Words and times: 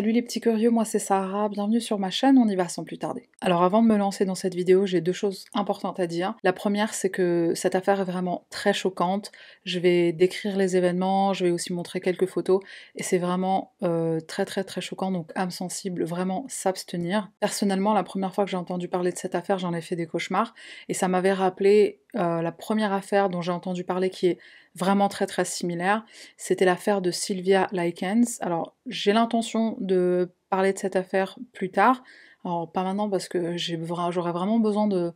Salut 0.00 0.12
les 0.12 0.22
petits 0.22 0.40
curieux, 0.40 0.70
moi 0.70 0.86
c'est 0.86 0.98
Sarah, 0.98 1.50
bienvenue 1.50 1.78
sur 1.78 1.98
ma 1.98 2.08
chaîne, 2.08 2.38
on 2.38 2.48
y 2.48 2.56
va 2.56 2.68
sans 2.68 2.84
plus 2.84 2.96
tarder. 2.96 3.28
Alors 3.42 3.62
avant 3.62 3.82
de 3.82 3.86
me 3.86 3.98
lancer 3.98 4.24
dans 4.24 4.34
cette 4.34 4.54
vidéo, 4.54 4.86
j'ai 4.86 5.02
deux 5.02 5.12
choses 5.12 5.44
importantes 5.52 6.00
à 6.00 6.06
dire. 6.06 6.36
La 6.42 6.54
première 6.54 6.94
c'est 6.94 7.10
que 7.10 7.52
cette 7.54 7.74
affaire 7.74 8.00
est 8.00 8.04
vraiment 8.04 8.46
très 8.48 8.72
choquante, 8.72 9.30
je 9.66 9.78
vais 9.78 10.12
décrire 10.12 10.56
les 10.56 10.74
événements, 10.74 11.34
je 11.34 11.44
vais 11.44 11.50
aussi 11.50 11.74
montrer 11.74 12.00
quelques 12.00 12.24
photos, 12.24 12.62
et 12.96 13.02
c'est 13.02 13.18
vraiment 13.18 13.74
euh, 13.82 14.20
très 14.20 14.46
très 14.46 14.64
très 14.64 14.80
choquant, 14.80 15.10
donc 15.10 15.32
âme 15.34 15.50
sensible, 15.50 16.02
vraiment 16.04 16.46
s'abstenir. 16.48 17.30
Personnellement, 17.38 17.92
la 17.92 18.02
première 18.02 18.34
fois 18.34 18.46
que 18.46 18.50
j'ai 18.50 18.56
entendu 18.56 18.88
parler 18.88 19.12
de 19.12 19.18
cette 19.18 19.34
affaire, 19.34 19.58
j'en 19.58 19.74
ai 19.74 19.82
fait 19.82 19.96
des 19.96 20.06
cauchemars, 20.06 20.54
et 20.88 20.94
ça 20.94 21.08
m'avait 21.08 21.34
rappelé 21.34 22.00
euh, 22.16 22.42
la 22.42 22.52
première 22.52 22.92
affaire 22.92 23.28
dont 23.28 23.42
j'ai 23.42 23.52
entendu 23.52 23.84
parler 23.84 24.10
qui 24.10 24.28
est 24.28 24.38
vraiment 24.74 25.08
très 25.08 25.26
très 25.26 25.44
similaire. 25.44 26.04
C'était 26.36 26.64
l'affaire 26.64 27.00
de 27.00 27.10
Sylvia 27.10 27.68
Likens. 27.72 28.38
Alors 28.40 28.74
j'ai 28.86 29.12
l'intention 29.12 29.76
de 29.80 30.30
parler 30.48 30.72
de 30.72 30.78
cette 30.78 30.96
affaire 30.96 31.38
plus 31.52 31.70
tard. 31.70 32.02
Alors 32.42 32.72
pas 32.72 32.84
maintenant 32.84 33.10
parce 33.10 33.28
que 33.28 33.58
j'aurais 33.58 34.32
vraiment 34.32 34.58
besoin 34.60 34.86
de, 34.86 35.12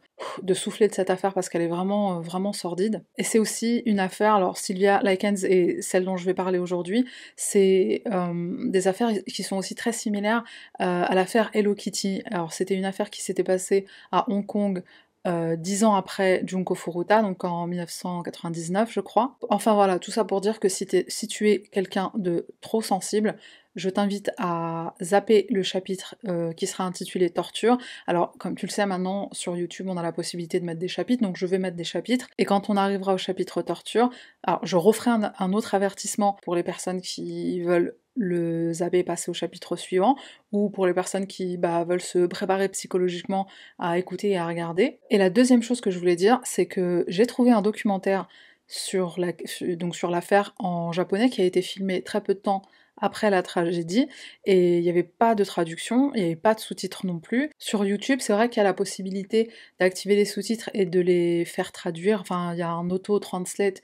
souffler 0.52 0.88
de 0.88 0.94
cette 0.94 1.08
affaire 1.08 1.32
parce 1.32 1.48
qu'elle 1.48 1.62
est 1.62 1.68
vraiment 1.68 2.20
vraiment 2.20 2.52
sordide. 2.52 3.02
Et 3.16 3.22
c'est 3.22 3.38
aussi 3.38 3.82
une 3.86 3.98
affaire, 3.98 4.34
alors 4.34 4.58
Sylvia 4.58 5.00
Likens 5.02 5.42
et 5.44 5.80
celle 5.80 6.04
dont 6.04 6.18
je 6.18 6.26
vais 6.26 6.34
parler 6.34 6.58
aujourd'hui, 6.58 7.06
c'est 7.34 8.02
euh, 8.12 8.54
des 8.68 8.88
affaires 8.88 9.10
qui 9.24 9.42
sont 9.42 9.56
aussi 9.56 9.74
très 9.74 9.92
similaires 9.92 10.44
euh, 10.82 11.04
à 11.06 11.14
l'affaire 11.14 11.50
Hello 11.54 11.74
Kitty. 11.74 12.22
Alors 12.30 12.52
c'était 12.52 12.74
une 12.74 12.84
affaire 12.84 13.08
qui 13.08 13.22
s'était 13.22 13.44
passée 13.44 13.86
à 14.12 14.30
Hong 14.30 14.44
Kong 14.44 14.82
euh, 15.26 15.56
dix 15.56 15.84
ans 15.84 15.94
après 15.94 16.42
Junko 16.44 16.74
Furuta, 16.74 17.22
donc 17.22 17.44
en 17.44 17.66
1999 17.66 18.92
je 18.92 19.00
crois. 19.00 19.36
Enfin 19.48 19.74
voilà, 19.74 19.98
tout 19.98 20.10
ça 20.10 20.24
pour 20.24 20.40
dire 20.40 20.60
que 20.60 20.68
si, 20.68 20.86
tu 21.28 21.50
es 21.50 21.62
quelqu'un 21.62 22.12
de 22.14 22.46
trop 22.60 22.82
sensible, 22.82 23.36
je 23.74 23.88
t'invite 23.88 24.30
à 24.38 24.94
zapper 25.02 25.46
le 25.50 25.62
chapitre 25.62 26.14
euh, 26.28 26.52
qui 26.52 26.66
sera 26.66 26.84
intitulé 26.84 27.30
Torture. 27.30 27.78
Alors, 28.06 28.34
comme 28.38 28.54
tu 28.54 28.66
le 28.66 28.70
sais 28.70 28.86
maintenant, 28.86 29.28
sur 29.32 29.56
YouTube, 29.56 29.86
on 29.88 29.96
a 29.96 30.02
la 30.02 30.12
possibilité 30.12 30.60
de 30.60 30.64
mettre 30.64 30.78
des 30.78 30.88
chapitres, 30.88 31.22
donc 31.22 31.36
je 31.36 31.46
vais 31.46 31.58
mettre 31.58 31.76
des 31.76 31.84
chapitres. 31.84 32.28
Et 32.38 32.44
quand 32.44 32.70
on 32.70 32.76
arrivera 32.76 33.14
au 33.14 33.18
chapitre 33.18 33.62
Torture, 33.62 34.10
alors 34.42 34.60
je 34.64 34.76
referai 34.76 35.10
un 35.10 35.52
autre 35.52 35.74
avertissement 35.74 36.36
pour 36.42 36.54
les 36.54 36.62
personnes 36.62 37.00
qui 37.00 37.62
veulent 37.62 37.96
le 38.16 38.72
zapper 38.72 38.98
et 39.00 39.04
passer 39.04 39.30
au 39.30 39.34
chapitre 39.34 39.76
suivant, 39.76 40.16
ou 40.52 40.70
pour 40.70 40.86
les 40.86 40.94
personnes 40.94 41.26
qui 41.26 41.56
bah, 41.56 41.84
veulent 41.84 42.00
se 42.00 42.26
préparer 42.26 42.68
psychologiquement 42.68 43.46
à 43.78 43.98
écouter 43.98 44.30
et 44.30 44.36
à 44.36 44.46
regarder. 44.46 44.98
Et 45.10 45.18
la 45.18 45.30
deuxième 45.30 45.62
chose 45.62 45.80
que 45.80 45.90
je 45.90 45.98
voulais 45.98 46.16
dire, 46.16 46.40
c'est 46.44 46.66
que 46.66 47.04
j'ai 47.08 47.26
trouvé 47.26 47.50
un 47.50 47.62
documentaire 47.62 48.28
sur 48.66 49.18
l'affaire 49.18 50.54
en 50.58 50.92
japonais 50.92 51.28
qui 51.28 51.42
a 51.42 51.44
été 51.44 51.62
filmé 51.62 52.02
très 52.02 52.22
peu 52.22 52.34
de 52.34 52.38
temps 52.38 52.62
après 52.96 53.28
la 53.30 53.42
tragédie 53.42 54.06
et 54.44 54.78
il 54.78 54.82
n'y 54.82 54.88
avait 54.88 55.02
pas 55.02 55.34
de 55.34 55.44
traduction, 55.44 56.12
il 56.14 56.20
n'y 56.20 56.26
avait 56.26 56.36
pas 56.36 56.54
de 56.54 56.60
sous-titres 56.60 57.06
non 57.06 57.18
plus. 57.18 57.50
Sur 57.58 57.84
YouTube, 57.84 58.20
c'est 58.22 58.32
vrai 58.32 58.48
qu'il 58.48 58.58
y 58.58 58.60
a 58.60 58.64
la 58.64 58.72
possibilité 58.72 59.50
d'activer 59.80 60.16
les 60.16 60.24
sous-titres 60.24 60.70
et 60.74 60.86
de 60.86 61.00
les 61.00 61.44
faire 61.44 61.72
traduire. 61.72 62.20
Enfin, 62.20 62.52
il 62.54 62.58
y 62.58 62.62
a 62.62 62.70
un 62.70 62.88
auto-translate 62.90 63.82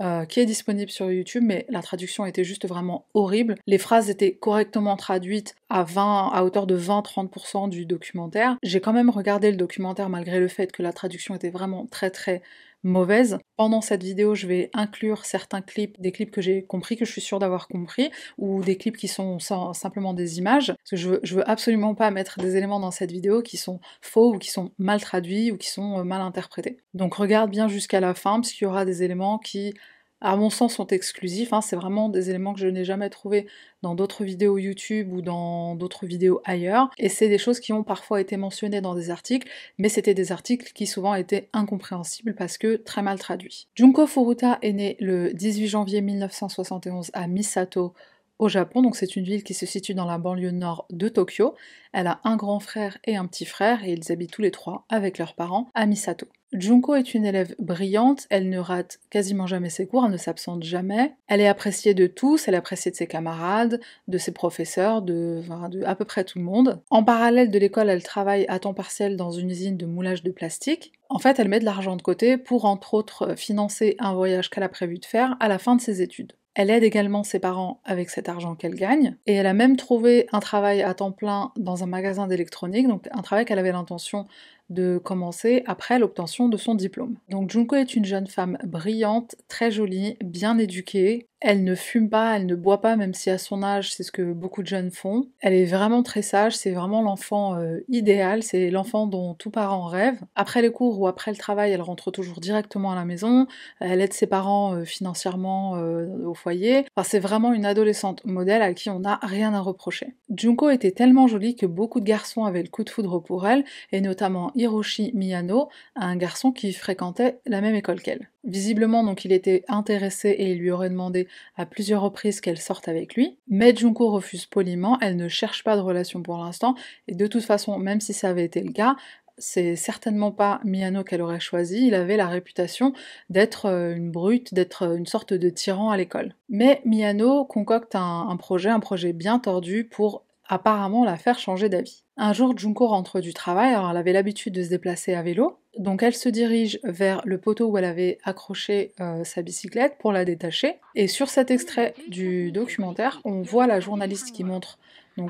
euh, 0.00 0.24
qui 0.24 0.40
est 0.40 0.46
disponible 0.46 0.90
sur 0.90 1.10
YouTube, 1.10 1.44
mais 1.46 1.66
la 1.68 1.82
traduction 1.82 2.24
était 2.24 2.44
juste 2.44 2.66
vraiment 2.66 3.06
horrible. 3.14 3.56
Les 3.66 3.78
phrases 3.78 4.10
étaient 4.10 4.34
correctement 4.34 4.96
traduites 4.96 5.54
à, 5.68 5.84
20, 5.84 6.30
à 6.32 6.44
hauteur 6.44 6.66
de 6.66 6.78
20-30% 6.78 7.68
du 7.68 7.86
documentaire. 7.86 8.56
J'ai 8.62 8.80
quand 8.80 8.92
même 8.92 9.10
regardé 9.10 9.50
le 9.50 9.56
documentaire 9.56 10.08
malgré 10.08 10.40
le 10.40 10.48
fait 10.48 10.72
que 10.72 10.82
la 10.82 10.92
traduction 10.92 11.34
était 11.34 11.50
vraiment 11.50 11.86
très 11.86 12.10
très 12.10 12.42
mauvaise. 12.82 13.38
Pendant 13.56 13.80
cette 13.80 14.02
vidéo, 14.02 14.34
je 14.34 14.46
vais 14.46 14.70
inclure 14.74 15.24
certains 15.24 15.62
clips, 15.62 16.00
des 16.00 16.12
clips 16.12 16.30
que 16.30 16.40
j'ai 16.40 16.64
compris, 16.64 16.96
que 16.96 17.04
je 17.04 17.12
suis 17.12 17.20
sûre 17.20 17.38
d'avoir 17.38 17.68
compris, 17.68 18.10
ou 18.38 18.62
des 18.62 18.76
clips 18.76 18.96
qui 18.96 19.08
sont 19.08 19.38
simplement 19.38 20.14
des 20.14 20.38
images, 20.38 20.74
je 20.90 21.08
veux, 21.08 21.20
veux 21.24 21.48
absolument 21.48 21.94
pas 21.94 22.10
mettre 22.10 22.38
des 22.38 22.56
éléments 22.56 22.80
dans 22.80 22.90
cette 22.90 23.12
vidéo 23.12 23.42
qui 23.42 23.56
sont 23.56 23.80
faux, 24.00 24.34
ou 24.34 24.38
qui 24.38 24.50
sont 24.50 24.72
mal 24.78 25.00
traduits, 25.00 25.52
ou 25.52 25.56
qui 25.56 25.68
sont 25.68 26.00
euh, 26.00 26.04
mal 26.04 26.20
interprétés. 26.20 26.78
Donc 26.94 27.14
regarde 27.14 27.50
bien 27.50 27.68
jusqu'à 27.68 28.00
la 28.00 28.14
fin, 28.14 28.40
parce 28.40 28.52
qu'il 28.52 28.66
y 28.66 28.68
aura 28.68 28.84
des 28.84 29.02
éléments 29.02 29.38
qui 29.38 29.74
à 30.22 30.36
mon 30.36 30.50
sens, 30.50 30.74
sont 30.74 30.86
exclusifs. 30.86 31.52
Hein. 31.52 31.60
C'est 31.60 31.76
vraiment 31.76 32.08
des 32.08 32.30
éléments 32.30 32.54
que 32.54 32.60
je 32.60 32.68
n'ai 32.68 32.84
jamais 32.84 33.10
trouvés 33.10 33.46
dans 33.82 33.94
d'autres 33.94 34.24
vidéos 34.24 34.56
YouTube 34.56 35.12
ou 35.12 35.20
dans 35.20 35.74
d'autres 35.74 36.06
vidéos 36.06 36.40
ailleurs. 36.44 36.90
Et 36.98 37.08
c'est 37.08 37.28
des 37.28 37.38
choses 37.38 37.60
qui 37.60 37.72
ont 37.72 37.82
parfois 37.82 38.20
été 38.20 38.36
mentionnées 38.36 38.80
dans 38.80 38.94
des 38.94 39.10
articles, 39.10 39.48
mais 39.78 39.88
c'était 39.88 40.14
des 40.14 40.32
articles 40.32 40.72
qui 40.72 40.86
souvent 40.86 41.14
étaient 41.14 41.48
incompréhensibles 41.52 42.34
parce 42.34 42.56
que 42.56 42.76
très 42.76 43.02
mal 43.02 43.18
traduits. 43.18 43.66
Junko 43.74 44.06
Furuta 44.06 44.58
est 44.62 44.72
né 44.72 44.96
le 45.00 45.32
18 45.34 45.66
janvier 45.66 46.00
1971 46.00 47.10
à 47.12 47.26
Misato, 47.26 47.92
au 48.38 48.48
Japon, 48.48 48.82
donc 48.82 48.96
c'est 48.96 49.14
une 49.14 49.24
ville 49.24 49.44
qui 49.44 49.54
se 49.54 49.66
situe 49.66 49.94
dans 49.94 50.04
la 50.04 50.18
banlieue 50.18 50.50
nord 50.50 50.86
de 50.90 51.08
Tokyo. 51.08 51.54
Elle 51.92 52.08
a 52.08 52.20
un 52.24 52.36
grand 52.36 52.58
frère 52.58 52.98
et 53.04 53.14
un 53.16 53.26
petit 53.26 53.44
frère 53.44 53.84
et 53.84 53.92
ils 53.92 54.10
habitent 54.10 54.32
tous 54.32 54.42
les 54.42 54.50
trois 54.50 54.84
avec 54.88 55.18
leurs 55.18 55.34
parents 55.34 55.70
à 55.74 55.86
Misato. 55.86 56.26
Junko 56.52 56.96
est 56.96 57.14
une 57.14 57.24
élève 57.24 57.54
brillante, 57.58 58.26
elle 58.28 58.50
ne 58.50 58.58
rate 58.58 59.00
quasiment 59.08 59.46
jamais 59.46 59.70
ses 59.70 59.86
cours, 59.86 60.04
elle 60.04 60.12
ne 60.12 60.18
s'absente 60.18 60.62
jamais. 60.62 61.14
Elle 61.26 61.40
est 61.40 61.48
appréciée 61.48 61.94
de 61.94 62.06
tous, 62.06 62.46
elle 62.46 62.54
est 62.54 62.58
appréciée 62.58 62.90
de 62.90 62.96
ses 62.96 63.06
camarades, 63.06 63.80
de 64.06 64.18
ses 64.18 64.32
professeurs, 64.32 65.00
de, 65.00 65.42
de 65.70 65.82
à 65.84 65.94
peu 65.94 66.04
près 66.04 66.24
tout 66.24 66.38
le 66.38 66.44
monde. 66.44 66.82
En 66.90 67.04
parallèle 67.04 67.50
de 67.50 67.58
l'école, 67.58 67.88
elle 67.88 68.02
travaille 68.02 68.44
à 68.48 68.58
temps 68.58 68.74
partiel 68.74 69.16
dans 69.16 69.30
une 69.30 69.50
usine 69.50 69.78
de 69.78 69.86
moulage 69.86 70.22
de 70.22 70.30
plastique. 70.30 70.92
En 71.08 71.18
fait, 71.18 71.38
elle 71.38 71.48
met 71.48 71.60
de 71.60 71.64
l'argent 71.64 71.96
de 71.96 72.02
côté 72.02 72.36
pour 72.36 72.66
entre 72.66 72.92
autres 72.92 73.34
financer 73.36 73.96
un 73.98 74.12
voyage 74.12 74.50
qu'elle 74.50 74.64
a 74.64 74.68
prévu 74.68 74.98
de 74.98 75.06
faire 75.06 75.36
à 75.40 75.48
la 75.48 75.58
fin 75.58 75.76
de 75.76 75.80
ses 75.80 76.02
études. 76.02 76.34
Elle 76.54 76.68
aide 76.68 76.84
également 76.84 77.24
ses 77.24 77.38
parents 77.38 77.80
avec 77.84 78.10
cet 78.10 78.28
argent 78.28 78.54
qu'elle 78.54 78.74
gagne, 78.74 79.16
et 79.26 79.32
elle 79.32 79.46
a 79.46 79.54
même 79.54 79.76
trouvé 79.76 80.26
un 80.32 80.40
travail 80.40 80.82
à 80.82 80.92
temps 80.92 81.12
plein 81.12 81.50
dans 81.56 81.82
un 81.82 81.86
magasin 81.86 82.26
d'électronique, 82.26 82.88
donc 82.88 83.08
un 83.10 83.22
travail 83.22 83.46
qu'elle 83.46 83.58
avait 83.58 83.72
l'intention 83.72 84.26
de 84.72 84.98
commencer 84.98 85.62
après 85.66 85.98
l'obtention 85.98 86.48
de 86.48 86.56
son 86.56 86.74
diplôme. 86.74 87.16
Donc 87.28 87.50
Junko 87.50 87.76
est 87.76 87.94
une 87.94 88.04
jeune 88.04 88.26
femme 88.26 88.58
brillante, 88.64 89.36
très 89.48 89.70
jolie, 89.70 90.16
bien 90.22 90.58
éduquée, 90.58 91.28
elle 91.44 91.64
ne 91.64 91.74
fume 91.74 92.08
pas, 92.08 92.36
elle 92.36 92.46
ne 92.46 92.54
boit 92.54 92.80
pas, 92.80 92.94
même 92.94 93.14
si 93.14 93.28
à 93.28 93.36
son 93.36 93.64
âge, 93.64 93.92
c'est 93.92 94.04
ce 94.04 94.12
que 94.12 94.32
beaucoup 94.32 94.62
de 94.62 94.68
jeunes 94.68 94.92
font. 94.92 95.26
Elle 95.40 95.54
est 95.54 95.64
vraiment 95.64 96.04
très 96.04 96.22
sage, 96.22 96.56
c'est 96.56 96.70
vraiment 96.70 97.02
l'enfant 97.02 97.56
euh, 97.56 97.80
idéal, 97.88 98.44
c'est 98.44 98.70
l'enfant 98.70 99.08
dont 99.08 99.34
tout 99.34 99.50
parent 99.50 99.86
rêve. 99.86 100.20
Après 100.36 100.62
les 100.62 100.70
cours 100.70 101.00
ou 101.00 101.08
après 101.08 101.32
le 101.32 101.36
travail, 101.36 101.72
elle 101.72 101.82
rentre 101.82 102.12
toujours 102.12 102.38
directement 102.38 102.92
à 102.92 102.94
la 102.94 103.04
maison, 103.04 103.48
elle 103.80 104.00
aide 104.00 104.12
ses 104.12 104.28
parents 104.28 104.74
euh, 104.74 104.84
financièrement 104.84 105.76
euh, 105.76 106.06
au 106.24 106.34
foyer. 106.34 106.86
Enfin, 106.94 107.08
c'est 107.08 107.18
vraiment 107.18 107.52
une 107.52 107.66
adolescente 107.66 108.24
modèle 108.24 108.62
à 108.62 108.72
qui 108.72 108.88
on 108.88 109.00
n'a 109.00 109.18
rien 109.22 109.52
à 109.52 109.60
reprocher. 109.60 110.14
Junko 110.30 110.70
était 110.70 110.92
tellement 110.92 111.26
jolie 111.26 111.56
que 111.56 111.66
beaucoup 111.66 111.98
de 111.98 112.06
garçons 112.06 112.44
avaient 112.44 112.62
le 112.62 112.68
coup 112.68 112.84
de 112.84 112.90
foudre 112.90 113.18
pour 113.18 113.48
elle, 113.48 113.64
et 113.90 114.00
notamment 114.00 114.52
Hiroshi 114.62 115.10
Miyano, 115.14 115.68
un 115.96 116.16
garçon 116.16 116.52
qui 116.52 116.72
fréquentait 116.72 117.40
la 117.46 117.60
même 117.60 117.74
école 117.74 118.00
qu'elle. 118.00 118.30
Visiblement, 118.44 119.04
donc, 119.04 119.24
il 119.24 119.32
était 119.32 119.64
intéressé 119.68 120.30
et 120.30 120.52
il 120.52 120.58
lui 120.58 120.70
aurait 120.70 120.90
demandé 120.90 121.28
à 121.56 121.66
plusieurs 121.66 122.02
reprises 122.02 122.40
qu'elle 122.40 122.58
sorte 122.58 122.88
avec 122.88 123.14
lui. 123.14 123.38
Mais 123.48 123.74
Junko 123.74 124.10
refuse 124.10 124.46
poliment, 124.46 124.98
elle 125.00 125.16
ne 125.16 125.28
cherche 125.28 125.64
pas 125.64 125.76
de 125.76 125.80
relation 125.80 126.22
pour 126.22 126.38
l'instant, 126.38 126.74
et 127.08 127.14
de 127.14 127.26
toute 127.26 127.44
façon, 127.44 127.78
même 127.78 128.00
si 128.00 128.12
ça 128.12 128.28
avait 128.28 128.44
été 128.44 128.60
le 128.60 128.72
cas, 128.72 128.96
c'est 129.38 129.76
certainement 129.76 130.30
pas 130.30 130.60
Miyano 130.62 131.04
qu'elle 131.04 131.22
aurait 131.22 131.40
choisi, 131.40 131.86
il 131.86 131.94
avait 131.94 132.16
la 132.16 132.28
réputation 132.28 132.92
d'être 133.30 133.66
euh, 133.66 133.94
une 133.94 134.10
brute, 134.10 134.54
d'être 134.54 134.82
euh, 134.82 134.96
une 134.96 135.06
sorte 135.06 135.32
de 135.32 135.48
tyran 135.48 135.90
à 135.90 135.96
l'école. 135.96 136.34
Mais 136.48 136.82
Miyano 136.84 137.44
concocte 137.44 137.94
un 137.94 138.36
projet, 138.36 138.68
un 138.68 138.80
projet 138.80 139.12
bien 139.12 139.38
tordu 139.38 139.84
pour 139.84 140.24
apparemment 140.52 141.02
la 141.06 141.16
faire 141.16 141.38
changer 141.38 141.70
d'avis. 141.70 142.04
Un 142.18 142.34
jour, 142.34 142.56
Junko 142.56 142.86
rentre 142.86 143.20
du 143.20 143.32
travail, 143.32 143.72
alors 143.72 143.90
elle 143.90 143.96
avait 143.96 144.12
l'habitude 144.12 144.52
de 144.52 144.62
se 144.62 144.68
déplacer 144.68 145.14
à 145.14 145.22
vélo, 145.22 145.56
donc 145.78 146.02
elle 146.02 146.14
se 146.14 146.28
dirige 146.28 146.78
vers 146.84 147.22
le 147.24 147.38
poteau 147.38 147.68
où 147.68 147.78
elle 147.78 147.86
avait 147.86 148.18
accroché 148.22 148.92
euh, 149.00 149.24
sa 149.24 149.40
bicyclette 149.40 149.96
pour 149.98 150.12
la 150.12 150.26
détacher, 150.26 150.74
et 150.94 151.08
sur 151.08 151.30
cet 151.30 151.50
extrait 151.50 151.94
du 152.08 152.52
documentaire, 152.52 153.22
on 153.24 153.40
voit 153.40 153.66
la 153.66 153.80
journaliste 153.80 154.32
qui 154.32 154.44
montre 154.44 154.78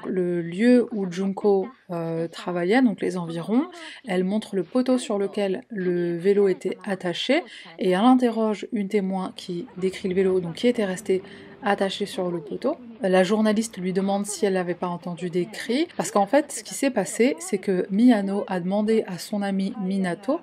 le 0.06 0.43
lieu 0.43 0.88
où 0.93 1.11
Junko 1.11 1.69
euh, 1.91 2.26
travaillait, 2.26 2.82
donc 2.82 3.00
les 3.00 3.17
environs. 3.17 3.67
Elle 4.06 4.25
montre 4.25 4.55
le 4.55 4.62
poteau 4.62 4.99
sur 4.99 5.19
lequel 5.19 5.62
le 5.70 6.17
vélo 6.17 6.49
était 6.49 6.79
attaché 6.85 7.43
et 7.79 7.91
elle 7.91 8.05
interroge 8.05 8.67
une 8.73 8.88
témoin 8.88 9.32
qui 9.35 9.67
décrit 9.76 10.08
le 10.08 10.14
vélo, 10.14 10.41
donc 10.41 10.55
qui 10.55 10.69
était 10.69 10.85
resté 10.85 11.23
attachée 11.64 12.06
sur 12.06 12.31
le 12.31 12.41
poteau. 12.41 12.76
La 13.00 13.25
journaliste 13.25 13.79
lui 13.79 13.93
demande 13.93 14.26
si 14.26 14.47
elle 14.47 14.55
n'avait 14.55 14.75
pas 14.75 14.88
entendu 14.88 15.31
des 15.31 15.47
cris, 15.47 15.88
parce 15.97 16.11
qu'en 16.11 16.26
fait, 16.26 16.53
ce 16.53 16.64
qui 16.64 16.75
s'est 16.75 16.91
passé, 16.91 17.37
c'est 17.41 17.59
que 17.59 17.87
Miyano 17.91 18.44
a 18.47 18.61
demandé 18.61 19.05
à 19.06 19.19
son 19.19 19.43
amie 19.43 19.75
Minato 19.82 20.41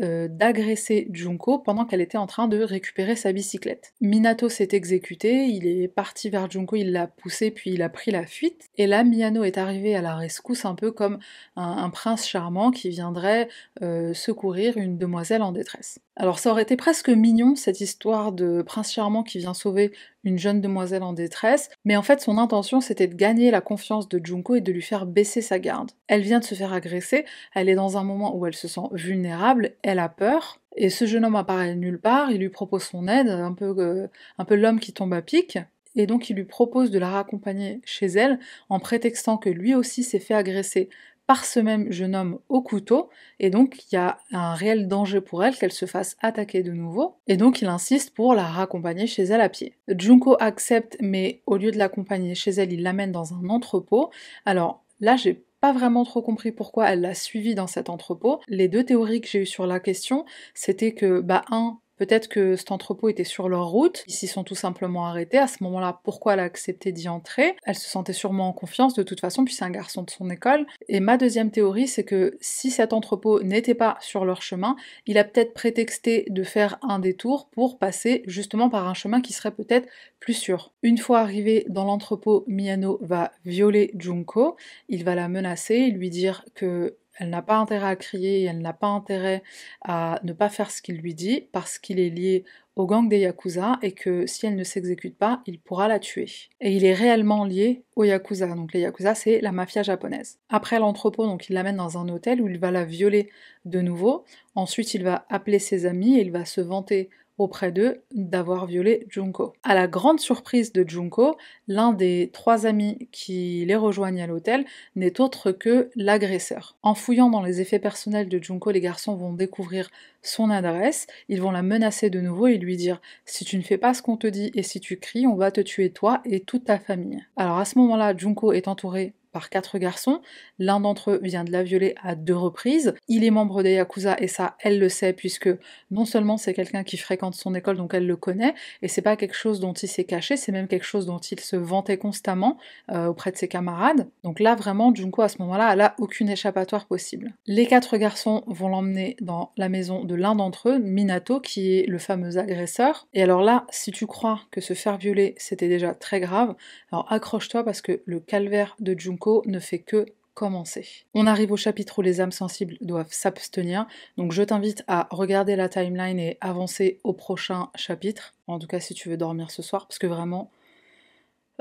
euh, 0.00 0.28
d'agresser 0.28 1.08
Junko 1.12 1.58
pendant 1.58 1.86
qu'elle 1.86 2.00
était 2.00 2.18
en 2.18 2.26
train 2.26 2.48
de 2.48 2.60
récupérer 2.60 3.16
sa 3.16 3.32
bicyclette. 3.32 3.94
Minato 4.00 4.48
s'est 4.48 4.68
exécuté, 4.72 5.46
il 5.46 5.66
est 5.66 5.88
parti 5.88 6.28
vers 6.28 6.50
Junko, 6.50 6.76
il 6.76 6.92
l'a 6.92 7.06
poussé 7.06 7.50
puis 7.50 7.70
il 7.70 7.82
a 7.82 7.88
pris 7.88 8.10
la 8.10 8.26
fuite. 8.26 8.68
Et 8.76 8.86
là, 8.86 9.04
Miyano 9.04 9.42
est 9.42 9.58
arrivé 9.58 9.94
à 9.94 10.02
la 10.02 10.14
rescousse 10.14 10.64
un 10.64 10.74
peu 10.74 10.90
comme 10.90 11.18
un, 11.56 11.88
prince 11.90 12.26
charmant 12.26 12.70
qui 12.70 12.90
viendrait 12.90 13.48
euh, 13.82 14.12
secourir 14.12 14.76
une 14.76 14.98
demoiselle 14.98 15.42
en 15.42 15.52
détresse. 15.52 15.98
Alors 16.18 16.38
ça 16.38 16.50
aurait 16.50 16.62
été 16.62 16.76
presque 16.76 17.10
mignon 17.10 17.56
cette 17.56 17.82
histoire 17.82 18.32
de 18.32 18.62
prince 18.62 18.90
charmant 18.90 19.22
qui 19.22 19.38
vient 19.38 19.52
sauver 19.52 19.92
une 20.24 20.38
jeune 20.38 20.62
demoiselle 20.62 21.02
en 21.02 21.12
détresse, 21.12 21.68
mais 21.84 21.94
en 21.94 22.02
fait 22.02 22.22
son 22.22 22.38
intention 22.38 22.80
c'était 22.80 23.06
de 23.06 23.14
gagner 23.14 23.50
la 23.50 23.60
confiance 23.60 24.08
de 24.08 24.18
Junko 24.24 24.54
et 24.54 24.60
de 24.62 24.72
lui 24.72 24.80
faire 24.80 25.04
baisser 25.04 25.42
sa 25.42 25.58
garde. 25.58 25.90
Elle 26.06 26.22
vient 26.22 26.38
de 26.38 26.44
se 26.44 26.54
faire 26.54 26.72
agresser, 26.72 27.26
elle 27.54 27.68
est 27.68 27.74
dans 27.74 27.98
un 27.98 28.02
moment 28.02 28.34
où 28.34 28.46
elle 28.46 28.54
se 28.54 28.66
sent 28.66 28.88
vulnérable, 28.92 29.72
elle 29.82 29.98
a 29.98 30.08
peur, 30.08 30.62
et 30.74 30.88
ce 30.88 31.04
jeune 31.04 31.26
homme 31.26 31.36
apparaît 31.36 31.74
nulle 31.74 32.00
part, 32.00 32.30
il 32.30 32.38
lui 32.38 32.48
propose 32.48 32.84
son 32.84 33.08
aide, 33.08 33.28
un 33.28 33.52
peu, 33.52 33.74
euh, 33.78 34.08
l'homme 34.56 34.80
qui 34.80 34.94
tombe 34.94 35.12
à 35.12 35.20
pic, 35.20 35.58
et 35.96 36.06
donc 36.06 36.30
il 36.30 36.36
lui 36.36 36.44
propose 36.44 36.90
de 36.90 36.98
la 36.98 37.10
raccompagner 37.10 37.82
chez 37.84 38.06
elle 38.06 38.38
en 38.70 38.80
prétextant 38.80 39.36
que 39.36 39.50
lui 39.50 39.74
aussi 39.74 40.02
s'est 40.02 40.18
fait 40.18 40.34
agresser 40.34 40.88
par 41.26 41.44
ce 41.44 41.60
même 41.60 41.90
jeune 41.90 42.14
homme 42.14 42.38
au 42.48 42.62
couteau, 42.62 43.08
et 43.40 43.50
donc 43.50 43.84
il 43.84 43.96
y 43.96 43.98
a 43.98 44.18
un 44.32 44.54
réel 44.54 44.88
danger 44.88 45.20
pour 45.20 45.44
elle 45.44 45.56
qu'elle 45.56 45.72
se 45.72 45.86
fasse 45.86 46.16
attaquer 46.20 46.62
de 46.62 46.72
nouveau, 46.72 47.16
et 47.26 47.36
donc 47.36 47.62
il 47.62 47.68
insiste 47.68 48.14
pour 48.14 48.34
la 48.34 48.44
raccompagner 48.44 49.06
chez 49.06 49.24
elle 49.24 49.40
à 49.40 49.48
pied. 49.48 49.76
Junko 49.88 50.36
accepte, 50.40 50.96
mais 51.00 51.42
au 51.46 51.56
lieu 51.56 51.70
de 51.70 51.78
l'accompagner 51.78 52.34
chez 52.34 52.52
elle, 52.52 52.72
il 52.72 52.82
l'amène 52.82 53.12
dans 53.12 53.34
un 53.34 53.48
entrepôt. 53.48 54.10
Alors 54.44 54.84
là, 55.00 55.16
j'ai 55.16 55.44
pas 55.60 55.72
vraiment 55.72 56.04
trop 56.04 56.22
compris 56.22 56.52
pourquoi 56.52 56.90
elle 56.90 57.00
l'a 57.00 57.14
suivi 57.14 57.54
dans 57.54 57.66
cet 57.66 57.88
entrepôt. 57.88 58.40
Les 58.46 58.68
deux 58.68 58.84
théories 58.84 59.20
que 59.20 59.28
j'ai 59.28 59.40
eues 59.40 59.46
sur 59.46 59.66
la 59.66 59.80
question, 59.80 60.24
c'était 60.54 60.92
que, 60.92 61.20
bah, 61.20 61.42
un, 61.50 61.78
Peut-être 61.96 62.28
que 62.28 62.56
cet 62.56 62.72
entrepôt 62.72 63.08
était 63.08 63.24
sur 63.24 63.48
leur 63.48 63.68
route, 63.68 64.04
ils 64.06 64.12
s'y 64.12 64.26
sont 64.26 64.44
tout 64.44 64.54
simplement 64.54 65.06
arrêtés. 65.06 65.38
À 65.38 65.46
ce 65.46 65.62
moment-là, 65.64 66.00
pourquoi 66.04 66.34
elle 66.34 66.40
a 66.40 66.48
d'y 66.48 67.08
entrer? 67.08 67.56
Elle 67.64 67.74
se 67.74 67.88
sentait 67.88 68.12
sûrement 68.12 68.48
en 68.48 68.52
confiance 68.52 68.94
de 68.94 69.02
toute 69.02 69.20
façon, 69.20 69.44
puis 69.44 69.54
c'est 69.54 69.64
un 69.64 69.70
garçon 69.70 70.02
de 70.02 70.10
son 70.10 70.30
école. 70.30 70.66
Et 70.88 71.00
ma 71.00 71.16
deuxième 71.16 71.50
théorie, 71.50 71.86
c'est 71.86 72.04
que 72.04 72.36
si 72.40 72.70
cet 72.70 72.92
entrepôt 72.92 73.42
n'était 73.42 73.74
pas 73.74 73.96
sur 74.00 74.24
leur 74.24 74.42
chemin, 74.42 74.76
il 75.06 75.18
a 75.18 75.24
peut-être 75.24 75.54
prétexté 75.54 76.26
de 76.28 76.42
faire 76.42 76.78
un 76.82 76.98
détour 76.98 77.48
pour 77.50 77.78
passer 77.78 78.22
justement 78.26 78.68
par 78.68 78.86
un 78.86 78.94
chemin 78.94 79.20
qui 79.20 79.32
serait 79.32 79.50
peut-être 79.54 79.88
plus 80.20 80.34
sûr. 80.34 80.72
Une 80.82 80.98
fois 80.98 81.20
arrivé 81.20 81.66
dans 81.68 81.84
l'entrepôt, 81.84 82.44
Miyano 82.46 82.98
va 83.00 83.32
violer 83.44 83.92
Junko, 83.96 84.56
il 84.88 85.04
va 85.04 85.14
la 85.14 85.28
menacer, 85.28 85.88
lui 85.90 86.10
dire 86.10 86.44
que 86.54 86.96
elle 87.18 87.30
n'a 87.30 87.42
pas 87.42 87.56
intérêt 87.56 87.88
à 87.88 87.96
crier, 87.96 88.44
elle 88.44 88.58
n'a 88.58 88.72
pas 88.72 88.88
intérêt 88.88 89.42
à 89.82 90.20
ne 90.22 90.32
pas 90.32 90.48
faire 90.48 90.70
ce 90.70 90.82
qu'il 90.82 90.96
lui 90.98 91.14
dit 91.14 91.48
parce 91.52 91.78
qu'il 91.78 91.98
est 91.98 92.10
lié 92.10 92.44
au 92.76 92.84
gang 92.86 93.08
des 93.08 93.20
Yakuza 93.20 93.78
et 93.80 93.92
que 93.92 94.26
si 94.26 94.46
elle 94.46 94.54
ne 94.54 94.64
s'exécute 94.64 95.16
pas, 95.16 95.42
il 95.46 95.58
pourra 95.58 95.88
la 95.88 95.98
tuer. 95.98 96.28
Et 96.60 96.76
il 96.76 96.84
est 96.84 96.92
réellement 96.92 97.44
lié 97.44 97.84
aux 97.96 98.04
Yakuza. 98.04 98.48
Donc 98.48 98.74
les 98.74 98.80
Yakuza, 98.80 99.14
c'est 99.14 99.40
la 99.40 99.50
mafia 99.50 99.82
japonaise. 99.82 100.38
Après 100.50 100.78
l'entrepôt, 100.78 101.26
donc 101.26 101.48
il 101.48 101.54
l'amène 101.54 101.76
dans 101.76 101.96
un 101.96 102.08
hôtel 102.10 102.42
où 102.42 102.48
il 102.48 102.58
va 102.58 102.70
la 102.70 102.84
violer 102.84 103.30
de 103.64 103.80
nouveau. 103.80 104.24
Ensuite, 104.54 104.92
il 104.92 105.04
va 105.04 105.24
appeler 105.30 105.58
ses 105.58 105.86
amis 105.86 106.18
et 106.18 106.20
il 106.20 106.30
va 106.30 106.44
se 106.44 106.60
vanter 106.60 107.08
auprès 107.38 107.72
d'eux 107.72 108.02
d'avoir 108.12 108.66
violé 108.66 109.06
Junko. 109.08 109.52
À 109.62 109.74
la 109.74 109.86
grande 109.86 110.20
surprise 110.20 110.72
de 110.72 110.88
Junko, 110.88 111.36
l'un 111.68 111.92
des 111.92 112.30
trois 112.32 112.66
amis 112.66 113.08
qui 113.12 113.64
les 113.66 113.76
rejoignent 113.76 114.22
à 114.22 114.26
l'hôtel 114.26 114.64
n'est 114.94 115.20
autre 115.20 115.52
que 115.52 115.90
l'agresseur. 115.96 116.76
En 116.82 116.94
fouillant 116.94 117.30
dans 117.30 117.42
les 117.42 117.60
effets 117.60 117.78
personnels 117.78 118.28
de 118.28 118.42
Junko, 118.42 118.70
les 118.70 118.80
garçons 118.80 119.16
vont 119.16 119.32
découvrir 119.32 119.90
son 120.22 120.50
adresse, 120.50 121.06
ils 121.28 121.40
vont 121.40 121.50
la 121.50 121.62
menacer 121.62 122.10
de 122.10 122.20
nouveau 122.20 122.46
et 122.46 122.58
lui 122.58 122.76
dire 122.76 123.00
si 123.24 123.44
tu 123.44 123.56
ne 123.56 123.62
fais 123.62 123.78
pas 123.78 123.94
ce 123.94 124.02
qu'on 124.02 124.16
te 124.16 124.26
dit 124.26 124.50
et 124.54 124.62
si 124.62 124.80
tu 124.80 124.98
cries, 124.98 125.26
on 125.26 125.36
va 125.36 125.50
te 125.50 125.60
tuer 125.60 125.90
toi 125.90 126.20
et 126.24 126.40
toute 126.40 126.64
ta 126.64 126.78
famille. 126.78 127.24
Alors 127.36 127.58
à 127.58 127.64
ce 127.64 127.78
moment-là, 127.78 128.16
Junko 128.16 128.52
est 128.52 128.68
entouré 128.68 129.14
par 129.36 129.50
quatre 129.50 129.76
garçons. 129.76 130.22
L'un 130.58 130.80
d'entre 130.80 131.10
eux 131.10 131.20
vient 131.22 131.44
de 131.44 131.52
la 131.52 131.62
violer 131.62 131.94
à 132.02 132.14
deux 132.14 132.34
reprises. 132.34 132.94
Il 133.06 133.22
est 133.22 133.30
membre 133.30 133.62
des 133.62 133.74
Yakuza 133.74 134.16
et 134.18 134.28
ça, 134.28 134.56
elle 134.60 134.78
le 134.78 134.88
sait 134.88 135.12
puisque 135.12 135.50
non 135.90 136.06
seulement 136.06 136.38
c'est 136.38 136.54
quelqu'un 136.54 136.84
qui 136.84 136.96
fréquente 136.96 137.34
son 137.34 137.54
école 137.54 137.76
donc 137.76 137.92
elle 137.92 138.06
le 138.06 138.16
connaît 138.16 138.54
et 138.80 138.88
c'est 138.88 139.02
pas 139.02 139.14
quelque 139.14 139.34
chose 139.34 139.60
dont 139.60 139.74
il 139.74 139.88
s'est 139.88 140.04
caché, 140.04 140.38
c'est 140.38 140.52
même 140.52 140.68
quelque 140.68 140.86
chose 140.86 141.04
dont 141.04 141.18
il 141.18 141.38
se 141.38 141.54
vantait 141.54 141.98
constamment 141.98 142.56
euh, 142.90 143.08
auprès 143.08 143.30
de 143.30 143.36
ses 143.36 143.46
camarades. 143.46 144.08
Donc 144.24 144.40
là 144.40 144.54
vraiment 144.54 144.94
Junko 144.94 145.20
à 145.20 145.28
ce 145.28 145.36
moment-là 145.42 145.70
elle 145.70 145.82
a 145.82 145.94
aucune 145.98 146.30
échappatoire 146.30 146.86
possible. 146.86 147.34
Les 147.46 147.66
quatre 147.66 147.98
garçons 147.98 148.42
vont 148.46 148.68
l'emmener 148.68 149.18
dans 149.20 149.52
la 149.58 149.68
maison 149.68 150.02
de 150.04 150.14
l'un 150.14 150.34
d'entre 150.34 150.70
eux, 150.70 150.78
Minato 150.78 151.40
qui 151.40 151.76
est 151.76 151.86
le 151.86 151.98
fameux 151.98 152.38
agresseur. 152.38 153.06
Et 153.12 153.22
alors 153.22 153.42
là, 153.42 153.66
si 153.68 153.90
tu 153.90 154.06
crois 154.06 154.40
que 154.50 154.62
se 154.62 154.72
faire 154.72 154.96
violer 154.96 155.34
c'était 155.36 155.68
déjà 155.68 155.92
très 155.94 156.20
grave, 156.20 156.54
alors 156.90 157.12
accroche-toi 157.12 157.64
parce 157.64 157.82
que 157.82 158.00
le 158.06 158.18
calvaire 158.18 158.76
de 158.80 158.98
Junko 158.98 159.25
ne 159.46 159.58
fait 159.58 159.78
que 159.78 160.06
commencer. 160.34 160.86
On 161.14 161.26
arrive 161.26 161.52
au 161.52 161.56
chapitre 161.56 161.98
où 161.98 162.02
les 162.02 162.20
âmes 162.20 162.32
sensibles 162.32 162.76
doivent 162.82 163.12
s'abstenir, 163.12 163.86
donc 164.18 164.32
je 164.32 164.42
t'invite 164.42 164.84
à 164.86 165.08
regarder 165.10 165.56
la 165.56 165.68
timeline 165.68 166.18
et 166.18 166.36
avancer 166.42 167.00
au 167.04 167.14
prochain 167.14 167.70
chapitre, 167.74 168.34
en 168.46 168.58
tout 168.58 168.66
cas 168.66 168.78
si 168.78 168.92
tu 168.92 169.08
veux 169.08 169.16
dormir 169.16 169.50
ce 169.50 169.62
soir, 169.62 169.86
parce 169.86 169.98
que 169.98 170.06
vraiment, 170.06 170.50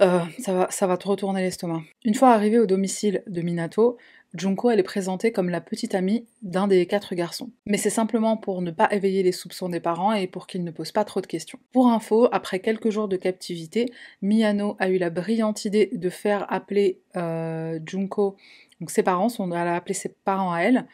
euh, 0.02 0.20
ça, 0.40 0.54
va, 0.54 0.68
ça 0.72 0.88
va 0.88 0.98
te 0.98 1.08
retourner 1.08 1.42
l'estomac. 1.42 1.84
Une 2.04 2.16
fois 2.16 2.32
arrivé 2.32 2.60
au 2.60 2.66
domicile 2.66 3.24
de 3.28 3.42
Minato, 3.42 3.98
Junko 4.38 4.70
elle 4.70 4.80
est 4.80 4.84
présentée 4.84 5.32
comme 5.32 5.50
la 5.50 5.62
petite 5.62 5.96
amie 5.96 6.26
d'un 6.42 6.68
des 6.68 6.86
quatre 6.86 7.16
garçons. 7.16 7.50
Mais 7.66 7.78
c'est 7.78 7.90
simplement 7.90 8.38
pour 8.38 8.62
ne 8.62 8.72
pas 8.72 8.92
éveiller 8.92 9.24
les 9.24 9.32
soupçons 9.32 9.70
des 9.70 9.80
parents 9.80 10.14
et 10.14 10.28
pour 10.28 10.48
qu'ils 10.48 10.64
ne 10.64 10.72
posent 10.72 10.92
pas 10.92 11.06
trop 11.06 11.22
de 11.22 11.28
questions. 11.28 11.60
Pour 11.72 11.88
info, 11.88 12.28
après 12.32 12.60
quelques 12.60 12.90
jours 12.90 13.08
de 13.08 13.18
captivité, 13.18 13.92
Miyano 14.22 14.76
a 14.80 14.90
eu 14.90 14.98
la 14.98 15.10
brillante 15.10 15.66
idée 15.66 15.90
de 15.94 16.10
faire 16.10 16.52
appeler 16.52 17.00
euh, 17.16 17.80
Junko, 17.86 18.36
donc 18.80 18.92
ses 18.92 19.04
parents, 19.04 19.28
elle 19.40 19.54
a 19.54 19.76
appelé 19.76 19.94
ses 19.94 20.10
parents 20.10 20.52
à 20.52 20.60
elle, 20.60 20.86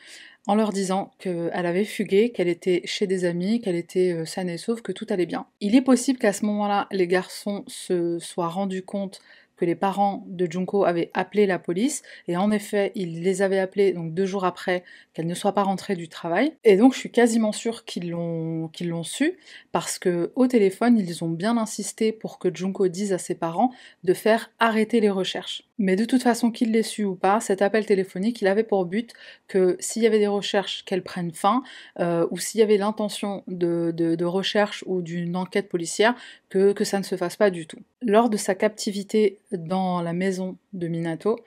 en 0.47 0.55
leur 0.55 0.71
disant 0.71 1.11
qu'elle 1.19 1.51
avait 1.53 1.85
fugué, 1.85 2.31
qu'elle 2.31 2.47
était 2.47 2.81
chez 2.85 3.05
des 3.05 3.25
amis, 3.25 3.61
qu'elle 3.61 3.75
était 3.75 4.11
euh, 4.11 4.25
saine 4.25 4.49
et 4.49 4.57
sauve, 4.57 4.81
que 4.81 4.91
tout 4.91 5.05
allait 5.09 5.27
bien. 5.27 5.45
Il 5.59 5.75
est 5.75 5.81
possible 5.81 6.17
qu'à 6.17 6.33
ce 6.33 6.45
moment-là, 6.45 6.87
les 6.91 7.07
garçons 7.07 7.63
se 7.67 8.17
soient 8.19 8.49
rendus 8.49 8.83
compte 8.83 9.21
les 9.65 9.75
parents 9.75 10.23
de 10.27 10.49
Junko 10.49 10.85
avaient 10.85 11.11
appelé 11.13 11.45
la 11.45 11.59
police, 11.59 12.03
et 12.27 12.37
en 12.37 12.51
effet, 12.51 12.91
ils 12.95 13.21
les 13.21 13.41
avaient 13.41 13.59
appelés 13.59 13.93
donc 13.93 14.13
deux 14.13 14.25
jours 14.25 14.45
après 14.45 14.83
qu'elle 15.13 15.27
ne 15.27 15.33
soit 15.33 15.53
pas 15.53 15.63
rentrée 15.63 15.95
du 15.95 16.09
travail. 16.09 16.53
Et 16.63 16.77
donc, 16.77 16.93
je 16.93 16.99
suis 16.99 17.11
quasiment 17.11 17.51
sûre 17.51 17.85
qu'ils 17.85 18.09
l'ont 18.09 18.69
qu'ils 18.69 18.89
l'ont 18.89 19.03
su, 19.03 19.37
parce 19.71 19.99
que 19.99 20.31
au 20.35 20.47
téléphone, 20.47 20.97
ils 20.97 21.23
ont 21.23 21.29
bien 21.29 21.57
insisté 21.57 22.11
pour 22.11 22.39
que 22.39 22.53
Junko 22.53 22.87
dise 22.87 23.13
à 23.13 23.17
ses 23.17 23.35
parents 23.35 23.71
de 24.03 24.13
faire 24.13 24.51
arrêter 24.59 24.99
les 24.99 25.09
recherches. 25.09 25.63
Mais 25.81 25.95
de 25.95 26.05
toute 26.05 26.21
façon, 26.21 26.51
qu'il 26.51 26.73
l'ait 26.73 26.83
su 26.83 27.03
ou 27.05 27.15
pas, 27.15 27.39
cet 27.39 27.63
appel 27.63 27.87
téléphonique, 27.87 28.39
il 28.39 28.47
avait 28.47 28.61
pour 28.61 28.85
but 28.85 29.13
que 29.47 29.77
s'il 29.79 30.03
y 30.03 30.05
avait 30.05 30.19
des 30.19 30.27
recherches, 30.27 30.85
qu'elles 30.85 31.01
prennent 31.01 31.31
fin, 31.31 31.63
euh, 31.99 32.27
ou 32.29 32.37
s'il 32.37 32.59
y 32.59 32.63
avait 32.63 32.77
l'intention 32.77 33.43
de, 33.47 34.23
recherche 34.23 34.83
ou 34.85 35.01
d'une 35.01 35.35
enquête 35.35 35.69
policière, 35.69 36.13
que, 36.49 36.71
que 36.71 36.83
ça 36.83 36.99
ne 36.99 37.03
se 37.03 37.15
fasse 37.15 37.35
pas 37.35 37.49
du 37.49 37.65
tout. 37.65 37.79
Lors 38.03 38.29
de 38.29 38.37
sa 38.37 38.53
captivité 38.53 39.39
dans 39.51 40.03
la 40.03 40.13
maison 40.13 40.55
de 40.73 40.87
Minato, 40.87 41.39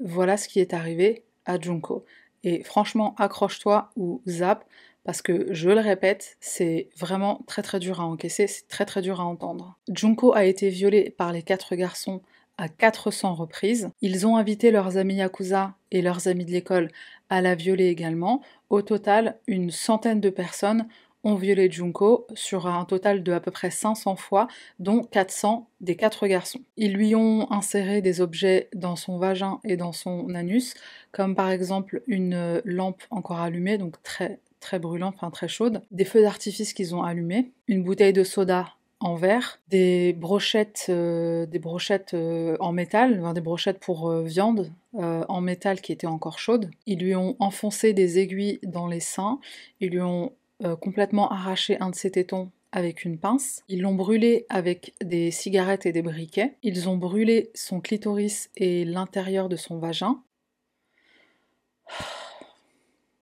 voilà 0.00 0.36
ce 0.36 0.48
qui 0.48 0.58
est 0.58 0.74
arrivé 0.74 1.22
à 1.46 1.60
Junko. 1.60 2.04
Et 2.42 2.64
franchement, 2.64 3.14
accroche-toi 3.16 3.90
ou 3.94 4.22
zap, 4.26 4.64
parce 5.04 5.22
que 5.22 5.54
je 5.54 5.70
le 5.70 5.78
répète, 5.78 6.36
c'est 6.40 6.88
vraiment 6.96 7.42
très 7.46 7.62
très 7.62 7.78
dur 7.78 8.00
à 8.00 8.06
encaisser, 8.06 8.48
c'est 8.48 8.66
très 8.66 8.86
très 8.86 9.02
dur 9.02 9.20
à 9.20 9.24
entendre. 9.24 9.78
Junko 9.88 10.34
a 10.34 10.46
été 10.46 10.68
violée 10.68 11.14
par 11.16 11.32
les 11.32 11.44
quatre 11.44 11.76
garçons 11.76 12.22
à 12.58 12.68
400 12.68 13.34
reprises. 13.34 13.90
Ils 14.02 14.26
ont 14.26 14.36
invité 14.36 14.70
leurs 14.70 14.96
amis 14.96 15.14
Yakuza 15.14 15.74
et 15.90 16.02
leurs 16.02 16.28
amis 16.28 16.44
de 16.44 16.50
l'école 16.50 16.90
à 17.30 17.40
la 17.40 17.54
violer 17.54 17.86
également. 17.86 18.42
Au 18.68 18.82
total, 18.82 19.38
une 19.46 19.70
centaine 19.70 20.20
de 20.20 20.30
personnes 20.30 20.86
ont 21.24 21.34
violé 21.34 21.70
Junko 21.70 22.26
sur 22.34 22.66
un 22.66 22.84
total 22.84 23.22
de 23.22 23.32
à 23.32 23.40
peu 23.40 23.50
près 23.50 23.70
500 23.70 24.16
fois, 24.16 24.46
dont 24.78 25.02
400 25.02 25.68
des 25.80 25.96
quatre 25.96 26.26
garçons. 26.26 26.60
Ils 26.76 26.92
lui 26.92 27.14
ont 27.14 27.50
inséré 27.50 28.02
des 28.02 28.20
objets 28.20 28.68
dans 28.74 28.96
son 28.96 29.18
vagin 29.18 29.60
et 29.64 29.76
dans 29.76 29.92
son 29.92 30.34
anus, 30.34 30.74
comme 31.12 31.34
par 31.34 31.50
exemple 31.50 32.02
une 32.06 32.60
lampe 32.64 33.02
encore 33.10 33.40
allumée, 33.40 33.78
donc 33.78 34.02
très 34.02 34.40
très 34.60 34.78
brûlante, 34.78 35.16
très 35.32 35.48
chaude, 35.48 35.82
des 35.92 36.04
feux 36.04 36.22
d'artifice 36.22 36.72
qu'ils 36.72 36.94
ont 36.94 37.02
allumés, 37.02 37.52
une 37.68 37.84
bouteille 37.84 38.12
de 38.12 38.24
soda 38.24 38.74
en 39.00 39.14
verre, 39.14 39.60
des 39.68 40.12
brochettes, 40.12 40.86
euh, 40.88 41.46
des 41.46 41.58
brochettes 41.58 42.14
euh, 42.14 42.56
en 42.58 42.72
métal, 42.72 43.32
des 43.32 43.40
brochettes 43.40 43.78
pour 43.78 44.10
euh, 44.10 44.24
viande 44.24 44.72
en 44.94 45.40
métal 45.40 45.80
qui 45.80 45.92
étaient 45.92 46.08
encore 46.08 46.40
chaudes. 46.40 46.70
Ils 46.86 46.98
lui 46.98 47.14
ont 47.14 47.36
enfoncé 47.38 47.92
des 47.92 48.18
aiguilles 48.18 48.58
dans 48.64 48.88
les 48.88 48.98
seins, 48.98 49.38
ils 49.80 49.90
lui 49.90 50.00
ont 50.00 50.32
complètement 50.80 51.30
arraché 51.30 51.78
un 51.78 51.90
de 51.90 51.94
ses 51.94 52.10
tétons 52.10 52.50
avec 52.72 53.04
une 53.04 53.16
pince. 53.16 53.62
Ils 53.68 53.82
l'ont 53.82 53.94
brûlé 53.94 54.44
avec 54.48 54.94
des 55.04 55.30
cigarettes 55.30 55.86
et 55.86 55.92
des 55.92 56.02
briquets. 56.02 56.56
Ils 56.64 56.88
ont 56.88 56.96
brûlé 56.96 57.50
son 57.54 57.80
clitoris 57.80 58.50
et 58.56 58.84
l'intérieur 58.84 59.48
de 59.48 59.54
son 59.54 59.78
vagin. 59.78 60.20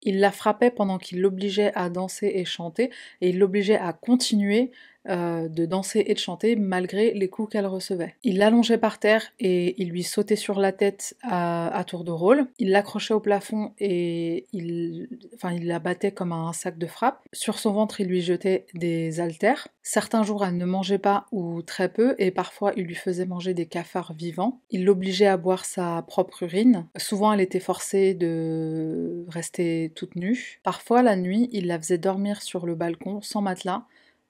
Il 0.07 0.21
la 0.21 0.31
frappait 0.31 0.71
pendant 0.71 0.99
qu'il 0.99 1.21
l'obligeait 1.21 1.73
à 1.75 1.91
danser 1.91 2.31
et 2.37 2.45
chanter, 2.45 2.91
et 3.21 3.31
il 3.31 3.39
l'obligeait 3.39 3.77
à 3.77 3.93
continuer 3.93 4.71
euh, 5.09 5.49
de 5.49 5.67
danser 5.67 6.05
et 6.07 6.15
de 6.15 6.19
chanter 6.19 6.57
malgré 6.57 7.13
les 7.13 7.29
coups 7.29 7.53
qu'elle 7.53 7.67
recevait. 7.67 8.15
Il 8.23 8.39
l'allongeait 8.39 8.79
par 8.79 8.99
terre 8.99 9.23
et 9.39 9.81
il 9.81 9.91
lui 9.91 10.03
sautait 10.03 10.37
sur 10.37 10.59
la 10.59 10.73
tête 10.73 11.17
à, 11.23 11.85
tour 11.87 12.05
de 12.05 12.11
rôle. 12.11 12.47
Il 12.59 12.71
l'accrochait 12.71 13.15
au 13.15 13.21
plafond 13.21 13.73
et 13.79 14.47
il, 14.53 15.09
enfin, 15.35 15.53
il 15.53 15.67
la 15.67 15.79
battait 15.79 16.13
comme 16.13 16.33
un 16.33 16.53
sac 16.53 16.79
de 16.79 16.87
frappe. 16.87 17.21
Sur 17.33 17.59
son 17.59 17.73
ventre, 17.73 18.01
il 18.01 18.09
lui 18.09 18.21
jetait 18.21 18.67
des 18.75 19.21
haltères. 19.21 19.69
Certains 19.83 20.25
jours, 20.25 20.45
elle 20.45 20.57
ne 20.57 20.65
mangeait 20.65 20.99
pas 20.99 21.27
ou 21.31 21.63
très 21.63 21.89
peu 21.89 22.17
et 22.19 22.33
parfois 22.33 22.73
il 22.77 22.85
lui 22.85 22.97
faisait 22.97 23.27
manger 23.27 23.55
des 23.55 23.67
cafards 23.67 24.15
vivants. 24.15 24.61
Il 24.71 24.85
l'obligeait 24.85 25.27
à 25.27 25.37
boire 25.37 25.65
sa 25.65 26.03
propre 26.03 26.43
urine. 26.43 26.87
Souvent, 26.97 27.33
elle 27.33 27.41
était 27.41 27.61
forcée 27.61 28.15
de 28.15 29.25
rester 29.29 29.93
toute 29.95 30.17
nue. 30.17 30.61
Parfois, 30.63 31.03
la 31.03 31.17
nuit, 31.17 31.49
il 31.53 31.67
la 31.67 31.79
faisait 31.79 31.99
dormir 31.99 32.43
sur 32.43 32.67
le 32.67 32.75
balcon 32.75 33.21
sans 33.23 33.43
matelas, 33.43 33.85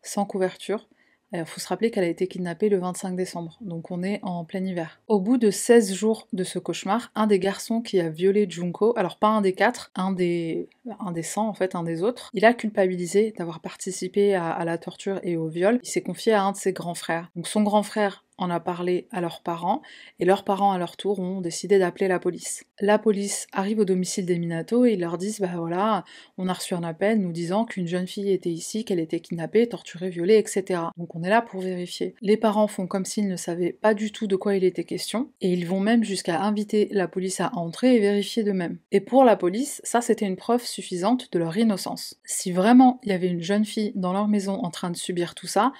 sans 0.06 0.24
couverture. 0.24 0.88
Il 1.32 1.44
faut 1.44 1.60
se 1.60 1.66
rappeler 1.66 1.90
qu'elle 1.90 2.04
a 2.04 2.08
été 2.08 2.28
kidnappée 2.28 2.68
le 2.68 2.78
25 2.78 3.16
décembre, 3.16 3.58
donc 3.60 3.90
on 3.90 4.02
est 4.04 4.20
en 4.22 4.44
plein 4.44 4.64
hiver. 4.64 5.00
Au 5.08 5.18
bout 5.18 5.38
de 5.38 5.50
16 5.50 5.92
jours 5.92 6.28
de 6.32 6.44
ce 6.44 6.60
cauchemar, 6.60 7.10
un 7.16 7.26
des 7.26 7.40
garçons 7.40 7.82
qui 7.82 8.00
a 8.00 8.08
violé 8.08 8.46
Junko, 8.48 8.94
alors 8.96 9.18
pas 9.18 9.28
un 9.28 9.40
des 9.40 9.52
quatre, 9.52 9.90
un 9.96 10.12
des, 10.12 10.68
un 11.00 11.10
des 11.10 11.24
100 11.24 11.48
en 11.48 11.52
fait, 11.52 11.74
un 11.74 11.82
des 11.82 12.02
autres, 12.04 12.30
il 12.32 12.44
a 12.44 12.54
culpabilisé 12.54 13.34
d'avoir 13.36 13.60
participé 13.60 14.34
à, 14.34 14.64
la 14.64 14.78
torture 14.78 15.18
et 15.24 15.36
au 15.36 15.48
viol. 15.48 15.80
Il 15.82 15.88
s'est 15.88 16.02
confié 16.02 16.32
à 16.32 16.44
un 16.44 16.52
de 16.52 16.56
ses 16.56 16.72
grands 16.72 16.94
frères. 16.94 17.30
Donc 17.34 17.48
son 17.48 17.62
grand 17.62 17.82
frère 17.82 18.24
en 18.38 18.50
a 18.50 18.60
parlé 18.60 19.08
à 19.10 19.20
leurs 19.20 19.42
parents, 19.42 19.82
et 20.18 20.24
leurs 20.24 20.44
parents 20.44 20.72
à 20.72 20.78
leur 20.78 20.96
tour 20.96 21.20
ont 21.20 21.40
décidé 21.40 21.78
d'appeler 21.78 22.08
la 22.08 22.18
police. 22.18 22.64
La 22.80 22.98
police 22.98 23.46
arrive 23.52 23.78
au 23.78 23.84
domicile 23.84 24.26
des 24.26 24.38
Minato 24.38 24.84
et 24.84 24.92
ils 24.92 25.00
leur 25.00 25.18
disent 25.18 25.40
bah 25.40 25.50
voilà, 25.56 26.04
on 26.38 26.48
a 26.48 26.52
reçu 26.52 26.74
un 26.74 26.82
appel 26.82 27.20
nous 27.20 27.32
disant 27.32 27.64
qu'une 27.64 27.86
jeune 27.86 28.06
fille 28.06 28.30
était 28.30 28.50
ici, 28.50 28.84
qu'elle 28.84 29.00
était 29.00 29.20
kidnappée, 29.20 29.68
torturée, 29.68 30.10
violée, 30.10 30.36
etc. 30.36 30.80
Donc 30.96 31.14
on 31.14 31.22
est 31.22 31.30
là 31.30 31.42
pour 31.42 31.60
vérifier. 31.60 32.14
Les 32.20 32.36
parents 32.36 32.66
font 32.66 32.86
comme 32.86 33.04
s'ils 33.04 33.28
ne 33.28 33.36
savaient 33.36 33.72
pas 33.72 33.94
du 33.94 34.12
tout 34.12 34.26
de 34.26 34.36
quoi 34.36 34.56
il 34.56 34.64
était 34.64 34.84
question, 34.84 35.30
et 35.40 35.52
ils 35.52 35.66
vont 35.66 35.80
même 35.80 36.04
jusqu'à 36.04 36.42
inviter 36.42 36.88
la 36.92 37.08
police 37.08 37.40
à 37.40 37.50
entrer 37.54 37.96
et 37.96 38.00
vérifier 38.00 38.42
d'eux-mêmes. 38.42 38.78
Et 38.92 39.00
pour 39.00 39.24
la 39.24 39.36
police, 39.36 39.80
ça 39.84 40.00
c'était 40.00 40.26
une 40.26 40.36
preuve 40.36 40.64
suffisante 40.64 41.32
de 41.32 41.38
leur 41.38 41.56
innocence. 41.56 42.20
Si 42.24 42.52
vraiment 42.52 43.00
il 43.02 43.10
y 43.10 43.12
avait 43.12 43.28
une 43.28 43.42
jeune 43.42 43.64
fille 43.64 43.92
dans 43.94 44.12
leur 44.12 44.28
maison 44.28 44.54
en 44.54 44.70
train 44.70 44.90
de 44.90 44.96
subir 44.96 45.34
tout 45.34 45.46
ça, 45.46 45.72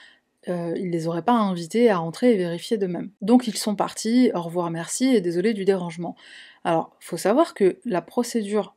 euh, 0.48 0.74
ils 0.76 0.90
les 0.90 1.08
auraient 1.08 1.22
pas 1.22 1.32
invités 1.32 1.90
à 1.90 2.00
entrer 2.00 2.32
et 2.32 2.36
vérifier 2.36 2.78
d'eux-mêmes. 2.78 3.10
Donc 3.20 3.46
ils 3.46 3.56
sont 3.56 3.74
partis, 3.74 4.30
au 4.34 4.42
revoir, 4.42 4.70
merci 4.70 5.06
et 5.06 5.20
désolé 5.20 5.54
du 5.54 5.64
dérangement. 5.64 6.16
Alors, 6.64 6.96
faut 7.00 7.16
savoir 7.16 7.54
que 7.54 7.78
la 7.84 8.02
procédure 8.02 8.74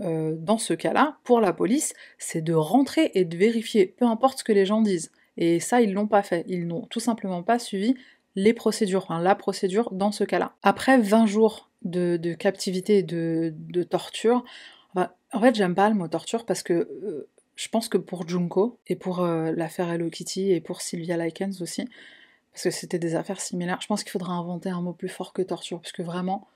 euh, 0.00 0.34
dans 0.36 0.58
ce 0.58 0.74
cas-là, 0.74 1.18
pour 1.24 1.40
la 1.40 1.52
police, 1.52 1.92
c'est 2.18 2.42
de 2.42 2.54
rentrer 2.54 3.10
et 3.14 3.24
de 3.24 3.36
vérifier, 3.36 3.86
peu 3.86 4.06
importe 4.06 4.38
ce 4.38 4.44
que 4.44 4.52
les 4.52 4.66
gens 4.66 4.80
disent. 4.80 5.12
Et 5.36 5.60
ça, 5.60 5.80
ils 5.80 5.92
l'ont 5.92 6.06
pas 6.06 6.22
fait. 6.22 6.44
Ils 6.48 6.66
n'ont 6.66 6.86
tout 6.86 7.00
simplement 7.00 7.42
pas 7.42 7.58
suivi 7.58 7.94
les 8.34 8.54
procédures, 8.54 9.06
la 9.20 9.34
procédure 9.34 9.90
dans 9.92 10.12
ce 10.12 10.24
cas-là. 10.24 10.52
Après 10.62 10.98
20 10.98 11.26
jours 11.26 11.70
de, 11.82 12.34
captivité 12.34 12.98
et 12.98 13.02
de, 13.02 13.82
torture, 13.82 14.44
en 14.94 15.40
fait, 15.40 15.54
j'aime 15.54 15.74
pas 15.74 15.88
le 15.88 15.94
mot 15.94 16.08
torture 16.08 16.44
parce 16.44 16.62
que 16.62 16.72
euh, 16.72 17.28
je 17.56 17.68
pense 17.68 17.88
que 17.88 17.98
pour 17.98 18.28
Junko 18.28 18.78
et 18.86 18.96
pour 18.96 19.20
euh, 19.20 19.52
l'affaire 19.52 19.90
Hello 19.90 20.08
Kitty 20.10 20.52
et 20.52 20.60
pour 20.60 20.80
Sylvia 20.80 21.16
Likens 21.16 21.60
aussi, 21.60 21.88
parce 22.52 22.64
que 22.64 22.70
c'était 22.70 22.98
des 22.98 23.14
affaires 23.14 23.40
similaires, 23.40 23.80
je 23.80 23.86
pense 23.86 24.02
qu'il 24.02 24.12
faudra 24.12 24.34
inventer 24.34 24.70
un 24.70 24.80
mot 24.80 24.92
plus 24.92 25.08
fort 25.08 25.32
que 25.32 25.42
torture, 25.42 25.80
parce 25.80 25.92
que 25.92 26.02
vraiment, 26.02 26.46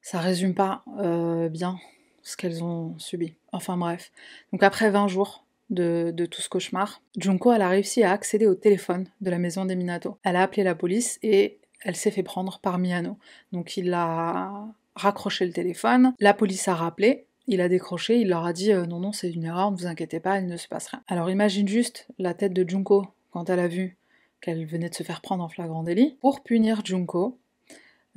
ça 0.00 0.20
résume 0.20 0.54
pas 0.54 0.84
euh, 0.98 1.48
bien 1.48 1.78
ce 2.22 2.36
qu'elles 2.36 2.62
ont 2.64 2.98
subi. 2.98 3.34
Enfin 3.52 3.76
bref. 3.76 4.12
Donc 4.52 4.62
après 4.62 4.90
20 4.90 5.08
jours 5.08 5.44
de, 5.70 6.12
de, 6.14 6.26
tout 6.26 6.40
ce 6.40 6.48
cauchemar, 6.48 7.00
Junko, 7.16 7.52
elle 7.52 7.62
a 7.62 7.68
réussi 7.68 8.02
à 8.02 8.12
accéder 8.12 8.46
au 8.46 8.54
téléphone 8.54 9.08
de 9.20 9.30
la 9.30 9.38
maison 9.38 9.64
des 9.64 9.76
Minato. 9.76 10.18
Elle 10.22 10.36
a 10.36 10.42
appelé 10.42 10.62
la 10.62 10.74
police 10.74 11.18
et 11.22 11.58
elle 11.82 11.96
s'est 11.96 12.10
fait 12.10 12.22
prendre 12.22 12.58
par 12.58 12.78
Miyano. 12.78 13.18
Donc 13.52 13.76
il 13.76 13.92
a 13.94 14.66
raccroché 14.96 15.46
le 15.46 15.52
téléphone, 15.52 16.14
la 16.18 16.34
police 16.34 16.66
a 16.68 16.74
rappelé, 16.74 17.26
il 17.46 17.60
a 17.60 17.68
décroché, 17.68 18.18
il 18.18 18.28
leur 18.28 18.44
a 18.44 18.52
dit 18.52 18.72
euh, 18.72 18.86
non, 18.86 19.00
non, 19.00 19.12
c'est 19.12 19.30
une 19.30 19.44
erreur, 19.44 19.70
ne 19.70 19.76
vous 19.76 19.86
inquiétez 19.86 20.20
pas, 20.20 20.38
il 20.38 20.46
ne 20.46 20.56
se 20.56 20.68
passe 20.68 20.88
rien. 20.88 21.02
Alors 21.08 21.30
imagine 21.30 21.68
juste 21.68 22.08
la 22.18 22.34
tête 22.34 22.52
de 22.52 22.68
Junko 22.68 23.06
quand 23.30 23.50
elle 23.50 23.60
a 23.60 23.68
vu 23.68 23.96
qu'elle 24.40 24.66
venait 24.66 24.88
de 24.88 24.94
se 24.94 25.02
faire 25.02 25.20
prendre 25.20 25.42
en 25.42 25.48
flagrant 25.48 25.82
délit. 25.82 26.16
Pour 26.20 26.42
punir 26.42 26.84
Junko, 26.84 27.38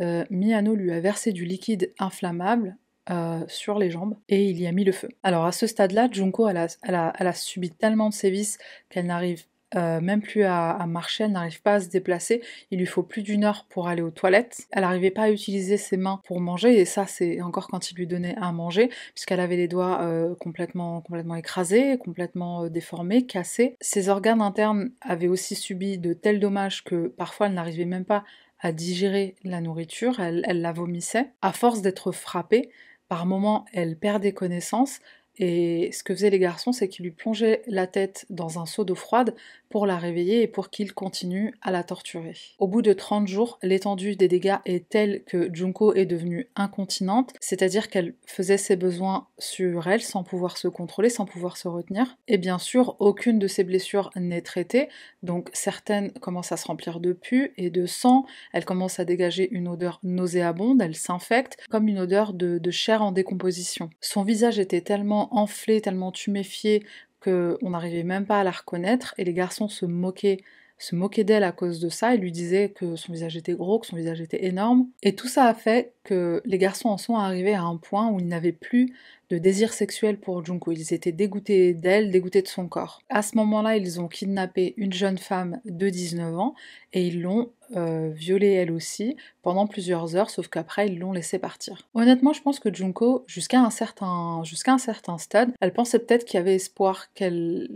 euh, 0.02 0.26
Miyano 0.30 0.76
lui 0.76 0.92
a 0.92 1.00
versé 1.00 1.32
du 1.32 1.46
liquide 1.46 1.94
inflammable 2.00 2.78
euh, 3.10 3.44
sur 3.48 3.80
les 3.80 3.90
jambes 3.90 4.16
et 4.30 4.50
il 4.50 4.60
y 4.60 4.68
a 4.68 4.72
mis 4.72 4.84
le 4.84 4.92
feu. 4.92 5.10
Alors 5.24 5.46
à 5.46 5.52
ce 5.52 5.68
stade-là, 5.68 6.10
Junko, 6.12 6.48
elle 6.48 6.58
a, 6.58 6.68
elle 6.84 7.28
a 7.28 7.34
subi 7.34 7.72
tellement 7.72 8.10
de 8.10 8.14
sévices 8.14 8.58
qu'elle 8.90 9.06
n'arrive 9.06 9.46
euh, 9.76 10.02
même 10.02 10.22
plus 10.22 10.44
à, 10.44 10.84
marcher, 10.88 11.26
elle 11.26 11.32
n'arrive 11.32 11.62
pas 11.62 11.76
à 11.76 11.80
se 11.80 11.90
déplacer, 11.90 12.42
il 12.72 12.80
lui 12.80 12.86
faut 12.86 13.04
plus 13.04 13.22
d'une 13.22 13.44
heure 13.44 13.66
pour 13.70 13.88
aller 13.88 14.02
aux 14.02 14.12
toilettes. 14.12 14.68
Elle 14.72 14.82
n'arrivait 14.82 15.12
pas 15.12 15.24
à 15.24 15.30
utiliser 15.30 15.78
ses 15.78 15.98
mains 15.98 16.22
pour 16.26 16.42
manger, 16.42 16.80
et 16.80 16.86
ça 16.86 17.06
c'est 17.06 17.42
encore 17.42 17.68
quand 17.68 17.92
il 17.92 17.96
lui 17.96 18.08
donnait 18.08 18.36
à 18.42 18.52
manger, 18.52 18.90
puisqu'elle 19.14 19.40
avait 19.40 19.58
les 19.58 19.68
doigts 19.68 20.02
euh, 20.02 20.34
complètement, 20.36 21.02
complètement 21.02 21.36
écrasés, 21.36 21.98
complètement 21.98 22.64
euh, 22.64 22.70
déformés, 22.70 23.26
cassés. 23.26 23.76
Ses 23.82 24.10
organes 24.10 24.42
internes 24.42 24.92
avaient 25.02 25.28
aussi 25.28 25.56
subi 25.56 25.98
de 25.98 26.14
tels 26.14 26.40
dommages 26.40 26.84
que 26.84 27.08
parfois 27.08 27.48
elle 27.48 27.54
n'arrivait 27.54 27.86
même 27.86 28.06
pas 28.06 28.24
à 28.60 28.72
digérer 28.72 29.36
la 29.44 29.62
nourriture, 29.62 30.20
elle, 30.20 30.44
elle 30.48 30.62
la 30.62 30.74
vomissait. 30.74 31.32
À 31.42 31.54
force 31.54 31.82
d'être 31.82 32.12
frappée, 32.12 32.70
par 33.08 33.26
moments 33.26 33.66
elle 33.74 33.98
perdait 33.98 34.34
connaissance, 34.34 35.00
et 35.40 35.92
ce 35.94 36.04
que 36.04 36.14
faisaient 36.14 36.30
les 36.30 36.40
garçons, 36.40 36.74
c'est 36.74 36.90
qu'ils 36.90 37.06
lui 37.06 37.12
plongeaient 37.12 37.62
la 37.68 37.88
tête 37.88 38.26
dans 38.30 38.60
un 38.60 38.66
seau 38.66 38.84
d'eau 38.84 38.96
froide 38.96 39.34
pour 39.70 39.86
la 39.86 39.98
réveiller 39.98 40.42
et 40.42 40.48
pour 40.48 40.70
qu'il 40.70 40.94
continue 40.94 41.54
à 41.62 41.72
la 41.72 41.84
torturer. 41.84 42.36
Au 42.58 42.68
bout 42.68 42.82
de 42.82 42.92
30 42.92 43.28
jours, 43.28 43.60
l'étendue 43.62 44.16
des 44.16 44.28
dégâts 44.28 44.58
est 44.66 44.90
telle 44.90 45.24
que 45.24 45.50
Junko 45.54 45.94
est 45.94 46.06
devenue 46.06 46.50
incontinente, 46.56 47.34
c'est-à-dire 47.40 47.90
qu'elle 47.90 48.16
faisait 48.26 48.58
ses 48.58 48.76
besoins 48.76 49.28
sur 49.38 49.88
elle 49.88 50.02
sans 50.02 50.24
pouvoir 50.24 50.58
se 50.58 50.68
contrôler, 50.68 51.10
sans 51.10 51.26
pouvoir 51.26 51.56
se 51.56 51.68
retenir. 51.68 52.18
Et 52.28 52.38
bien 52.38 52.60
sûr, 52.60 52.96
aucune 53.00 53.40
de 53.40 53.48
ses 53.48 53.64
blessures 53.64 54.10
n'est 54.16 54.42
traitée, 54.42 54.90
donc 55.24 55.50
certaines 55.54 56.12
commencent 56.14 56.52
à 56.52 56.58
se 56.58 56.68
remplir 56.68 57.00
de 57.00 57.14
pus 57.14 57.54
et 57.58 57.70
de 57.70 57.86
sang, 57.86 58.26
elles 58.52 58.66
commencent 58.66 59.00
à 59.00 59.06
dégager 59.06 59.50
une 59.52 59.68
odeur 59.68 60.00
nauséabonde, 60.04 60.82
elles 60.82 60.96
s'infectent 60.96 61.58
comme 61.70 61.88
une 61.88 62.00
odeur 62.00 62.34
de, 62.34 62.58
de 62.58 62.72
chair 62.72 63.04
en 63.04 63.12
décomposition. 63.12 63.90
Son 64.02 64.24
visage 64.24 64.60
était 64.60 64.82
tellement 64.82 65.29
enflé, 65.32 65.82
tellement 65.82 66.12
tuméfié 66.12 66.86
qu'on 67.22 67.70
n'arrivait 67.70 68.04
même 68.04 68.26
pas 68.26 68.40
à 68.40 68.44
la 68.44 68.52
reconnaître 68.52 69.14
et 69.18 69.24
les 69.26 69.34
garçons 69.34 69.68
se 69.68 69.86
moquaient 69.86 70.42
se 70.80 70.96
moquaient 70.96 71.26
d'elle 71.26 71.44
à 71.44 71.52
cause 71.52 71.80
de 71.80 71.90
ça 71.90 72.16
et 72.16 72.18
lui 72.18 72.32
disaient 72.32 72.70
que 72.70 72.96
son 72.96 73.12
visage 73.12 73.36
était 73.36 73.54
gros, 73.54 73.80
que 73.80 73.88
son 73.88 73.98
visage 73.98 74.22
était 74.22 74.46
énorme. 74.46 74.88
Et 75.04 75.14
tout 75.14 75.28
ça 75.28 75.46
a 75.46 75.54
fait 75.54 75.94
que 76.04 76.42
les 76.46 76.58
garçons 76.58 76.90
en 76.90 76.98
sont 76.98 77.16
arrivés 77.16 77.54
à 77.54 77.64
un 77.64 77.76
point 77.76 78.10
où 78.10 78.20
ils 78.20 78.28
n'avaient 78.28 78.54
plus 78.54 78.96
de 79.30 79.38
désir 79.38 79.74
sexuel 79.74 80.18
pour 80.18 80.44
Junko. 80.44 80.72
Ils 80.72 80.94
étaient 80.94 81.12
dégoûtés 81.12 81.74
d'elle, 81.74 82.10
dégoûtés 82.10 82.42
de 82.42 82.48
son 82.48 82.68
corps. 82.68 83.02
À 83.10 83.22
ce 83.22 83.36
moment-là, 83.38 83.76
ils 83.76 84.00
ont 84.00 84.08
kidnappé 84.08 84.74
une 84.78 84.94
jeune 84.94 85.18
femme 85.18 85.60
de 85.66 85.90
19 85.90 86.40
ans 86.40 86.56
et 86.94 87.06
ils 87.06 87.22
l'ont 87.22 87.52
euh, 87.76 88.10
violée 88.10 88.54
elle 88.54 88.72
aussi 88.72 89.18
pendant 89.44 89.68
plusieurs 89.68 90.16
heures, 90.16 90.30
sauf 90.30 90.48
qu'après 90.48 90.88
ils 90.88 90.98
l'ont 90.98 91.12
laissée 91.12 91.38
partir. 91.38 91.88
Honnêtement, 91.94 92.34
je 92.34 92.42
pense 92.42 92.60
que 92.60 92.74
Junko, 92.74 93.26
jusqu'à 93.28 93.60
un 93.60 93.70
certain, 93.70 94.44
jusqu'à 94.44 94.74
un 94.74 94.80
certain 94.80 95.18
stade, 95.18 95.52
elle 95.60 95.74
pensait 95.74 96.00
peut-être 96.00 96.26
qu'il 96.26 96.38
y 96.38 96.42
avait 96.42 96.56
espoir 96.56 97.14
qu'elle 97.14 97.70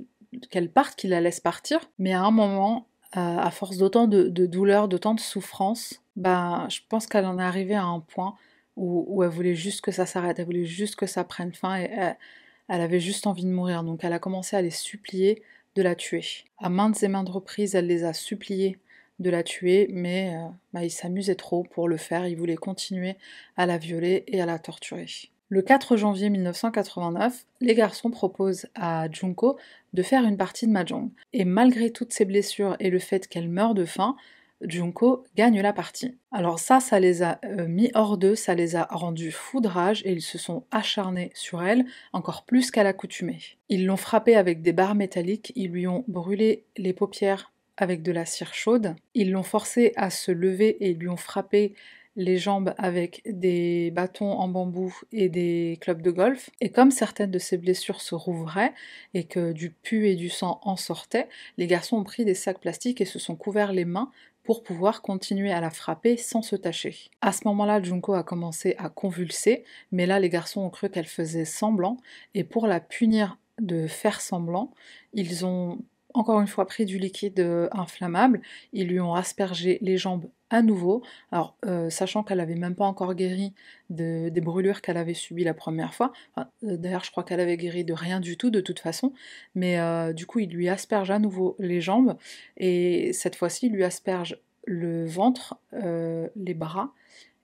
qu'elle 0.49 0.69
parte, 0.69 0.95
qu'il 0.95 1.11
la 1.11 1.21
laisse 1.21 1.39
partir, 1.39 1.79
mais 1.99 2.11
à 2.11 2.23
un 2.23 2.31
moment, 2.31 2.87
euh, 3.15 3.37
à 3.37 3.51
force 3.51 3.77
d'autant 3.77 4.07
de, 4.07 4.27
de 4.27 4.45
douleur, 4.45 4.87
d'autant 4.87 5.13
de 5.13 5.19
souffrance, 5.19 6.01
bah, 6.15 6.67
je 6.69 6.79
pense 6.89 7.07
qu'elle 7.07 7.25
en 7.25 7.39
est 7.39 7.43
arrivée 7.43 7.75
à 7.75 7.83
un 7.83 7.99
point 7.99 8.35
où, 8.75 9.23
elle 9.23 9.29
voulait 9.29 9.55
juste 9.55 9.81
que 9.81 9.91
ça 9.91 10.05
s'arrête, 10.05 10.39
elle 10.39 10.45
voulait 10.45 10.65
juste 10.65 10.95
que 10.95 11.05
ça 11.05 11.23
prenne 11.23 11.53
fin 11.53 11.79
et 11.79 11.89
elle, 12.69 12.81
avait 12.81 12.99
juste 12.99 13.27
envie 13.27 13.45
de 13.45 13.51
mourir. 13.51 13.83
Donc 13.83 14.03
elle 14.03 14.13
a 14.13 14.19
commencé 14.19 14.55
à 14.55 14.61
les 14.61 14.71
supplier 14.71 15.43
de 15.75 15.81
la 15.83 15.95
tuer. 15.95 16.23
À 16.57 16.69
maintes 16.69 17.01
et 17.03 17.07
maintes 17.07 17.29
reprises, 17.29 17.75
elle 17.75 17.87
les 17.87 18.03
a 18.03 18.13
suppliés 18.13 18.79
de 19.19 19.29
la 19.29 19.43
tuer, 19.43 19.87
mais 19.91 20.35
euh, 20.35 20.47
bah, 20.73 20.83
il 20.83 20.89
s'amusait 20.89 21.35
trop 21.35 21.63
pour 21.63 21.87
le 21.87 21.97
faire, 21.97 22.27
il 22.27 22.35
voulait 22.35 22.55
continuer 22.55 23.15
à 23.57 23.67
la 23.67 23.77
violer 23.77 24.23
et 24.27 24.41
à 24.41 24.47
la 24.47 24.57
torturer. 24.57 25.07
Le 25.49 25.61
4 25.61 25.97
janvier 25.97 26.29
1989, 26.29 27.45
les 27.61 27.75
garçons 27.75 28.09
proposent 28.09 28.65
à 28.75 29.09
Junko 29.11 29.57
de 29.93 30.01
faire 30.01 30.23
une 30.23 30.37
partie 30.37 30.65
de 30.65 30.71
Mahjong. 30.71 31.11
Et 31.33 31.45
malgré 31.45 31.91
toutes 31.91 32.13
ses 32.13 32.25
blessures 32.25 32.75
et 32.79 32.89
le 32.89 32.99
fait 32.99 33.27
qu'elle 33.27 33.49
meure 33.49 33.75
de 33.75 33.85
faim, 33.85 34.15
Junko 34.61 35.25
gagne 35.35 35.61
la 35.61 35.73
partie. 35.73 36.17
Alors 36.31 36.59
ça, 36.59 36.79
ça 36.79 36.99
les 36.99 37.21
a 37.21 37.39
euh, 37.43 37.67
mis 37.67 37.91
hors 37.93 38.17
d'eux, 38.17 38.35
ça 38.35 38.55
les 38.55 38.75
a 38.75 38.87
rendus 38.89 39.31
fous 39.31 39.61
de 39.61 39.67
rage 39.67 40.01
et 40.05 40.13
ils 40.13 40.21
se 40.21 40.37
sont 40.37 40.65
acharnés 40.71 41.31
sur 41.33 41.63
elle 41.63 41.85
encore 42.13 42.45
plus 42.45 42.71
qu'à 42.71 42.83
l'accoutumée. 42.83 43.39
Ils 43.69 43.85
l'ont 43.85 43.97
frappée 43.97 44.35
avec 44.35 44.61
des 44.61 44.73
barres 44.73 44.95
métalliques, 44.95 45.51
ils 45.55 45.71
lui 45.71 45.87
ont 45.87 46.05
brûlé 46.07 46.63
les 46.77 46.93
paupières 46.93 47.51
avec 47.77 48.03
de 48.03 48.11
la 48.11 48.25
cire 48.25 48.53
chaude, 48.53 48.95
ils 49.13 49.31
l'ont 49.31 49.43
forcée 49.43 49.93
à 49.95 50.09
se 50.09 50.31
lever 50.31 50.77
et 50.85 50.93
lui 50.93 51.09
ont 51.09 51.17
frappé 51.17 51.73
les 52.15 52.37
jambes 52.37 52.73
avec 52.77 53.21
des 53.25 53.91
bâtons 53.91 54.31
en 54.31 54.47
bambou 54.47 54.95
et 55.11 55.29
des 55.29 55.77
clubs 55.81 56.01
de 56.01 56.11
golf. 56.11 56.49
Et 56.61 56.69
comme 56.69 56.91
certaines 56.91 57.31
de 57.31 57.39
ces 57.39 57.57
blessures 57.57 58.01
se 58.01 58.15
rouvraient 58.15 58.73
et 59.13 59.23
que 59.23 59.51
du 59.51 59.71
pu 59.71 60.07
et 60.07 60.15
du 60.15 60.29
sang 60.29 60.59
en 60.63 60.75
sortait, 60.75 61.27
les 61.57 61.67
garçons 61.67 61.97
ont 61.97 62.03
pris 62.03 62.25
des 62.25 62.35
sacs 62.35 62.59
plastiques 62.59 63.01
et 63.01 63.05
se 63.05 63.19
sont 63.19 63.35
couverts 63.35 63.73
les 63.73 63.85
mains 63.85 64.11
pour 64.43 64.61
pouvoir 64.61 65.01
continuer 65.01 65.51
à 65.51 65.61
la 65.61 65.69
frapper 65.69 66.17
sans 66.17 66.41
se 66.41 66.55
tâcher. 66.55 67.09
À 67.21 67.31
ce 67.31 67.47
moment-là, 67.47 67.81
Junko 67.81 68.13
a 68.13 68.23
commencé 68.23 68.75
à 68.77 68.89
convulser, 68.89 69.63
mais 69.91 70.05
là 70.05 70.19
les 70.19 70.29
garçons 70.29 70.61
ont 70.61 70.69
cru 70.69 70.89
qu'elle 70.89 71.07
faisait 71.07 71.45
semblant, 71.45 71.97
et 72.33 72.43
pour 72.43 72.67
la 72.67 72.81
punir 72.81 73.37
de 73.61 73.87
faire 73.87 74.19
semblant, 74.19 74.71
ils 75.13 75.45
ont 75.45 75.79
encore 76.13 76.39
une 76.39 76.47
fois 76.47 76.65
pris 76.65 76.85
du 76.85 76.97
liquide 76.97 77.39
euh, 77.39 77.67
inflammable, 77.71 78.41
ils 78.71 78.87
lui 78.87 78.99
ont 78.99 79.13
aspergé 79.13 79.79
les 79.81 79.97
jambes 79.97 80.29
à 80.49 80.61
nouveau, 80.61 81.01
alors 81.31 81.57
euh, 81.65 81.89
sachant 81.89 82.23
qu'elle 82.23 82.37
n'avait 82.37 82.55
même 82.55 82.75
pas 82.75 82.85
encore 82.85 83.15
guéri 83.15 83.53
de, 83.89 84.29
des 84.29 84.41
brûlures 84.41 84.81
qu'elle 84.81 84.97
avait 84.97 85.15
subies 85.15 85.43
la 85.43 85.55
première 85.55 85.93
fois, 85.93 86.13
euh, 86.37 86.77
d'ailleurs 86.77 87.03
je 87.03 87.11
crois 87.11 87.23
qu'elle 87.23 87.39
avait 87.39 87.57
guéri 87.57 87.83
de 87.83 87.93
rien 87.93 88.19
du 88.19 88.37
tout 88.37 88.51
de 88.51 88.61
toute 88.61 88.79
façon, 88.79 89.13
mais 89.55 89.77
du 90.13 90.25
coup 90.25 90.39
il 90.39 90.51
lui 90.51 90.69
asperge 90.69 91.09
à 91.09 91.19
nouveau 91.19 91.55
les 91.59 91.81
jambes, 91.81 92.17
et 92.57 93.11
cette 93.13 93.35
fois-ci 93.35 93.67
il 93.67 93.73
lui 93.73 93.83
asperge 93.83 94.39
le 94.65 95.05
ventre, 95.05 95.57
les 95.71 96.53
bras 96.53 96.93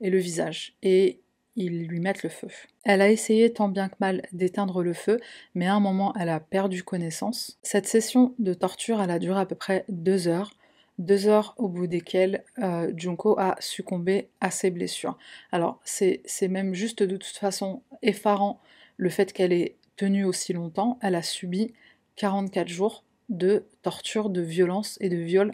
et 0.02 0.10
le 0.10 0.20
visage, 0.20 0.76
et 0.84 1.20
lui 1.68 2.00
mettent 2.00 2.24
le 2.24 2.30
feu. 2.30 2.48
Elle 2.86 3.02
a 3.02 3.10
essayé 3.10 3.52
tant 3.52 3.68
bien 3.68 3.90
que 3.90 3.96
mal 4.00 4.22
d'éteindre 4.32 4.82
le 4.82 4.94
feu, 4.94 5.20
mais 5.56 5.68
à 5.68 5.76
un 5.76 5.80
moment 5.80 6.14
elle 6.18 6.30
a 6.30 6.40
perdu 6.40 6.84
connaissance. 6.84 7.60
Cette 7.64 7.88
session 7.88 8.34
de 8.40 8.54
torture 8.54 9.02
elle 9.02 9.12
a 9.12 9.20
duré 9.20 9.42
à 9.42 9.46
peu 9.46 9.56
près 9.56 9.84
deux 9.90 10.28
heures, 10.28 10.54
deux 11.00 11.28
heures 11.28 11.56
au 11.58 11.68
bout 11.68 11.88
desquelles 11.88 12.44
euh, 12.60 12.92
Junko 12.96 13.38
a 13.40 13.56
succombé 13.60 14.30
à 14.40 14.52
ses 14.52 14.70
blessures. 14.70 15.18
Alors 15.52 15.80
c'est 15.84 16.24
même 16.48 16.74
juste 16.74 17.04
de 17.04 17.18
toute 17.18 17.38
façon 17.38 17.82
effarant 18.02 18.62
le 18.98 19.10
fait 19.10 19.34
qu'elle 19.34 19.54
ait 19.54 19.76
tenu 19.96 20.24
aussi 20.26 20.54
longtemps. 20.54 20.98
Elle 21.02 21.16
a 21.16 21.22
subi 21.22 21.74
44 22.16 22.68
jours 22.68 23.04
de 23.30 23.66
torture, 23.82 24.30
de 24.30 24.42
violence 24.42 24.98
et 25.02 25.10
de 25.10 25.18
viol 25.18 25.54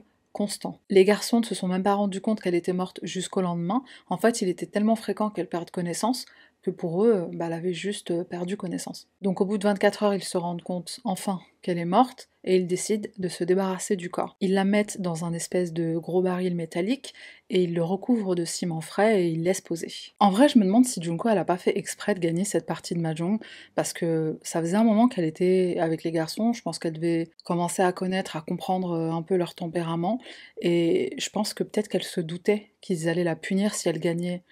Les 0.89 1.05
garçons 1.05 1.39
ne 1.39 1.45
se 1.45 1.55
sont 1.55 1.67
même 1.67 1.83
pas 1.83 1.93
rendus 1.93 2.21
compte 2.21 2.41
qu'elle 2.41 2.55
était 2.55 2.73
morte 2.73 2.99
jusqu'au 3.03 3.41
lendemain. 3.41 3.83
En 4.09 4.17
fait, 4.17 4.41
il 4.41 4.49
était 4.49 4.65
tellement 4.65 4.95
fréquent 4.95 5.29
qu'elle 5.29 5.47
perde 5.47 5.71
connaissance 5.71 6.25
que 6.65 6.71
pour 6.71 7.05
eux, 7.05 7.29
bah, 7.31 7.45
elle 7.45 7.53
avait 7.53 7.73
juste 7.73 8.09
euh, 8.09 8.23
perdu 8.23 8.57
connaissance. 8.57 9.07
Donc 9.21 9.39
au 9.39 9.45
bout 9.45 9.59
de 9.59 9.65
24 9.65 10.03
heures, 10.03 10.13
ils 10.15 10.23
se 10.23 10.35
rendent 10.35 10.63
compte 10.63 10.99
enfin 11.03 11.39
qu'elle 11.61 11.77
est 11.77 11.85
morte 11.85 12.29
et 12.43 12.57
ils 12.57 12.65
décident 12.67 13.07
de 13.17 13.27
se 13.27 13.43
débarrasser 13.43 13.95
du 13.95 14.09
corps. 14.09 14.35
Ils 14.39 14.53
la 14.53 14.65
mettent 14.65 15.01
dans 15.01 15.25
un 15.25 15.33
espèce 15.33 15.73
de 15.73 15.97
gros 15.97 16.21
baril 16.21 16.55
métallique 16.55 17.13
et 17.49 17.63
ils 17.63 17.73
le 17.73 17.83
recouvrent 17.83 18.35
de 18.35 18.45
ciment 18.45 18.81
frais 18.81 19.23
et 19.23 19.29
ils 19.29 19.43
laissent 19.43 19.61
poser. 19.61 19.91
En 20.19 20.29
vrai, 20.31 20.47
je 20.49 20.57
me 20.57 20.63
demande 20.63 20.85
si 20.85 21.01
Junko 21.01 21.29
elle 21.29 21.37
a 21.37 21.45
pas 21.45 21.57
fait 21.57 21.77
exprès 21.77 22.15
de 22.15 22.19
gagner 22.19 22.45
cette 22.45 22.65
partie 22.65 22.95
de 22.95 22.99
Mahjong 22.99 23.39
parce 23.75 23.93
que 23.93 24.39
ça 24.41 24.59
faisait 24.61 24.77
un 24.77 24.83
moment 24.83 25.07
qu'elle 25.07 25.25
était 25.25 25.77
avec 25.79 26.03
les 26.03 26.11
garçons, 26.11 26.53
je 26.53 26.61
pense 26.63 26.79
qu'elle 26.79 26.93
devait 26.93 27.29
commencer 27.43 27.83
à 27.83 27.91
connaître, 27.91 28.35
à 28.35 28.41
comprendre 28.41 28.91
euh, 28.91 29.11
un 29.11 29.21
peu 29.21 29.35
leur 29.35 29.53
tempérament 29.53 30.19
et 30.61 31.15
je 31.17 31.29
pense 31.29 31.53
que 31.53 31.63
peut-être 31.63 31.87
qu'elle 31.87 32.03
se 32.03 32.21
doutait 32.21 32.71
qu'ils 32.81 33.09
allaient 33.09 33.23
la 33.23 33.35
punir 33.35 33.73
si 33.73 33.89
elle 33.89 33.99
gagnait 33.99 34.43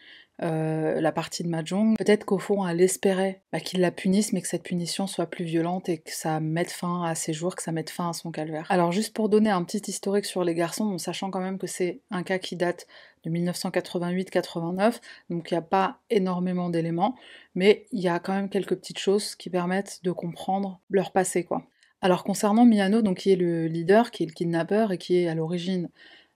euh, 0.42 1.00
la 1.00 1.12
partie 1.12 1.44
de 1.44 1.48
Mahjong. 1.48 1.96
Peut-être 1.96 2.26
qu'au 2.26 2.40
fond, 2.40 2.68
elle 2.68 2.82
espérait 2.82 3.42
bah, 3.52 3.60
qu'il 3.60 3.82
la 3.82 3.92
punisse, 3.92 4.34
mais 4.34 4.42
que 4.42 4.48
cette 4.48 4.64
punition 4.64 5.06
soit 5.06 5.28
plus 5.28 5.46
violente 5.46 5.90
et 5.90 6.00
que 6.00 6.12
ça 6.12 6.40
mette 6.40 6.72
fin 6.72 7.04
à 7.04 7.14
ses 7.14 7.34
jours, 7.34 7.56
que 7.56 7.62
ça 7.62 7.72
mette 7.72 7.92
fin 7.92 8.10
à 8.10 8.14
son 8.14 8.32
calvaire. 8.32 8.66
Alors 8.70 8.92
juste 8.92 9.14
pour 9.14 9.30
donner 9.30 9.52
un 9.52 9.64
petit 9.64 9.84
historique 9.92 10.26
sur 10.26 10.44
les 10.44 10.56
garçons, 10.56 10.86
en 10.86 10.98
sachant 10.98 11.30
quand 11.30 11.40
même 11.40 11.60
que 11.60 11.68
c'est 11.68 12.02
un 12.10 12.24
cas 12.24 12.40
qui 12.40 12.56
date 12.56 12.88
de 13.24 13.30
1988-89, 13.30 15.00
donc 15.30 15.52
il 15.52 15.54
n'y 15.54 15.58
a 15.58 15.62
pas 15.62 16.00
énormément 16.10 16.70
d'éléments, 16.70 17.16
mais 17.54 17.86
il 17.92 18.02
y 18.02 18.08
a 18.08 18.20
quand 18.20 18.34
même 18.34 18.50
quelques 18.50 18.76
petites 18.76 19.00
choses 19.00 19.36
qui 19.36 19.50
permettent 19.52 20.00
de 20.04 20.12
comprendre 20.12 20.80
leur 20.90 21.12
passé, 21.12 21.44
quoi. 21.44 21.64
Alors 22.02 22.26
concernant 22.26 22.66
Miyano, 22.66 23.02
donc 23.02 23.20
qui 23.20 23.32
est 23.32 23.38
le 23.38 23.68
leader, 23.68 24.12
qui 24.12 24.24
est 24.24 24.26
le 24.26 24.34
kidnappeur 24.34 24.92
et 24.92 24.98
qui 24.98 25.16
est 25.16 25.30
à 25.30 25.36
l'origine 25.36 25.90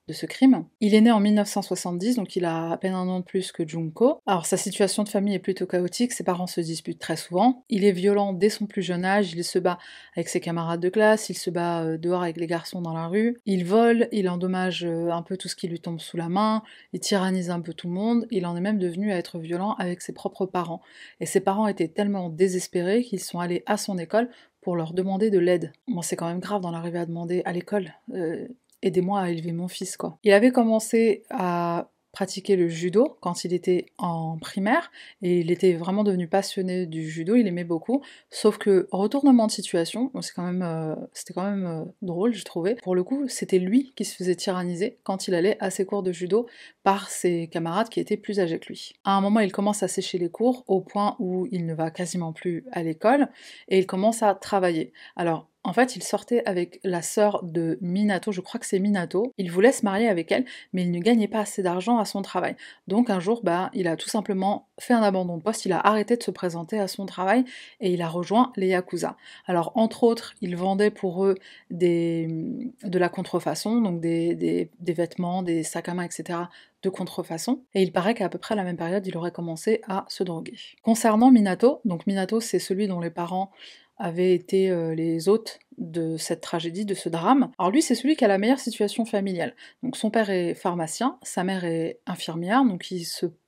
de 0.08 0.14
ce 0.14 0.26
crime. 0.26 0.66
Il 0.80 0.96
est 0.96 1.02
né 1.02 1.12
en 1.12 1.20
1970, 1.20 2.16
donc 2.16 2.36
il 2.36 2.46
a 2.46 2.72
à 2.72 2.78
peine 2.78 2.94
un 2.94 3.08
an 3.08 3.20
de 3.20 3.26
plus 3.26 3.52
que 3.52 3.68
Junko. 3.68 4.22
Alors 4.26 4.46
sa 4.46 4.58
situation 4.58 5.04
de 5.04 5.10
famille 5.10 5.36
est 5.36 5.40
plutôt 5.40 5.66
chaotique, 5.66 6.14
ses 6.14 6.24
parents 6.24 6.48
se 6.48 6.62
disputent 6.62 7.00
très 7.00 7.18
souvent. 7.18 7.64
Il 7.70 7.84
est 7.84 7.92
violent 7.92 8.34
dès 8.34 8.50
son 8.50 8.68
plus 8.68 8.82
jeune 8.82 9.04
âge, 9.06 9.34
il 9.34 9.44
se 9.44 9.60
bat 9.60 9.78
avec 10.16 10.30
ses 10.30 10.40
camarades 10.40 10.80
de 10.80 10.90
classe, 10.90 11.30
il 11.30 11.36
se 11.36 11.50
bat 11.50 11.84
euh, 11.84 11.98
dehors 11.98 12.24
avec 12.24 12.38
les 12.38 12.48
garçons 12.48 12.82
dans 12.82 12.94
la 12.94 13.08
rue, 13.08 13.38
il 13.46 13.66
vole, 13.66 14.08
il 14.12 14.30
endommage 14.30 14.86
euh, 14.86 15.12
un 15.12 15.22
peu 15.22 15.38
tout 15.38 15.48
ce 15.48 15.56
qui 15.56 15.68
lui 15.68 15.80
tombe 15.80 16.00
sous 16.00 16.18
la 16.18 16.30
main, 16.30 16.64
il 16.94 17.00
tyrannise 17.00 17.50
un 17.50 17.62
peu 17.62 17.74
tout 17.74 17.88
le 17.88 17.94
monde, 17.94 18.28
il 18.32 18.46
en 18.46 18.56
est 18.56 18.62
même 18.62 18.80
devenu 18.80 19.12
à 19.12 19.18
être 19.18 19.40
violent 19.40 19.76
avec 19.78 20.02
ses 20.02 20.14
propres 20.14 20.46
parents. 20.46 20.82
Et 21.20 21.26
ses 21.26 21.42
parents 21.42 21.68
étaient 21.68 21.88
tellement 21.88 22.30
désespérés 22.30 23.04
qu'ils 23.04 23.20
sont 23.20 23.40
allés 23.40 23.64
à 23.66 23.78
son 23.78 23.98
école 23.98 24.30
pour 24.62 24.76
leur 24.76 24.94
demander 24.94 25.30
de 25.30 25.40
l'aide. 25.40 25.72
Moi, 25.88 26.04
c'est 26.04 26.16
quand 26.16 26.28
même 26.28 26.40
grave 26.40 26.62
d'en 26.62 26.74
arriver 26.74 27.00
à 27.00 27.06
demander 27.06 27.42
à 27.46 27.54
l'école. 27.54 27.94
Euh, 28.14 28.48
aidez-moi 28.82 29.22
à 29.22 29.30
élever 29.30 29.52
mon 29.52 29.68
fils, 29.68 29.98
quoi. 29.98 30.18
Il 30.24 30.32
avait 30.34 30.52
commencé 30.52 31.24
à 31.30 31.90
pratiquer 32.18 32.56
le 32.56 32.68
judo 32.68 33.16
quand 33.22 33.46
il 33.46 33.54
était 33.54 33.86
en 34.00 34.40
primaire 34.40 34.90
et 35.22 35.42
il 35.42 35.52
était 35.52 35.74
vraiment 35.74 36.04
devenu 36.04 36.28
passionné 36.28 36.88
du 36.88 37.08
judo, 37.08 37.36
il 37.36 37.46
aimait 37.46 37.64
beaucoup. 37.64 38.02
Sauf 38.32 38.58
que 38.58 38.88
retournement 38.92 39.46
de 39.46 39.52
situation, 39.52 40.12
c'est 40.22 40.34
quand 40.34 40.42
même, 40.42 40.64
euh, 40.64 40.96
c'était 41.14 41.36
quand 41.36 41.48
même 41.48 41.68
euh, 41.68 41.86
drôle, 42.02 42.34
je 42.34 42.44
trouvais. 42.44 42.74
Pour 42.82 42.96
le 42.96 43.04
coup, 43.04 43.28
c'était 43.28 43.60
lui 43.60 43.94
qui 43.96 44.04
se 44.04 44.16
faisait 44.16 44.34
tyranniser 44.34 44.98
quand 45.04 45.28
il 45.28 45.36
allait 45.36 45.58
à 45.60 45.70
ses 45.70 45.86
cours 45.86 46.02
de 46.02 46.12
judo 46.12 46.48
par 46.82 47.12
ses 47.12 47.50
camarades 47.50 47.90
qui 47.90 48.00
étaient 48.00 48.18
plus 48.18 48.40
âgés 48.40 48.58
que 48.58 48.70
lui. 48.70 48.94
À 49.04 49.12
un 49.12 49.22
moment, 49.22 49.42
il 49.42 49.52
commence 49.52 49.84
à 49.84 49.88
sécher 49.88 50.18
les 50.18 50.30
cours 50.32 50.64
au 50.66 50.82
point 50.82 51.16
où 51.20 51.48
il 51.52 51.68
ne 51.68 51.76
va 51.76 51.92
quasiment 51.92 52.34
plus 52.34 52.66
à 52.72 52.82
l'école 52.82 53.30
et 53.68 53.78
il 53.78 53.86
commence 53.86 54.24
à 54.24 54.34
travailler. 54.34 54.92
Alors 55.16 55.48
en 55.68 55.74
fait, 55.74 55.98
il 55.98 56.02
sortait 56.02 56.44
avec 56.46 56.80
la 56.86 57.02
sœur 57.02 57.44
de 57.44 57.78
Minato, 57.82 58.32
je 58.32 58.40
crois 58.40 58.58
que 58.58 58.66
c'est 58.66 58.80
Minato. 58.80 59.34
Il 59.38 59.52
voulait 59.52 59.74
se 59.74 59.84
marier 59.84 60.08
avec 60.08 60.32
elle, 60.32 60.46
mais 60.72 60.84
il 60.84 60.92
ne 60.92 61.00
gagnait 61.00 61.28
pas 61.28 61.42
assez 61.42 61.62
d'argent 61.62 61.98
à 61.98 62.06
son 62.06 62.22
travail. 62.22 62.56
Donc 62.88 63.10
un 63.10 63.20
jour, 63.20 63.42
bah, 63.44 63.70
il 63.74 63.90
a 63.90 63.98
tout 63.98 64.08
simplement 64.08 64.70
fait 64.80 64.94
un 64.94 65.04
abandon 65.04 65.36
de 65.36 65.44
poste, 65.44 65.66
il 65.66 65.74
a 65.74 65.86
arrêté 65.86 66.16
de 66.16 66.24
se 66.24 66.32
présenter 66.32 66.80
à 66.80 66.88
son 66.88 67.06
travail 67.06 67.44
et 67.82 67.92
il 67.92 68.02
a 68.02 68.08
rejoint 68.08 68.54
les 68.56 68.68
Yakuza. 68.68 69.18
Alors 69.46 69.74
entre 69.76 70.04
autres, 70.04 70.36
il 70.40 70.56
vendait 70.56 70.90
pour 70.90 71.26
eux 71.26 71.36
des, 71.70 72.72
de 72.84 72.98
la 72.98 73.10
contrefaçon, 73.10 73.82
donc 73.82 74.00
des, 74.00 74.36
des 74.36 74.94
vêtements, 74.94 75.44
des 75.44 75.64
sacs 75.64 75.90
à 75.90 75.94
main, 75.94 76.04
etc 76.04 76.46
de 76.84 76.90
contrefaçon, 76.90 77.64
et 77.74 77.82
il 77.82 77.92
paraît 77.92 78.14
qu'à 78.14 78.30
peu 78.30 78.38
près 78.38 78.54
à 78.54 78.56
la 78.56 78.64
même 78.64 78.78
période, 78.78 79.06
il 79.08 79.18
aurait 79.18 79.32
commencé 79.32 79.82
à 79.88 80.06
se 80.10 80.24
droguer. 80.24 80.56
Concernant 80.84 81.32
Minato, 81.32 81.82
donc 81.86 82.06
Minato 82.06 82.40
c'est 82.40 82.60
celui 82.60 82.88
dont 82.88 83.00
les 83.00 83.10
parents 83.10 83.52
avaient 83.98 84.34
été 84.34 84.70
euh, 84.70 84.96
les 84.96 85.30
hôtes 85.30 85.60
de 85.78 86.18
cette 86.18 86.42
tragédie, 86.42 86.86
de 86.86 86.96
ce 86.96 87.08
drame. 87.08 87.52
Alors 87.60 87.72
lui, 87.72 87.82
c'est 87.82 87.94
celui 87.94 88.16
qui 88.16 88.26
a 88.26 88.28
la 88.28 88.40
meilleure 88.40 88.60
situation 88.60 89.06
familiale. 89.06 89.54
Donc 89.84 89.96
son 89.96 90.10
père 90.10 90.30
est 90.32 90.56
pharmacien, 90.56 91.20
sa 91.22 91.44
mère 91.44 91.66
est 91.66 92.00
infirmière, 92.08 92.66
donc 92.66 92.88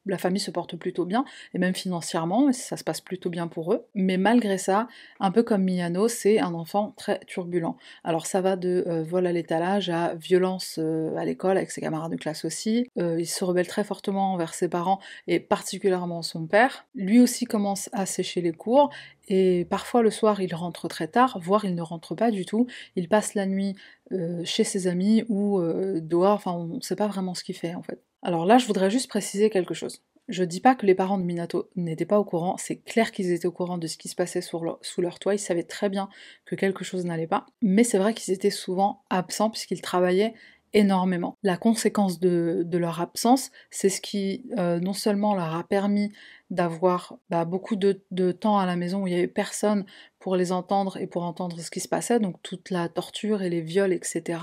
la 0.05 0.17
famille 0.19 0.39
se 0.39 0.51
porte 0.51 0.75
plutôt 0.75 1.05
bien, 1.05 1.25
et 1.55 1.57
même 1.57 1.73
financièrement, 1.73 2.51
ça 2.51 2.77
se 2.77 2.83
passe 2.83 3.01
plutôt 3.01 3.31
bien 3.31 3.47
pour 3.47 3.73
eux. 3.73 3.85
Mais 3.95 4.17
malgré 4.17 4.59
ça, 4.59 4.87
un 5.19 5.31
peu 5.31 5.41
comme 5.41 5.63
Miyano, 5.63 6.07
c'est 6.07 6.39
un 6.39 6.53
enfant 6.53 6.93
très 6.97 7.19
turbulent. 7.25 7.77
Alors 8.03 8.27
ça 8.27 8.41
va 8.41 8.55
de 8.55 8.83
euh, 8.87 9.03
vol 9.03 9.25
à 9.25 9.31
l'étalage 9.31 9.89
à 9.89 10.13
violence 10.13 10.75
euh, 10.77 11.15
à 11.15 11.25
l'école, 11.25 11.57
avec 11.57 11.71
ses 11.71 11.81
camarades 11.81 12.11
de 12.11 12.17
classe 12.17 12.45
aussi. 12.45 12.87
il 12.95 13.27
se 13.27 13.43
rebelle 13.43 13.67
très 13.67 13.83
fortement 13.83 14.33
envers 14.33 14.53
ses 14.53 14.69
parents, 14.69 14.99
et 15.25 15.39
particulièrement 15.39 16.21
son 16.21 16.45
père. 16.45 16.85
Lui 16.93 17.19
aussi 17.19 17.45
commence 17.45 17.89
à 17.91 18.05
sécher 18.05 18.41
les 18.41 18.51
cours, 18.51 18.91
et 19.29 19.65
parfois 19.69 20.01
le 20.01 20.11
soir 20.11 20.41
il 20.41 20.53
rentre 20.53 20.87
très 20.87 21.07
tard, 21.07 21.39
voire 21.41 21.65
il 21.65 21.75
ne 21.75 21.81
rentre 21.81 22.15
pas 22.15 22.31
du 22.31 22.45
tout. 22.45 22.67
Il 22.95 23.07
passe 23.07 23.35
la 23.35 23.45
nuit 23.45 23.75
euh, 24.11 24.41
chez 24.43 24.63
ses 24.63 24.87
amis 24.87 25.23
ou 25.29 25.59
euh, 25.59 26.01
dehors, 26.01 26.33
enfin 26.33 26.51
on 26.51 26.65
ne 26.77 26.81
sait 26.81 26.95
pas 26.95 27.07
vraiment 27.07 27.33
ce 27.33 27.43
qu'il 27.43 27.55
fait 27.55 27.75
en 27.75 27.83
fait. 27.83 28.01
Alors 28.21 28.45
là 28.45 28.57
je 28.57 28.65
voudrais 28.65 28.89
juste 28.89 29.07
préciser 29.07 29.49
quelque 29.49 29.73
chose. 29.73 30.03
Je 30.27 30.43
dis 30.43 30.61
pas 30.61 30.75
que 30.75 30.85
les 30.85 30.93
parents 30.93 31.17
de 31.17 31.23
Minato 31.23 31.71
n'étaient 31.75 32.05
pas 32.05 32.19
au 32.19 32.23
courant, 32.23 32.55
c'est 32.57 32.77
clair 32.77 33.11
qu'ils 33.11 33.31
étaient 33.31 33.47
au 33.47 33.51
courant 33.51 33.79
de 33.79 33.87
ce 33.87 33.97
qui 33.97 34.09
se 34.09 34.15
passait 34.15 34.41
sous 34.41 35.01
leur 35.01 35.19
toit, 35.19 35.33
ils 35.33 35.39
savaient 35.39 35.63
très 35.63 35.89
bien 35.89 36.07
que 36.45 36.55
quelque 36.55 36.83
chose 36.83 37.03
n'allait 37.05 37.25
pas, 37.25 37.47
mais 37.63 37.83
c'est 37.83 37.97
vrai 37.97 38.13
qu'ils 38.13 38.31
étaient 38.31 38.51
souvent 38.51 39.01
absents 39.09 39.49
puisqu'ils 39.49 39.81
travaillaient 39.81 40.35
énormément. 40.73 41.37
La 41.43 41.57
conséquence 41.57 42.19
de, 42.19 42.65
leur 42.77 43.01
absence, 43.01 43.51
c'est 43.69 43.89
ce 43.89 44.01
qui 44.01 44.45
euh, 44.57 44.79
non 44.79 44.93
seulement 44.93 45.35
leur 45.35 45.55
a 45.55 45.63
permis 45.63 46.11
d'avoir 46.49 47.17
bah, 47.29 47.45
beaucoup 47.45 47.75
de, 47.75 48.31
temps 48.31 48.57
à 48.57 48.65
la 48.65 48.75
maison 48.75 49.03
où 49.03 49.07
il 49.07 49.11
n'y 49.11 49.17
avait 49.17 49.27
personne 49.27 49.85
pour 50.19 50.35
les 50.35 50.51
entendre 50.51 50.97
et 50.97 51.07
pour 51.07 51.23
entendre 51.23 51.59
ce 51.59 51.69
qui 51.69 51.79
se 51.79 51.87
passait, 51.87 52.19
donc 52.19 52.41
toute 52.41 52.71
la 52.71 52.89
torture 52.89 53.41
et 53.41 53.49
les 53.49 53.61
viols, 53.61 53.93
etc. 53.93 54.39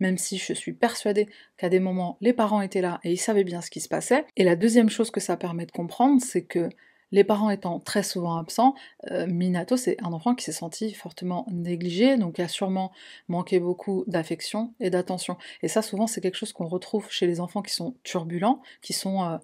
Même 0.00 0.18
si 0.18 0.38
je 0.38 0.52
suis 0.52 0.72
persuadée 0.72 1.28
qu'à 1.56 1.68
des 1.68 1.80
moments, 1.80 2.18
les 2.20 2.32
parents 2.32 2.60
étaient 2.60 2.82
là 2.82 3.00
et 3.04 3.12
ils 3.12 3.18
savaient 3.18 3.44
bien 3.44 3.60
ce 3.60 3.70
qui 3.70 3.80
se 3.80 3.88
passait. 3.88 4.26
Et 4.36 4.44
la 4.44 4.56
deuxième 4.56 4.90
chose 4.90 5.10
que 5.10 5.20
ça 5.20 5.36
permet 5.36 5.66
de 5.66 5.72
comprendre, 5.72 6.20
c'est 6.20 6.44
que 6.44 6.68
les 7.12 7.24
parents 7.24 7.50
étant 7.50 7.80
très 7.80 8.02
souvent 8.02 8.36
absents, 8.36 8.74
euh, 9.10 9.26
Minato 9.26 9.76
c'est 9.76 9.96
un 10.02 10.12
enfant 10.12 10.34
qui 10.34 10.44
s'est 10.44 10.52
senti 10.52 10.92
fortement 10.92 11.46
négligé, 11.50 12.16
donc 12.16 12.36
qui 12.36 12.42
a 12.42 12.48
sûrement 12.48 12.92
manqué 13.28 13.60
beaucoup 13.60 14.04
d'affection 14.06 14.74
et 14.80 14.90
d'attention. 14.90 15.36
Et 15.62 15.68
ça 15.68 15.82
souvent 15.82 16.06
c'est 16.06 16.20
quelque 16.20 16.36
chose 16.36 16.52
qu'on 16.52 16.66
retrouve 16.66 17.10
chez 17.10 17.26
les 17.26 17.40
enfants 17.40 17.62
qui 17.62 17.74
sont 17.74 17.94
turbulents, 18.02 18.62
qui 18.82 18.92
sont... 18.92 19.22
Euh, 19.24 19.38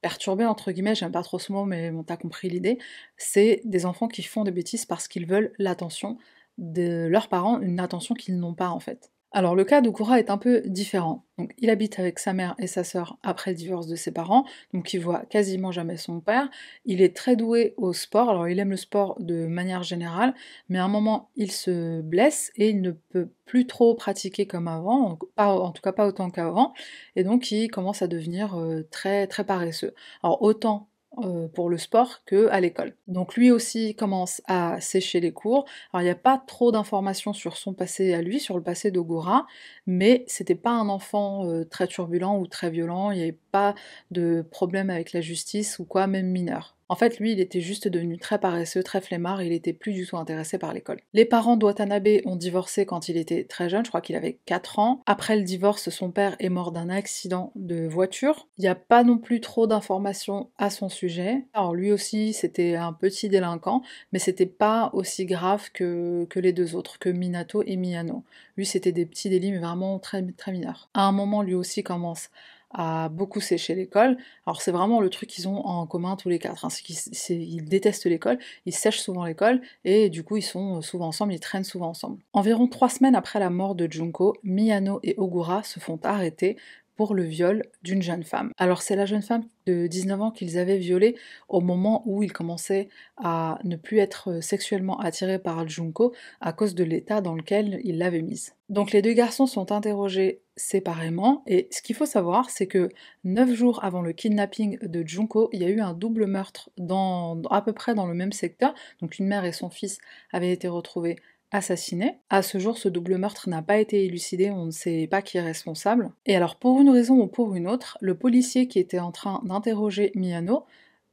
perturbés, 0.00 0.44
entre 0.44 0.70
guillemets, 0.70 0.94
j'aime 0.94 1.10
pas 1.10 1.24
trop 1.24 1.40
ce 1.40 1.52
mot, 1.52 1.64
mais 1.64 1.90
bon, 1.90 2.04
t'as 2.04 2.16
compris 2.16 2.48
l'idée, 2.48 2.78
c'est 3.16 3.62
des 3.64 3.84
enfants 3.84 4.06
qui 4.06 4.22
font 4.22 4.44
des 4.44 4.52
bêtises 4.52 4.86
parce 4.86 5.08
qu'ils 5.08 5.26
veulent 5.26 5.52
l'attention 5.58 6.18
de 6.58 7.06
leurs 7.08 7.28
parents, 7.28 7.60
une 7.60 7.80
attention 7.80 8.14
qu'ils 8.14 8.38
n'ont 8.38 8.54
pas 8.54 8.68
en 8.68 8.80
fait. 8.80 9.10
Alors 9.38 9.54
le 9.54 9.62
cas 9.62 9.80
d'Okura 9.80 10.18
est 10.18 10.30
un 10.30 10.36
peu 10.36 10.62
différent. 10.66 11.24
Il 11.58 11.70
habite 11.70 12.00
avec 12.00 12.18
sa 12.18 12.32
mère 12.32 12.56
et 12.58 12.66
sa 12.66 12.82
sœur 12.82 13.18
après 13.22 13.52
le 13.52 13.56
divorce 13.56 13.86
de 13.86 13.94
ses 13.94 14.10
parents, 14.10 14.44
donc 14.74 14.92
il 14.92 14.98
voit 14.98 15.26
quasiment 15.26 15.70
jamais 15.70 15.96
son 15.96 16.18
père. 16.18 16.50
Il 16.84 17.00
est 17.00 17.14
très 17.14 17.36
doué 17.36 17.72
au 17.76 17.92
sport, 17.92 18.30
alors 18.30 18.48
il 18.48 18.58
aime 18.58 18.70
le 18.70 18.76
sport 18.76 19.14
de 19.20 19.46
manière 19.46 19.84
générale, 19.84 20.34
mais 20.68 20.80
à 20.80 20.84
un 20.84 20.88
moment 20.88 21.30
il 21.36 21.52
se 21.52 22.00
blesse 22.00 22.50
et 22.56 22.70
il 22.70 22.80
ne 22.80 22.90
peut 22.90 23.30
plus 23.44 23.68
trop 23.68 23.94
pratiquer 23.94 24.48
comme 24.48 24.66
avant, 24.66 25.16
en 25.36 25.70
tout 25.70 25.82
cas 25.82 25.92
pas 25.92 26.08
autant 26.08 26.30
qu'avant, 26.30 26.74
et 27.14 27.22
donc 27.22 27.52
il 27.52 27.70
commence 27.70 28.02
à 28.02 28.08
devenir 28.08 28.58
euh, 28.58 28.88
très 28.90 29.28
très 29.28 29.44
paresseux. 29.44 29.94
Alors 30.24 30.42
autant 30.42 30.87
euh, 31.18 31.48
pour 31.48 31.70
le 31.70 31.78
sport 31.78 32.22
que 32.26 32.48
à 32.48 32.60
l'école. 32.60 32.94
Donc 33.06 33.34
lui 33.34 33.50
aussi 33.50 33.94
commence 33.94 34.42
à 34.46 34.80
sécher 34.80 35.20
les 35.20 35.32
cours. 35.32 35.64
Alors 35.92 36.02
il 36.02 36.04
n'y 36.04 36.10
a 36.10 36.14
pas 36.14 36.42
trop 36.46 36.70
d'informations 36.70 37.32
sur 37.32 37.56
son 37.56 37.74
passé 37.74 38.14
à 38.14 38.22
lui, 38.22 38.40
sur 38.40 38.56
le 38.56 38.62
passé 38.62 38.90
d'Ogura, 38.90 39.46
mais 39.86 40.24
c'était 40.26 40.54
pas 40.54 40.70
un 40.70 40.88
enfant 40.88 41.46
euh, 41.46 41.64
très 41.64 41.86
turbulent 41.86 42.38
ou 42.38 42.46
très 42.46 42.70
violent, 42.70 43.10
il 43.10 43.16
n'y 43.16 43.22
avait 43.22 43.38
pas 43.52 43.74
de 44.10 44.46
problème 44.50 44.90
avec 44.90 45.12
la 45.12 45.20
justice 45.20 45.78
ou 45.78 45.84
quoi, 45.84 46.06
même 46.06 46.28
mineur. 46.28 46.77
En 46.88 46.96
fait, 46.96 47.18
lui, 47.18 47.32
il 47.32 47.40
était 47.40 47.60
juste 47.60 47.88
devenu 47.88 48.18
très 48.18 48.38
paresseux, 48.38 48.82
très 48.82 49.00
flemmard, 49.00 49.42
il 49.42 49.52
était 49.52 49.72
plus 49.72 49.92
du 49.92 50.06
tout 50.06 50.16
intéressé 50.16 50.58
par 50.58 50.72
l'école. 50.72 51.00
Les 51.12 51.24
parents 51.24 51.56
d'Watanabe 51.56 52.08
ont 52.24 52.36
divorcé 52.36 52.86
quand 52.86 53.08
il 53.08 53.16
était 53.16 53.44
très 53.44 53.68
jeune, 53.68 53.84
je 53.84 53.90
crois 53.90 54.00
qu'il 54.00 54.16
avait 54.16 54.38
4 54.46 54.78
ans. 54.78 55.02
Après 55.06 55.36
le 55.36 55.42
divorce, 55.42 55.90
son 55.90 56.10
père 56.10 56.36
est 56.38 56.48
mort 56.48 56.72
d'un 56.72 56.88
accident 56.88 57.52
de 57.56 57.86
voiture. 57.86 58.48
Il 58.56 58.62
n'y 58.62 58.68
a 58.68 58.74
pas 58.74 59.04
non 59.04 59.18
plus 59.18 59.40
trop 59.40 59.66
d'informations 59.66 60.50
à 60.56 60.70
son 60.70 60.88
sujet. 60.88 61.44
Alors 61.52 61.74
lui 61.74 61.92
aussi, 61.92 62.32
c'était 62.32 62.76
un 62.76 62.92
petit 62.92 63.28
délinquant, 63.28 63.82
mais 64.12 64.18
c'était 64.18 64.46
pas 64.46 64.90
aussi 64.94 65.26
grave 65.26 65.70
que, 65.72 66.26
que 66.30 66.40
les 66.40 66.52
deux 66.52 66.74
autres, 66.74 66.98
que 66.98 67.10
Minato 67.10 67.62
et 67.66 67.76
Miyano. 67.76 68.24
Lui, 68.56 68.66
c'était 68.66 68.92
des 68.92 69.06
petits 69.06 69.30
délits, 69.30 69.52
mais 69.52 69.58
vraiment 69.58 69.98
très, 69.98 70.24
très 70.36 70.52
mineurs. 70.52 70.88
À 70.94 71.02
un 71.02 71.12
moment, 71.12 71.42
lui 71.42 71.54
aussi 71.54 71.82
commence 71.82 72.30
à 72.70 73.08
beaucoup 73.08 73.40
sécher 73.40 73.74
l'école. 73.74 74.16
Alors 74.46 74.60
c'est 74.60 74.70
vraiment 74.70 75.00
le 75.00 75.10
truc 75.10 75.28
qu'ils 75.28 75.48
ont 75.48 75.64
en 75.66 75.86
commun 75.86 76.16
tous 76.16 76.28
les 76.28 76.38
quatre, 76.38 76.64
hein. 76.64 76.68
c'est 76.70 76.82
qu'ils 76.82 77.64
détestent 77.64 78.06
l'école, 78.06 78.38
ils 78.66 78.74
sèchent 78.74 79.00
souvent 79.00 79.24
l'école 79.24 79.60
et 79.84 80.10
du 80.10 80.22
coup 80.22 80.36
ils 80.36 80.42
sont 80.42 80.82
souvent 80.82 81.08
ensemble, 81.08 81.32
ils 81.32 81.40
traînent 81.40 81.64
souvent 81.64 81.88
ensemble. 81.88 82.22
Environ 82.32 82.68
trois 82.68 82.88
semaines 82.88 83.14
après 83.14 83.38
la 83.38 83.50
mort 83.50 83.74
de 83.74 83.90
Junko, 83.90 84.36
Miyano 84.42 85.00
et 85.02 85.14
Ogura 85.16 85.62
se 85.62 85.80
font 85.80 85.98
arrêter 86.04 86.56
le 87.06 87.22
viol 87.22 87.62
d'une 87.82 88.02
jeune 88.02 88.24
femme. 88.24 88.52
Alors 88.58 88.82
c'est 88.82 88.96
la 88.96 89.06
jeune 89.06 89.22
femme 89.22 89.44
de 89.66 89.86
19 89.86 90.20
ans 90.20 90.30
qu'ils 90.30 90.58
avaient 90.58 90.78
violée 90.78 91.16
au 91.48 91.60
moment 91.60 92.02
où 92.06 92.22
ils 92.22 92.32
commençaient 92.32 92.88
à 93.16 93.58
ne 93.64 93.76
plus 93.76 93.98
être 93.98 94.42
sexuellement 94.42 94.98
attirés 94.98 95.38
par 95.38 95.66
Junko 95.68 96.12
à 96.40 96.52
cause 96.52 96.74
de 96.74 96.84
l'état 96.84 97.20
dans 97.20 97.34
lequel 97.34 97.80
ils 97.84 97.98
l'avaient 97.98 98.22
mise. 98.22 98.54
Donc 98.68 98.92
les 98.92 99.00
deux 99.00 99.12
garçons 99.12 99.46
sont 99.46 99.72
interrogés 99.72 100.42
séparément 100.56 101.42
et 101.46 101.68
ce 101.70 101.80
qu'il 101.80 101.94
faut 101.94 102.06
savoir 102.06 102.50
c'est 102.50 102.66
que 102.66 102.88
9 103.24 103.54
jours 103.54 103.84
avant 103.84 104.02
le 104.02 104.12
kidnapping 104.12 104.78
de 104.82 105.06
Junko, 105.06 105.48
il 105.52 105.62
y 105.62 105.64
a 105.64 105.70
eu 105.70 105.80
un 105.80 105.94
double 105.94 106.26
meurtre 106.26 106.70
dans, 106.76 107.40
à 107.50 107.62
peu 107.62 107.72
près 107.72 107.94
dans 107.94 108.06
le 108.06 108.14
même 108.14 108.32
secteur. 108.32 108.74
Donc 109.00 109.18
une 109.18 109.26
mère 109.26 109.44
et 109.44 109.52
son 109.52 109.70
fils 109.70 109.98
avaient 110.32 110.52
été 110.52 110.68
retrouvés 110.68 111.16
assassiné. 111.50 112.18
À 112.30 112.42
ce 112.42 112.58
jour, 112.58 112.78
ce 112.78 112.88
double 112.88 113.16
meurtre 113.16 113.48
n'a 113.48 113.62
pas 113.62 113.78
été 113.78 114.04
élucidé, 114.04 114.50
on 114.50 114.66
ne 114.66 114.70
sait 114.70 115.06
pas 115.10 115.22
qui 115.22 115.38
est 115.38 115.42
responsable. 115.42 116.10
Et 116.26 116.36
alors, 116.36 116.56
pour 116.56 116.80
une 116.80 116.90
raison 116.90 117.20
ou 117.20 117.26
pour 117.26 117.54
une 117.54 117.68
autre, 117.68 117.98
le 118.00 118.16
policier 118.16 118.68
qui 118.68 118.78
était 118.78 118.98
en 118.98 119.12
train 119.12 119.40
d'interroger 119.44 120.12
Miyano 120.14 120.64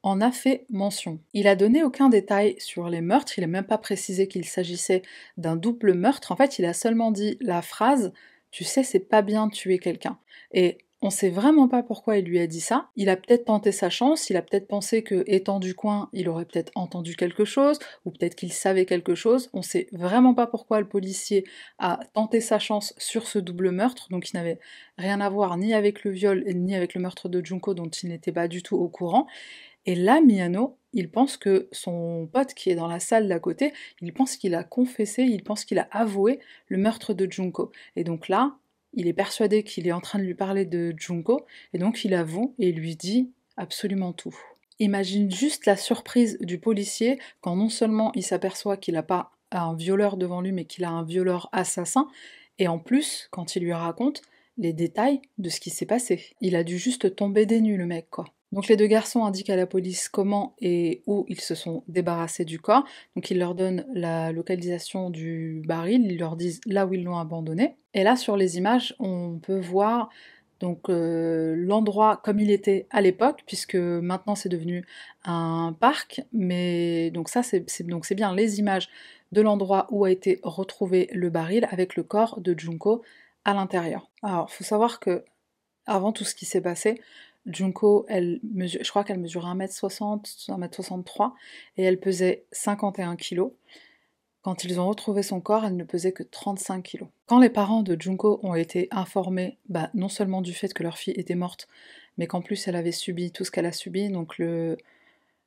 en 0.04 0.22
a 0.22 0.32
fait 0.32 0.66
mention. 0.70 1.20
Il 1.34 1.48
a 1.48 1.56
donné 1.56 1.84
aucun 1.84 2.10
détail 2.10 2.56
sur 2.60 2.90
les 2.90 3.02
meurtres, 3.02 3.38
il 3.38 3.42
n'a 3.42 3.48
même 3.48 3.66
pas 3.66 3.80
précisé 3.80 4.28
qu'il 4.28 4.46
s'agissait 4.46 5.02
d'un 5.38 5.56
double 5.56 5.94
meurtre. 5.94 6.32
En 6.32 6.36
fait, 6.36 6.60
il 6.60 6.66
a 6.66 6.74
seulement 6.74 7.12
dit 7.12 7.38
la 7.42 7.62
phrase 7.64 8.14
Tu 8.52 8.64
sais, 8.64 8.84
c'est 8.84 9.00
pas 9.00 9.24
bien 9.24 9.48
de 9.48 9.52
tuer 9.52 9.80
quelqu'un. 9.80 10.20
Et 10.52 10.78
on 11.06 11.12
sait 11.12 11.30
vraiment 11.30 11.68
pas 11.68 11.84
pourquoi 11.84 12.18
il 12.18 12.26
lui 12.26 12.40
a 12.40 12.48
dit 12.48 12.60
ça. 12.60 12.90
Il 12.96 13.10
a 13.10 13.16
peut-être 13.16 13.46
tenté 13.46 13.72
sa 13.72 13.92
chance, 13.92 14.32
il 14.32 14.38
a 14.38 14.42
peut-être 14.42 14.68
pensé 14.68 15.04
que, 15.04 15.24
étant 15.28 15.60
du 15.60 15.76
coin, 15.76 16.10
il 16.14 16.28
aurait 16.28 16.46
peut-être 16.46 16.72
entendu 16.74 17.16
quelque 17.16 17.46
chose, 17.46 17.78
ou 18.06 18.10
peut-être 18.10 18.34
qu'il 18.34 18.52
savait 18.52 18.88
quelque 18.88 19.14
chose. 19.14 19.52
On 19.54 19.62
sait 19.62 19.88
vraiment 19.92 20.34
pas 20.34 20.48
pourquoi 20.48 20.80
le 20.80 20.88
policier 20.88 21.46
a 21.78 22.00
tenté 22.14 22.42
sa 22.42 22.58
chance 22.58 22.96
sur 22.98 23.28
ce 23.28 23.38
double 23.38 23.70
meurtre, 23.70 24.08
donc 24.10 24.32
il 24.32 24.36
n'avait 24.36 24.58
rien 24.98 25.22
à 25.22 25.30
voir 25.30 25.58
ni 25.58 25.76
avec 25.76 26.04
le 26.06 26.10
viol 26.10 26.44
ni 26.48 26.74
avec 26.76 26.96
le 26.96 27.02
meurtre 27.02 27.30
de 27.30 27.46
Junko 27.46 27.76
dont 27.76 27.90
il 27.90 28.10
n'était 28.10 28.32
pas 28.32 28.48
du 28.48 28.64
tout 28.64 28.76
au 28.76 28.88
courant. 28.88 29.28
Et 29.86 29.94
là, 29.94 30.22
Miyano, 30.22 30.80
il 30.94 31.12
pense 31.12 31.38
que 31.38 31.70
son 31.72 32.28
pote 32.34 32.56
qui 32.56 32.72
est 32.72 32.76
dans 32.76 32.88
la 32.88 33.00
salle 33.00 33.28
d'à 33.28 33.38
côté, 33.38 33.74
il 34.02 34.12
pense 34.12 34.38
qu'il 34.38 34.56
a 34.56 34.64
confessé, 34.64 35.22
il 35.22 35.44
pense 35.44 35.66
qu'il 35.66 35.78
a 35.78 35.88
avoué 35.92 36.40
le 36.68 36.78
meurtre 36.78 37.14
de 37.14 37.32
Junko. 37.32 37.72
Et 37.96 38.04
donc 38.04 38.28
là, 38.28 38.56
il 38.96 39.08
est 39.08 39.14
persuadé 39.14 39.64
qu'il 39.64 39.88
est 39.88 39.92
en 39.92 40.02
train 40.02 40.20
de 40.20 40.24
lui 40.24 40.36
parler 40.36 40.66
de 40.66 40.94
Junko, 40.98 41.46
et 41.74 41.78
donc 41.78 42.04
il 42.04 42.14
avoue 42.14 42.56
et 42.60 42.72
lui 42.72 42.96
dit 42.96 43.30
absolument 43.58 44.14
tout. 44.14 44.36
Imagine 44.80 45.32
juste 45.32 45.66
la 45.66 45.78
surprise 45.78 46.38
du 46.42 46.58
policier 46.58 47.20
quand 47.42 47.56
non 47.56 47.70
seulement 47.70 48.12
il 48.16 48.24
s'aperçoit 48.24 48.78
qu'il 48.78 48.96
n'a 48.96 49.04
pas 49.04 49.32
un 49.52 49.76
violeur 49.76 50.18
devant 50.18 50.42
lui, 50.42 50.52
mais 50.52 50.66
qu'il 50.66 50.84
a 50.84 50.90
un 50.90 51.04
violeur 51.04 51.50
assassin, 51.52 52.08
et 52.60 52.68
en 52.68 52.80
plus, 52.80 53.28
quand 53.32 53.56
il 53.56 53.64
lui 53.64 53.74
raconte 53.74 54.22
les 54.58 54.74
détails 54.74 55.22
de 55.38 55.50
ce 55.50 55.60
qui 55.60 55.70
s'est 55.70 55.86
passé. 55.86 56.34
Il 56.42 56.56
a 56.56 56.64
dû 56.64 56.78
juste 56.78 57.16
tomber 57.16 57.46
des 57.46 57.62
nues, 57.62 57.78
le 57.78 57.86
mec, 57.86 58.08
quoi. 58.10 58.26
Donc 58.56 58.70
les 58.70 58.78
deux 58.78 58.88
garçons 58.88 59.26
indiquent 59.26 59.50
à 59.50 59.58
la 59.58 59.68
police 59.68 60.08
comment 60.08 60.56
et 60.62 61.04
où 61.08 61.26
ils 61.28 61.42
se 61.42 61.56
sont 61.56 61.84
débarrassés 61.90 62.46
du 62.46 62.58
corps. 62.58 62.86
Donc 63.18 63.30
ils 63.30 63.38
leur 63.38 63.54
donnent 63.54 63.86
la 63.94 64.32
localisation 64.32 65.10
du 65.10 65.62
baril, 65.68 66.10
ils 66.10 66.18
leur 66.18 66.38
disent 66.38 66.62
là 66.66 66.86
où 66.86 66.94
ils 66.94 67.04
l'ont 67.04 67.18
abandonné. 67.18 67.76
Et 67.94 68.04
là 68.04 68.16
sur 68.16 68.38
les 68.38 68.58
images, 68.58 68.96
on 68.98 69.40
peut 69.40 69.60
voir 69.60 70.10
donc 70.62 70.88
euh, 70.88 71.54
l'endroit 71.58 72.22
comme 72.24 72.40
il 72.40 72.50
était 72.50 72.88
à 72.92 73.02
l'époque, 73.02 73.44
puisque 73.46 73.76
maintenant 73.76 74.36
c'est 74.36 74.48
devenu 74.48 74.86
un 75.26 75.76
parc. 75.78 76.22
Mais 76.32 77.12
donc 77.12 77.28
ça 77.28 77.44
c'est 77.44 77.84
donc 77.84 78.06
c'est 78.06 78.16
bien 78.16 78.34
les 78.34 78.60
images 78.60 78.88
de 79.34 79.42
l'endroit 79.42 79.88
où 79.92 80.06
a 80.06 80.12
été 80.12 80.40
retrouvé 80.44 81.10
le 81.12 81.30
baril 81.30 81.68
avec 81.72 81.98
le 81.98 82.04
corps 82.04 82.40
de 82.40 82.58
Junko 82.58 83.02
à 83.44 83.54
l'intérieur. 83.54 84.10
Alors 84.24 84.50
faut 84.50 84.64
savoir 84.64 85.02
que 85.02 85.26
avant 85.88 86.14
tout 86.14 86.24
ce 86.24 86.36
qui 86.36 86.46
s'est 86.46 86.62
passé, 86.62 87.02
Junko, 87.46 88.06
elle 88.10 88.40
mesure, 88.44 88.84
je 88.84 88.90
crois 88.90 89.04
qu'elle 89.04 89.20
mesure 89.20 89.46
1m60, 89.46 90.48
1m63, 90.50 91.34
et 91.78 91.84
elle 91.84 92.00
pesait 92.00 92.46
51 92.52 93.16
kg. 93.16 93.44
Quand 94.42 94.64
ils 94.64 94.80
ont 94.80 94.88
retrouvé 94.88 95.24
son 95.24 95.42
corps, 95.42 95.66
elle 95.66 95.76
ne 95.76 95.84
pesait 95.84 96.12
que 96.12 96.24
35 96.24 96.84
kg. 96.84 97.06
Quand 97.26 97.40
les 97.40 97.50
parents 97.50 97.82
de 97.82 98.00
Junko 98.00 98.40
ont 98.44 98.54
été 98.54 98.88
informés, 98.92 99.58
bah, 99.70 99.90
non 99.94 100.10
seulement 100.10 100.42
du 100.42 100.54
fait 100.54 100.74
que 100.74 100.84
leur 100.84 100.98
fille 100.98 101.16
était 101.18 101.36
morte, 101.36 101.68
mais 102.18 102.28
qu'en 102.28 102.42
plus 102.42 102.68
elle 102.68 102.76
avait 102.76 102.92
subi 102.92 103.32
tout 103.32 103.44
ce 103.44 103.52
qu'elle 103.52 103.66
a 103.66 103.72
subi, 103.72 104.10
donc 104.10 104.38
le, 104.38 104.78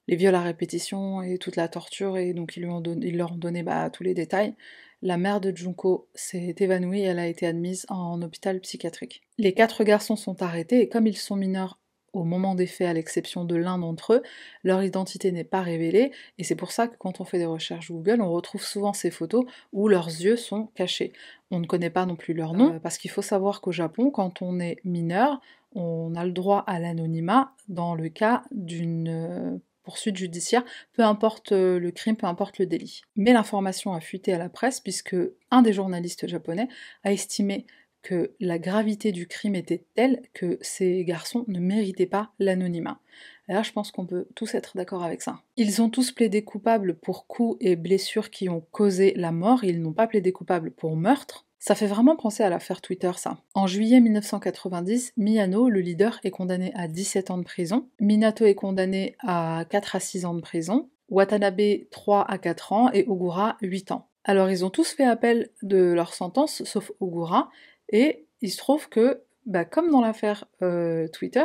les 0.08 0.16
viols 0.16 0.34
à 0.34 0.42
répétition 0.42 1.22
et 1.22 1.38
toute 1.38 1.56
la 1.56 1.68
torture, 1.68 2.16
et 2.16 2.32
donc 2.32 2.56
ils, 2.56 2.64
lui 2.64 2.70
ont 2.70 2.82
ils 2.82 3.16
leur 3.16 3.32
ont 3.32 3.36
donné 3.36 3.62
bah, 3.62 3.88
tous 3.90 4.02
les 4.02 4.14
détails, 4.14 4.54
la 5.02 5.16
mère 5.16 5.40
de 5.40 5.56
Junko 5.56 6.08
s'est 6.14 6.56
évanouie 6.58 7.00
et 7.00 7.04
elle 7.04 7.20
a 7.20 7.28
été 7.28 7.46
admise 7.46 7.86
en 7.88 8.20
hôpital 8.20 8.58
psychiatrique. 8.60 9.22
Les 9.38 9.54
quatre 9.54 9.84
garçons 9.84 10.16
sont 10.16 10.42
arrêtés 10.42 10.80
et 10.80 10.88
comme 10.88 11.06
ils 11.06 11.16
sont 11.16 11.36
mineurs 11.36 11.78
au 12.18 12.24
moment 12.24 12.54
des 12.54 12.66
faits, 12.66 12.88
à 12.88 12.92
l'exception 12.92 13.44
de 13.44 13.54
l'un 13.54 13.78
d'entre 13.78 14.14
eux, 14.14 14.22
leur 14.64 14.82
identité 14.82 15.32
n'est 15.32 15.44
pas 15.44 15.62
révélée, 15.62 16.12
et 16.38 16.44
c'est 16.44 16.56
pour 16.56 16.72
ça 16.72 16.88
que 16.88 16.96
quand 16.98 17.20
on 17.20 17.24
fait 17.24 17.38
des 17.38 17.46
recherches 17.46 17.90
Google, 17.90 18.20
on 18.20 18.30
retrouve 18.30 18.62
souvent 18.62 18.92
ces 18.92 19.10
photos 19.10 19.44
où 19.72 19.88
leurs 19.88 20.08
yeux 20.08 20.36
sont 20.36 20.66
cachés. 20.74 21.12
On 21.50 21.60
ne 21.60 21.66
connaît 21.66 21.90
pas 21.90 22.06
non 22.06 22.16
plus 22.16 22.34
leur 22.34 22.54
nom, 22.54 22.74
euh, 22.74 22.78
parce 22.78 22.98
qu'il 22.98 23.10
faut 23.10 23.22
savoir 23.22 23.60
qu'au 23.60 23.72
Japon, 23.72 24.10
quand 24.10 24.42
on 24.42 24.60
est 24.60 24.78
mineur, 24.84 25.40
on 25.74 26.14
a 26.14 26.24
le 26.24 26.32
droit 26.32 26.64
à 26.66 26.78
l'anonymat 26.80 27.52
dans 27.68 27.94
le 27.94 28.08
cas 28.08 28.42
d'une 28.50 29.08
euh, 29.08 29.58
poursuite 29.88 30.16
judiciaire, 30.16 30.64
peu 30.92 31.02
importe 31.02 31.52
euh, 31.52 31.78
le 31.78 31.90
crime, 31.90 32.16
peu 32.16 32.26
importe 32.26 32.58
le 32.58 32.66
délit. 32.66 33.02
Mais 33.16 33.32
l'information 33.32 33.94
a 33.94 34.00
fuité 34.00 34.34
à 34.34 34.38
la 34.38 34.50
presse 34.50 34.80
puisque 34.80 35.16
un 35.50 35.62
des 35.62 35.72
journalistes 35.72 36.26
japonais 36.26 36.68
a 37.04 37.12
estimé 37.12 37.66
que 38.02 38.32
la 38.40 38.58
gravité 38.58 39.12
du 39.12 39.26
crime 39.26 39.54
était 39.54 39.84
telle 39.94 40.22
que 40.34 40.58
ces 40.60 41.04
garçons 41.04 41.44
ne 41.48 41.60
méritaient 41.60 42.06
pas 42.06 42.30
l'anonymat. 42.38 43.00
là, 43.48 43.62
je 43.62 43.72
pense 43.72 43.90
qu'on 43.90 44.06
peut 44.06 44.26
tous 44.34 44.54
être 44.54 44.76
d'accord 44.76 45.02
avec 45.02 45.22
ça. 45.22 45.40
Ils 45.56 45.80
ont 45.82 45.90
tous 45.90 46.12
plaidé 46.12 46.42
coupables 46.42 46.94
pour 46.94 47.26
coups 47.26 47.56
et 47.60 47.76
blessures 47.76 48.30
qui 48.30 48.48
ont 48.48 48.64
causé 48.70 49.14
la 49.16 49.32
mort, 49.32 49.64
ils 49.64 49.80
n'ont 49.80 49.92
pas 49.92 50.06
plaidé 50.06 50.32
coupables 50.32 50.70
pour 50.70 50.96
meurtre. 50.96 51.46
Ça 51.58 51.74
fait 51.74 51.86
vraiment 51.86 52.14
penser 52.14 52.44
à 52.44 52.50
l'affaire 52.50 52.80
Twitter, 52.80 53.10
ça. 53.16 53.38
En 53.54 53.66
juillet 53.66 54.00
1990, 54.00 55.12
Miyano, 55.16 55.68
le 55.68 55.80
leader, 55.80 56.20
est 56.22 56.30
condamné 56.30 56.72
à 56.74 56.86
17 56.86 57.32
ans 57.32 57.38
de 57.38 57.42
prison. 57.42 57.88
Minato 58.00 58.44
est 58.44 58.54
condamné 58.54 59.16
à 59.20 59.64
4 59.68 59.96
à 59.96 60.00
6 60.00 60.24
ans 60.24 60.34
de 60.34 60.40
prison. 60.40 60.88
Watanabe 61.08 61.88
3 61.90 62.30
à 62.30 62.38
4 62.38 62.72
ans 62.72 62.92
et 62.92 63.04
Ogura 63.08 63.56
8 63.62 63.92
ans. 63.92 64.08
Alors 64.24 64.50
ils 64.50 64.64
ont 64.64 64.70
tous 64.70 64.92
fait 64.92 65.04
appel 65.04 65.50
de 65.62 65.78
leur 65.78 66.12
sentence, 66.12 66.62
sauf 66.64 66.92
Ogura, 67.00 67.50
et 67.90 68.26
il 68.40 68.50
se 68.50 68.58
trouve 68.58 68.88
que, 68.88 69.22
bah, 69.46 69.64
comme 69.64 69.90
dans 69.90 70.00
l'affaire 70.00 70.44
euh, 70.62 71.08
Twitter, 71.08 71.44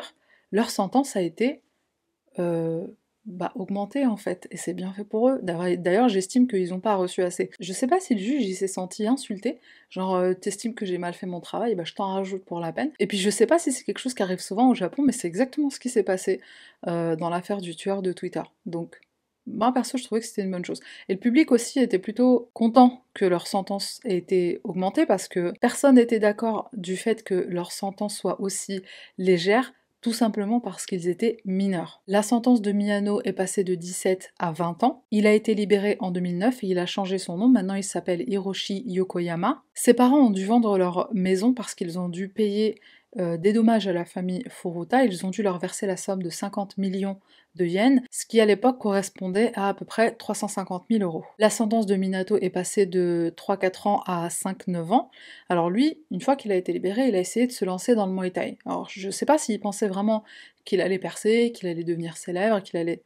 leur 0.51 0.69
sentence 0.69 1.15
a 1.15 1.21
été 1.21 1.61
euh, 2.39 2.85
bah, 3.25 3.51
augmenter 3.55 4.05
en 4.05 4.17
fait, 4.17 4.47
et 4.51 4.57
c'est 4.57 4.73
bien 4.73 4.93
fait 4.93 5.03
pour 5.03 5.29
eux. 5.29 5.39
D'ailleurs, 5.41 6.09
j'estime 6.09 6.47
qu'ils 6.47 6.69
n'ont 6.69 6.79
pas 6.79 6.95
reçu 6.95 7.23
assez. 7.23 7.49
Je 7.59 7.73
sais 7.73 7.87
pas 7.87 7.99
si 7.99 8.15
le 8.15 8.19
juge 8.19 8.53
s'est 8.55 8.67
senti 8.67 9.07
insulté, 9.07 9.59
genre 9.89 10.15
euh, 10.15 10.33
t'estimes 10.33 10.75
que 10.75 10.85
j'ai 10.85 10.97
mal 10.97 11.13
fait 11.13 11.25
mon 11.25 11.39
travail, 11.39 11.75
bah 11.75 11.83
je 11.85 11.93
t'en 11.93 12.13
rajoute 12.13 12.43
pour 12.43 12.59
la 12.59 12.73
peine. 12.73 12.91
Et 12.99 13.07
puis 13.07 13.17
je 13.17 13.29
sais 13.29 13.47
pas 13.47 13.59
si 13.59 13.71
c'est 13.71 13.83
quelque 13.83 13.99
chose 13.99 14.13
qui 14.13 14.23
arrive 14.23 14.41
souvent 14.41 14.69
au 14.69 14.75
Japon, 14.75 15.03
mais 15.03 15.13
c'est 15.13 15.27
exactement 15.27 15.69
ce 15.69 15.79
qui 15.79 15.89
s'est 15.89 16.03
passé 16.03 16.41
dans 16.85 17.29
l'affaire 17.29 17.61
du 17.61 17.75
tueur 17.75 18.01
de 18.01 18.11
Twitter. 18.11 18.43
Donc 18.65 18.99
moi 19.47 19.73
perso 19.73 19.97
je 19.97 20.03
trouvais 20.03 20.21
que 20.21 20.27
c'était 20.27 20.43
une 20.43 20.51
bonne 20.51 20.65
chose. 20.65 20.79
Et 21.09 21.13
le 21.13 21.19
public 21.19 21.51
aussi 21.51 21.79
était 21.79 21.99
plutôt 21.99 22.49
content 22.53 23.03
que 23.13 23.25
leur 23.25 23.47
sentence 23.47 23.99
ait 24.05 24.17
été 24.17 24.61
augmentée 24.63 25.05
parce 25.05 25.27
que 25.27 25.53
personne 25.59 25.95
n'était 25.95 26.19
d'accord 26.19 26.69
du 26.73 26.97
fait 26.97 27.23
que 27.23 27.33
leur 27.33 27.71
sentence 27.71 28.17
soit 28.17 28.39
aussi 28.41 28.81
légère 29.17 29.73
tout 30.03 30.13
simplement 30.13 30.59
parce 30.59 30.85
qu'ils 30.85 31.07
étaient 31.07 31.37
mineurs. 31.45 32.03
La 32.07 32.21
sentence 32.21 32.61
de 32.61 32.73
Miyano 32.73 33.21
est 33.23 33.33
passée 33.33 33.63
de 33.63 33.73
17 33.73 34.33
à 34.37 34.51
20 34.51 34.83
ans. 34.83 35.05
Il 35.11 35.25
a 35.25 35.33
été 35.33 35.55
libéré 35.55 35.95
en 35.99 36.11
2009 36.11 36.61
et 36.63 36.67
il 36.67 36.77
a 36.77 36.85
changé 36.85 37.17
son 37.17 37.37
nom. 37.37 37.47
Maintenant, 37.47 37.75
il 37.75 37.85
s'appelle 37.85 38.23
Hiroshi 38.27 38.83
Yokoyama. 38.85 39.63
Ses 39.73 39.93
parents 39.93 40.19
ont 40.19 40.29
dû 40.29 40.45
vendre 40.45 40.77
leur 40.77 41.09
maison 41.13 41.53
parce 41.53 41.73
qu'ils 41.73 41.97
ont 41.97 42.09
dû 42.09 42.27
payer 42.27 42.81
euh, 43.19 43.37
des 43.37 43.53
dommages 43.53 43.87
à 43.87 43.93
la 43.93 44.05
famille 44.05 44.43
Furuta. 44.49 45.05
Ils 45.05 45.25
ont 45.25 45.29
dû 45.29 45.43
leur 45.43 45.59
verser 45.59 45.85
la 45.85 45.97
somme 45.97 46.23
de 46.23 46.29
50 46.29 46.77
millions 46.77 47.19
de 47.55 47.65
yens, 47.65 48.01
ce 48.09 48.25
qui 48.25 48.41
à 48.41 48.45
l'époque 48.45 48.79
correspondait 48.79 49.51
à 49.55 49.69
à 49.69 49.73
peu 49.73 49.85
près 49.85 50.15
350 50.15 50.85
000 50.89 51.03
euros. 51.03 51.23
La 51.37 51.49
sentence 51.49 51.85
de 51.85 51.95
Minato 51.95 52.37
est 52.37 52.49
passée 52.49 52.85
de 52.85 53.33
3-4 53.37 53.87
ans 53.87 54.03
à 54.05 54.27
5-9 54.29 54.91
ans. 54.91 55.11
Alors 55.49 55.69
lui, 55.69 55.99
une 56.09 56.21
fois 56.21 56.35
qu'il 56.35 56.51
a 56.51 56.55
été 56.55 56.73
libéré, 56.73 57.07
il 57.07 57.15
a 57.15 57.19
essayé 57.19 57.45
de 57.45 57.51
se 57.51 57.65
lancer 57.65 57.93
dans 57.95 58.07
le 58.07 58.13
Muay 58.13 58.31
Thai. 58.31 58.57
Alors 58.65 58.89
je 58.89 59.09
sais 59.09 59.25
pas 59.25 59.37
s'il 59.37 59.59
pensait 59.59 59.87
vraiment 59.87 60.23
qu'il 60.65 60.81
allait 60.81 60.99
percer, 60.99 61.51
qu'il 61.53 61.67
allait 61.67 61.83
devenir 61.83 62.17
célèbre, 62.17 62.61
qu'il 62.61 62.77
allait 62.77 63.03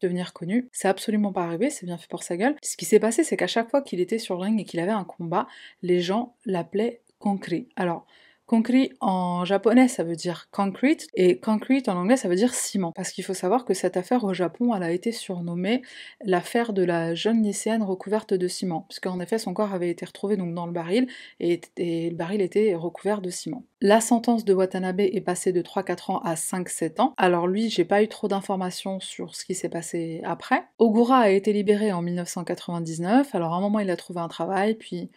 devenir 0.00 0.32
connu. 0.32 0.68
C'est 0.72 0.88
absolument 0.88 1.32
pas 1.32 1.44
arrivé, 1.44 1.70
c'est 1.70 1.86
bien 1.86 1.98
fait 1.98 2.08
pour 2.08 2.22
sa 2.22 2.36
gueule. 2.36 2.56
Ce 2.62 2.76
qui 2.76 2.84
s'est 2.84 3.00
passé, 3.00 3.22
c'est 3.24 3.36
qu'à 3.36 3.46
chaque 3.46 3.70
fois 3.70 3.82
qu'il 3.82 4.00
était 4.00 4.18
sur 4.18 4.36
le 4.36 4.42
ring 4.42 4.60
et 4.60 4.64
qu'il 4.64 4.80
avait 4.80 4.90
un 4.90 5.04
combat, 5.04 5.46
les 5.82 6.00
gens 6.00 6.34
l'appelaient 6.46 7.02
Concrete. 7.18 7.68
Alors, 7.76 8.06
Concrete 8.50 8.96
en 8.98 9.44
japonais 9.44 9.86
ça 9.86 10.02
veut 10.02 10.16
dire 10.16 10.48
concrete 10.50 11.06
et 11.14 11.38
concrete 11.38 11.88
en 11.88 11.96
anglais 11.96 12.16
ça 12.16 12.28
veut 12.28 12.34
dire 12.34 12.52
ciment. 12.52 12.90
Parce 12.90 13.12
qu'il 13.12 13.22
faut 13.22 13.32
savoir 13.32 13.64
que 13.64 13.74
cette 13.74 13.96
affaire 13.96 14.24
au 14.24 14.34
Japon 14.34 14.74
elle 14.74 14.82
a 14.82 14.90
été 14.90 15.12
surnommée 15.12 15.82
l'affaire 16.24 16.72
de 16.72 16.82
la 16.82 17.14
jeune 17.14 17.44
lycéenne 17.44 17.84
recouverte 17.84 18.34
de 18.34 18.48
ciment. 18.48 18.86
Puisqu'en 18.88 19.20
effet 19.20 19.38
son 19.38 19.54
corps 19.54 19.72
avait 19.72 19.88
été 19.88 20.04
retrouvé 20.04 20.36
donc 20.36 20.52
dans 20.52 20.66
le 20.66 20.72
baril 20.72 21.06
et, 21.38 21.60
le 21.78 22.12
baril 22.16 22.40
était 22.40 22.74
recouvert 22.74 23.20
de 23.20 23.30
ciment. 23.30 23.62
La 23.80 24.00
sentence 24.00 24.44
de 24.44 24.52
Watanabe 24.52 24.98
est 24.98 25.20
passée 25.20 25.52
de 25.52 25.62
3-4 25.62 26.10
ans 26.10 26.18
à 26.18 26.34
5-7 26.34 27.00
ans. 27.00 27.14
Alors 27.18 27.46
lui 27.46 27.70
j'ai 27.70 27.84
pas 27.84 28.02
eu 28.02 28.08
trop 28.08 28.26
d'informations 28.26 28.98
sur 28.98 29.36
ce 29.36 29.44
qui 29.44 29.54
s'est 29.54 29.68
passé 29.68 30.22
après. 30.24 30.64
Ogura 30.80 31.18
a 31.18 31.28
été 31.30 31.52
libéré 31.52 31.92
en 31.92 32.02
1999. 32.02 33.32
Alors 33.32 33.54
à 33.54 33.58
un 33.58 33.60
moment 33.60 33.78
il 33.78 33.90
a 33.90 33.96
trouvé 33.96 34.18
un 34.18 34.28
travail 34.28 34.74
puis 34.74 35.08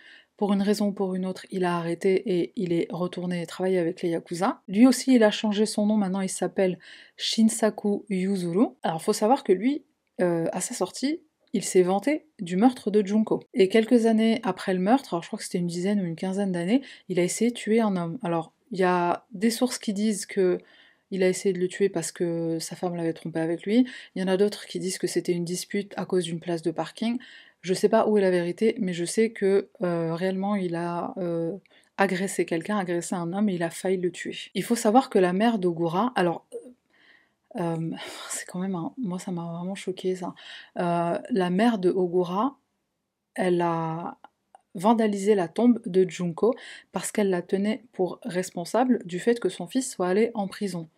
pour 0.44 0.52
une 0.52 0.62
raison 0.62 0.88
ou 0.88 0.92
pour 0.92 1.16
une 1.16 1.26
autre, 1.26 1.46
il 1.52 1.64
a 1.64 1.78
arrêté 1.78 2.22
et 2.30 2.52
il 2.58 2.74
est 2.74 2.88
retourné 2.90 3.46
travailler 3.46 3.78
avec 3.78 4.02
les 4.02 4.10
Yakuza. 4.10 4.60
Lui 4.68 4.86
aussi, 4.86 5.16
il 5.16 5.24
a 5.24 5.32
changé 5.32 5.66
son 5.66 5.86
nom, 5.86 5.96
maintenant 5.96 6.20
il 6.20 6.28
s'appelle 6.28 6.80
Shinsaku 7.16 8.04
Yuzuru. 8.10 8.72
Alors 8.84 9.02
faut 9.02 9.14
savoir 9.14 9.46
que 9.46 9.54
lui, 9.54 9.86
euh, 10.20 10.48
à 10.52 10.60
sa 10.60 10.74
sortie, 10.74 11.22
il 11.54 11.64
s'est 11.64 11.82
vanté 11.82 12.26
du 12.42 12.58
meurtre 12.58 12.92
de 12.92 13.08
Junko. 13.08 13.40
Et 13.54 13.70
quelques 13.70 14.06
années 14.06 14.42
après 14.44 14.74
le 14.74 14.82
meurtre, 14.82 15.14
alors 15.14 15.24
je 15.24 15.30
crois 15.30 15.40
que 15.40 15.46
c'était 15.46 15.60
une 15.60 15.68
dizaine 15.68 16.02
ou 16.02 16.04
une 16.04 16.18
quinzaine 16.18 16.52
d'années, 16.52 16.82
il 17.08 17.22
a 17.22 17.24
essayé 17.24 17.52
de 17.52 17.56
tuer 17.56 17.80
un 17.80 17.96
homme. 17.96 18.20
Alors, 18.22 18.52
il 18.74 18.80
y 18.80 18.84
a 18.84 19.26
des 19.32 19.50
sources 19.50 19.78
qui 19.78 19.94
disent 19.94 20.26
que 20.26 20.58
il 21.10 21.24
a 21.24 21.30
essayé 21.30 21.54
de 21.54 21.60
le 21.60 21.70
tuer 21.70 21.88
parce 21.88 22.12
que 22.12 22.58
sa 22.60 22.76
femme 22.76 22.98
l'avait 22.98 23.14
trompé 23.14 23.40
avec 23.40 23.64
lui. 23.64 23.88
Il 24.16 24.22
y 24.22 24.26
en 24.26 24.28
a 24.28 24.36
d'autres 24.36 24.66
qui 24.66 24.80
disent 24.80 24.98
que 24.98 25.08
c'était 25.08 25.32
une 25.32 25.46
dispute 25.46 25.94
à 25.96 26.06
cause 26.06 26.26
d'une 26.26 26.42
place 26.42 26.64
de 26.64 26.72
parking. 26.72 27.18
Je 27.64 27.74
sais 27.74 27.88
pas 27.88 28.08
où 28.08 28.18
est 28.18 28.22
la 28.22 28.30
vérité, 28.30 28.76
mais 28.80 28.92
je 28.92 29.06
sais 29.06 29.32
que 29.32 29.70
euh, 29.82 30.14
réellement 30.16 30.56
il 30.56 30.76
a 30.76 31.14
euh, 31.18 31.56
agressé 31.98 32.46
quelqu'un, 32.46 32.78
agressé 32.78 33.16
un 33.16 33.32
homme 33.32 33.48
et 33.48 33.56
il 33.56 33.64
a 33.64 33.70
failli 33.70 33.98
le 33.98 34.12
tuer. 34.12 34.36
Il 34.54 34.64
faut 34.64 34.76
savoir 34.76 35.10
que 35.10 35.18
la 35.18 35.32
mère 35.32 35.60
d'Ogura, 35.60 36.12
alors 36.16 36.46
euh, 37.56 37.92
c'est 38.30 38.46
quand 38.46 38.60
même 38.60 38.76
un, 38.76 38.94
moi 38.98 39.18
ça 39.18 39.32
m'a 39.32 39.46
vraiment 39.46 39.76
choqué 39.76 40.16
ça. 40.16 40.36
la 40.76 41.50
mère 41.50 41.78
de 41.78 41.90
Ogura, 41.90 42.58
elle 43.36 43.62
a 43.62 44.18
vandalisé 44.76 45.34
la 45.34 45.48
tombe 45.48 45.80
de 45.86 46.10
Junko 46.10 46.54
parce 46.92 47.14
qu'elle 47.14 47.30
la 47.30 47.42
tenait 47.42 47.86
pour 47.94 48.20
responsable 48.24 49.02
du 49.06 49.20
fait 49.20 49.40
que 49.40 49.48
son 49.48 49.68
fils 49.68 49.90
soit 49.90 50.08
allé 50.08 50.32
en 50.34 50.48
prison. 50.50 50.90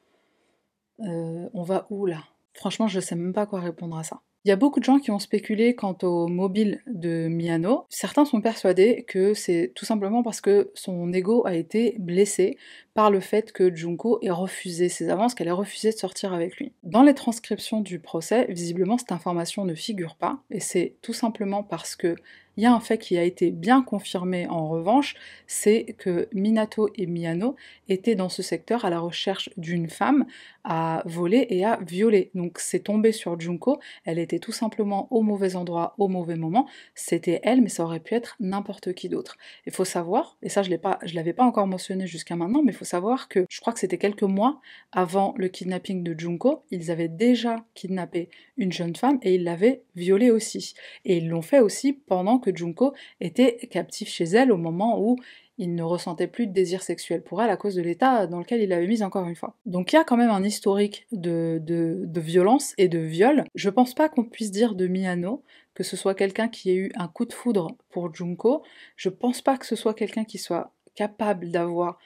on 0.99 1.63
va 1.63 1.86
où 1.91 2.08
là? 2.08 2.23
Franchement, 2.56 2.88
je 2.88 2.99
sais 2.99 3.15
même 3.15 3.34
pas 3.34 3.45
quoi 3.45 3.60
répondre 3.60 3.97
à 3.97 4.04
ça. 4.04 4.21
Il 4.45 4.49
y 4.49 4.51
a 4.51 4.58
beaucoup 4.58 4.79
de 4.79 4.86
gens 4.86 4.99
qui 4.99 5.10
ont 5.10 5.17
spéculé 5.17 5.73
quant 5.73 5.97
au 6.03 6.27
mobile 6.27 6.84
de 6.86 7.27
Miano. 7.27 7.88
Certains 7.89 8.25
sont 8.25 8.41
persuadés 8.41 9.03
que 9.08 9.34
c'est 9.34 9.71
tout 9.73 9.86
simplement 9.86 10.21
parce 10.21 10.39
que 10.39 10.69
son 10.75 11.12
ego 11.13 11.47
a 11.47 11.55
été 11.55 11.95
blessé 11.97 12.55
par 12.93 13.10
le 13.10 13.21
fait 13.21 13.51
que 13.51 13.75
Junko 13.75 14.19
ait 14.21 14.29
refusé 14.29 14.88
ses 14.88 15.10
avances, 15.10 15.34
qu'elle 15.34 15.47
ait 15.47 15.51
refusé 15.51 15.91
de 15.91 15.97
sortir 15.97 16.31
avec 16.31 16.58
lui. 16.58 16.73
Dans 16.84 17.01
les 17.01 17.15
transcriptions 17.15 17.81
du 17.81 17.97
procès, 17.97 18.45
visiblement 18.47 18.99
cette 18.99 19.12
information 19.12 19.65
ne 19.65 19.73
figure 19.73 20.15
pas, 20.15 20.38
et 20.51 20.60
c'est 20.60 20.93
tout 21.01 21.13
simplement 21.13 21.63
parce 21.63 21.95
que 21.95 22.15
il 22.57 22.63
y 22.63 22.65
a 22.65 22.73
un 22.73 22.79
fait 22.79 22.97
qui 22.97 23.17
a 23.17 23.23
été 23.23 23.51
bien 23.51 23.81
confirmé 23.81 24.47
en 24.47 24.67
revanche, 24.67 25.15
c'est 25.47 25.95
que 25.97 26.27
Minato 26.33 26.89
et 26.95 27.05
Miyano 27.05 27.55
étaient 27.89 28.15
dans 28.15 28.29
ce 28.29 28.41
secteur 28.41 28.85
à 28.85 28.89
la 28.89 28.99
recherche 28.99 29.49
d'une 29.57 29.89
femme 29.89 30.25
à 30.63 31.03
voler 31.05 31.45
et 31.49 31.63
à 31.63 31.79
violer. 31.85 32.31
Donc 32.33 32.59
c'est 32.59 32.79
tombé 32.79 33.11
sur 33.11 33.39
Junko, 33.39 33.79
elle 34.03 34.19
était 34.19 34.39
tout 34.39 34.51
simplement 34.51 35.07
au 35.11 35.21
mauvais 35.21 35.55
endroit 35.55 35.95
au 35.97 36.07
mauvais 36.07 36.35
moment, 36.35 36.67
c'était 36.95 37.39
elle 37.43 37.61
mais 37.61 37.69
ça 37.69 37.83
aurait 37.83 37.99
pu 37.99 38.15
être 38.15 38.35
n'importe 38.39 38.93
qui 38.93 39.09
d'autre. 39.09 39.37
Il 39.65 39.71
faut 39.71 39.85
savoir, 39.85 40.37
et 40.41 40.49
ça 40.49 40.63
je 40.63 40.71
ne 40.71 41.15
l'avais 41.15 41.33
pas 41.33 41.43
encore 41.43 41.67
mentionné 41.67 42.07
jusqu'à 42.07 42.35
maintenant, 42.35 42.63
mais 42.63 42.71
il 42.71 42.75
faut 42.75 42.85
savoir 42.85 43.27
que 43.27 43.45
je 43.49 43.61
crois 43.61 43.73
que 43.73 43.79
c'était 43.79 43.97
quelques 43.97 44.23
mois 44.23 44.59
avant 44.91 45.33
le 45.37 45.47
kidnapping 45.47 46.03
de 46.03 46.17
Junko, 46.17 46.63
ils 46.71 46.91
avaient 46.91 47.07
déjà 47.07 47.65
kidnappé 47.73 48.29
une 48.57 48.71
jeune 48.71 48.95
femme 48.95 49.19
et 49.21 49.35
ils 49.35 49.43
l'avaient 49.43 49.83
violée 49.95 50.31
aussi. 50.31 50.73
Et 51.03 51.17
ils 51.17 51.27
l'ont 51.27 51.41
fait 51.41 51.59
aussi 51.59 51.93
pendant 51.93 52.39
Junko 52.53 52.93
était 53.21 53.58
captif 53.69 54.10
chez 54.10 54.25
elle 54.25 54.51
au 54.51 54.58
moment 54.58 54.99
où 55.01 55.17
il 55.58 55.73
ne 55.73 55.84
ressentait 55.84 56.27
plus 56.27 56.47
de 56.47 56.51
désir 56.51 56.81
sexuel 56.81 57.21
pour 57.21 57.41
elle 57.41 57.49
à 57.49 57.58
cause 57.58 57.75
de 57.75 57.81
l'état 57.81 58.27
dans 58.27 58.39
lequel 58.39 58.62
il 58.62 58.69
l'avait 58.69 58.88
mise 58.88 59.03
encore 59.03 59.25
une 59.27 59.36
fois. 59.36 59.55
Donc 59.65 59.93
il 59.93 59.95
y 59.95 59.99
a 59.99 60.03
quand 60.03 60.17
même 60.17 60.29
un 60.29 60.43
historique 60.43 61.08
de, 61.12 61.60
de, 61.62 62.19
violence 62.19 62.73
et 62.77 62.88
de 62.88 62.99
viol. 62.99 63.45
Je 63.55 63.69
pense 63.69 63.93
pas 63.93 64.10
qu'on 64.10 64.25
puisse 64.25 64.51
dire 64.51 64.75
de 64.75 64.88
Miyano 64.88 65.43
que 65.73 65.84
ce 65.84 65.97
soit 65.97 66.15
quelqu'un 66.15 66.47
qui 66.47 66.71
ait 66.71 66.75
eu 66.75 66.91
un 66.95 67.08
coup 67.08 67.25
de 67.25 67.34
foudre 67.34 67.75
pour 67.89 68.13
Junko. 68.13 68.63
Je 68.95 69.10
pense 69.10 69.41
pas 69.41 69.58
que 69.58 69.65
ce 69.65 69.75
soit 69.75 69.93
quelqu'un 69.93 70.23
qui 70.23 70.38
soit 70.38 70.71
capable 70.95 71.51
d'avoir 71.51 71.99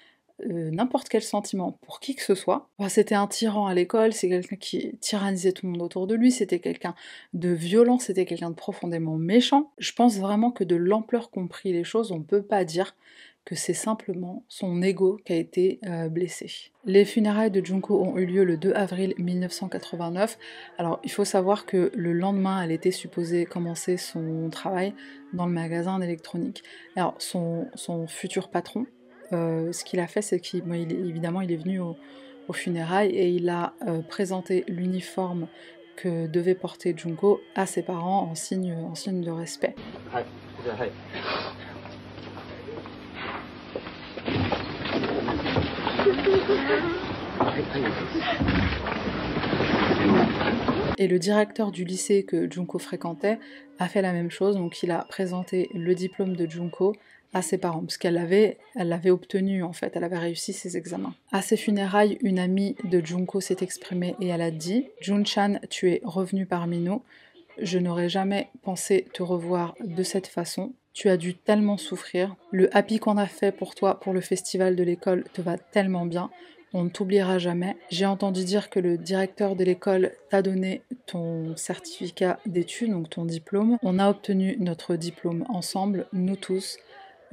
euh, 0.49 0.69
n'importe 0.71 1.09
quel 1.09 1.21
sentiment 1.21 1.77
pour 1.81 1.99
qui 1.99 2.15
que 2.15 2.23
ce 2.23 2.35
soit. 2.35 2.69
c'était 2.87 3.15
un 3.15 3.27
tyran 3.27 3.67
à 3.67 3.73
l'école, 3.73 4.13
c'est 4.13 4.29
quelqu'un 4.29 4.55
qui 4.55 4.97
tyrannisait 4.99 5.51
tout 5.51 5.65
le 5.65 5.71
monde 5.71 5.81
autour 5.81 6.07
de 6.07 6.15
lui, 6.15 6.31
c'était 6.31 6.59
quelqu'un 6.59 6.95
de 7.33 7.49
violent, 7.49 7.99
c'était 7.99 8.25
quelqu'un 8.25 8.49
de 8.49 8.55
profondément 8.55 9.17
méchant. 9.17 9.71
Je 9.77 9.93
pense 9.93 10.17
vraiment 10.17 10.51
que 10.51 10.63
de 10.63 10.75
l'ampleur 10.75 11.31
qu'ont 11.31 11.47
pris 11.47 11.73
les 11.73 11.83
choses, 11.83 12.11
on 12.11 12.21
peut 12.21 12.43
pas 12.43 12.63
dire 12.65 12.95
que 13.49 13.55
c'est 13.55 13.73
simplement 13.73 14.43
son 14.47 14.81
ego 14.83 15.19
qui 15.25 15.33
a 15.33 15.35
été 15.35 15.79
euh, 15.87 16.07
blessé. 16.07 16.51
Les 16.85 17.03
funérailles 17.03 17.49
de 17.49 17.65
Junko 17.65 17.99
ont 17.99 18.15
eu 18.17 18.27
lieu 18.27 18.43
le 18.43 18.57
2 18.57 18.73
avril 18.73 19.15
1989. 19.17 20.37
Alors 20.77 20.99
il 21.03 21.11
faut 21.11 21.25
savoir 21.25 21.65
que 21.65 21.91
le 21.95 22.13
lendemain, 22.13 22.61
elle 22.61 22.71
était 22.71 22.91
supposée 22.91 23.45
commencer 23.45 23.97
son 23.97 24.49
travail 24.51 24.93
dans 25.33 25.47
le 25.47 25.51
magasin 25.51 25.97
d'électronique. 25.97 26.63
Alors 26.95 27.15
son, 27.17 27.67
son 27.73 28.05
futur 28.05 28.49
patron, 28.49 28.85
euh, 29.33 29.71
ce 29.71 29.83
qu'il 29.83 29.99
a 29.99 30.07
fait, 30.07 30.21
c'est 30.21 30.39
qu'il, 30.39 30.63
évidemment, 30.73 31.41
il 31.41 31.51
est 31.51 31.57
venu 31.57 31.79
au, 31.79 31.95
funérailles 32.51 33.11
et 33.11 33.29
il 33.29 33.47
a 33.47 33.73
euh, 33.87 34.01
présenté 34.01 34.63
l'uniforme 34.67 35.47
que 35.95 36.25
devait 36.25 36.55
porter 36.55 36.95
Junko 36.97 37.41
à 37.53 37.67
ses 37.67 37.83
parents 37.83 38.23
en 38.23 38.33
signe, 38.33 38.73
en 38.73 38.95
signe 38.95 39.21
de 39.21 39.29
respect. 39.29 39.75
Et 50.97 51.07
le 51.07 51.19
directeur 51.19 51.71
du 51.71 51.85
lycée 51.85 52.23
que 52.23 52.51
Junko 52.51 52.79
fréquentait 52.79 53.39
a 53.77 53.87
fait 53.87 54.01
la 54.01 54.11
même 54.11 54.31
chose, 54.31 54.55
donc 54.55 54.83
il 54.83 54.91
a 54.91 55.05
présenté 55.07 55.69
le 55.73 55.95
diplôme 55.95 56.35
de 56.35 56.49
Junko 56.49 56.93
à 57.33 57.41
ses 57.41 57.57
parents, 57.57 57.81
parce 57.81 57.97
qu'elle 57.97 58.15
l'avait 58.15 58.57
elle 58.75 58.89
l'avait 58.89 59.11
obtenu 59.11 59.63
en 59.63 59.73
fait, 59.73 59.95
elle 59.95 60.03
avait 60.03 60.17
réussi 60.17 60.53
ses 60.53 60.77
examens. 60.77 61.13
À 61.31 61.41
ses 61.41 61.57
funérailles, 61.57 62.17
une 62.21 62.39
amie 62.39 62.75
de 62.83 63.05
Junko 63.05 63.41
s'est 63.41 63.57
exprimée 63.61 64.15
et 64.19 64.27
elle 64.27 64.41
a 64.41 64.51
dit 64.51 64.87
Jun-chan, 65.01 65.59
tu 65.69 65.91
es 65.91 66.01
revenu 66.03 66.45
parmi 66.45 66.79
nous. 66.79 67.01
Je 67.61 67.77
n'aurais 67.77 68.09
jamais 68.09 68.49
pensé 68.63 69.05
te 69.13 69.21
revoir 69.21 69.75
de 69.83 70.03
cette 70.03 70.27
façon. 70.27 70.73
Tu 70.93 71.09
as 71.09 71.17
dû 71.17 71.35
tellement 71.35 71.77
souffrir. 71.77 72.35
Le 72.51 72.75
happy 72.75 72.99
qu'on 72.99 73.17
a 73.17 73.27
fait 73.27 73.51
pour 73.51 73.75
toi 73.75 73.99
pour 73.99 74.13
le 74.13 74.21
festival 74.21 74.75
de 74.75 74.83
l'école 74.83 75.25
te 75.33 75.41
va 75.41 75.57
tellement 75.57 76.05
bien. 76.05 76.29
On 76.73 76.83
ne 76.83 76.89
t'oubliera 76.89 77.39
jamais. 77.39 77.75
J'ai 77.89 78.05
entendu 78.05 78.43
dire 78.43 78.69
que 78.69 78.79
le 78.79 78.97
directeur 78.97 79.55
de 79.55 79.63
l'école 79.63 80.11
t'a 80.29 80.41
donné 80.41 80.83
ton 81.07 81.55
certificat 81.55 82.39
d'études, 82.45 82.91
donc 82.91 83.09
ton 83.09 83.25
diplôme. 83.25 83.77
On 83.81 83.97
a 83.97 84.09
obtenu 84.09 84.55
notre 84.59 84.95
diplôme 84.95 85.45
ensemble, 85.49 86.05
nous 86.13 86.35
tous. 86.35 86.77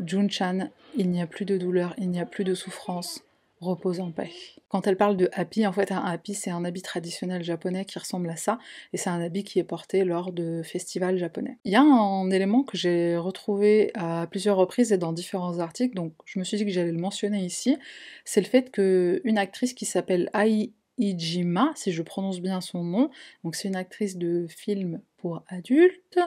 Jun-chan, 0.05 0.71
il 0.97 1.11
n'y 1.11 1.23
a 1.23 1.27
plus 1.27 1.45
de 1.45 1.57
douleur, 1.57 1.95
il 1.99 2.11
n'y 2.11 2.21
a 2.21 2.27
plus 2.27 2.45
de 2.45 2.55
souffrance 2.55 3.23
repose 3.61 4.01
en 4.01 4.11
paix. 4.11 4.31
Quand 4.69 4.87
elle 4.87 4.97
parle 4.97 5.17
de 5.17 5.31
happy, 5.33 5.67
en 5.67 5.73
fait, 5.73 5.93
un 5.93 6.05
happy, 6.05 6.35
c'est 6.35 6.51
un 6.51 6.65
habit 6.65 6.83
traditionnel 6.83 7.43
japonais 7.43 7.85
qui 7.85 7.99
ressemble 7.99 8.29
à 8.29 8.37
ça, 8.37 8.59
et 8.93 8.97
c'est 8.97 9.09
un 9.09 9.21
habit 9.21 9.45
qui 9.45 9.59
est 9.59 9.65
porté 9.65 10.05
lors 10.05 10.33
de 10.33 10.63
festivals 10.63 11.17
japonais. 11.17 11.59
Il 11.65 11.73
y 11.73 11.77
a 11.77 11.83
un 11.83 12.31
élément 12.31 12.65
que 12.65 12.77
j'ai 12.77 13.17
retrouvé 13.17 13.93
à 13.95 14.27
plusieurs 14.31 14.57
reprises 14.57 14.93
et 14.93 14.99
dans 14.99 15.13
différents 15.13 15.59
articles, 15.59 15.95
donc 15.95 16.13
je 16.27 16.39
me 16.39 16.45
suis 16.45 16.57
dit 16.59 16.67
que 16.67 16.71
j'allais 16.71 16.93
le 16.93 16.99
mentionner 16.99 17.45
ici, 17.45 17.79
c'est 18.25 18.41
le 18.41 18.47
fait 18.47 18.71
qu'une 18.71 19.39
actrice 19.39 19.73
qui 19.73 19.87
s'appelle 19.87 20.31
Ai 20.35 20.73
Ijima, 20.99 21.73
si 21.75 21.93
je 21.93 22.03
prononce 22.03 22.41
bien 22.41 22.61
son 22.61 22.83
nom. 22.83 23.11
Donc 23.45 23.55
c'est 23.55 23.69
une 23.69 23.77
actrice 23.77 24.17
de 24.17 24.47
film 24.49 25.01
pour 25.27 25.43
adultes. 25.49 26.21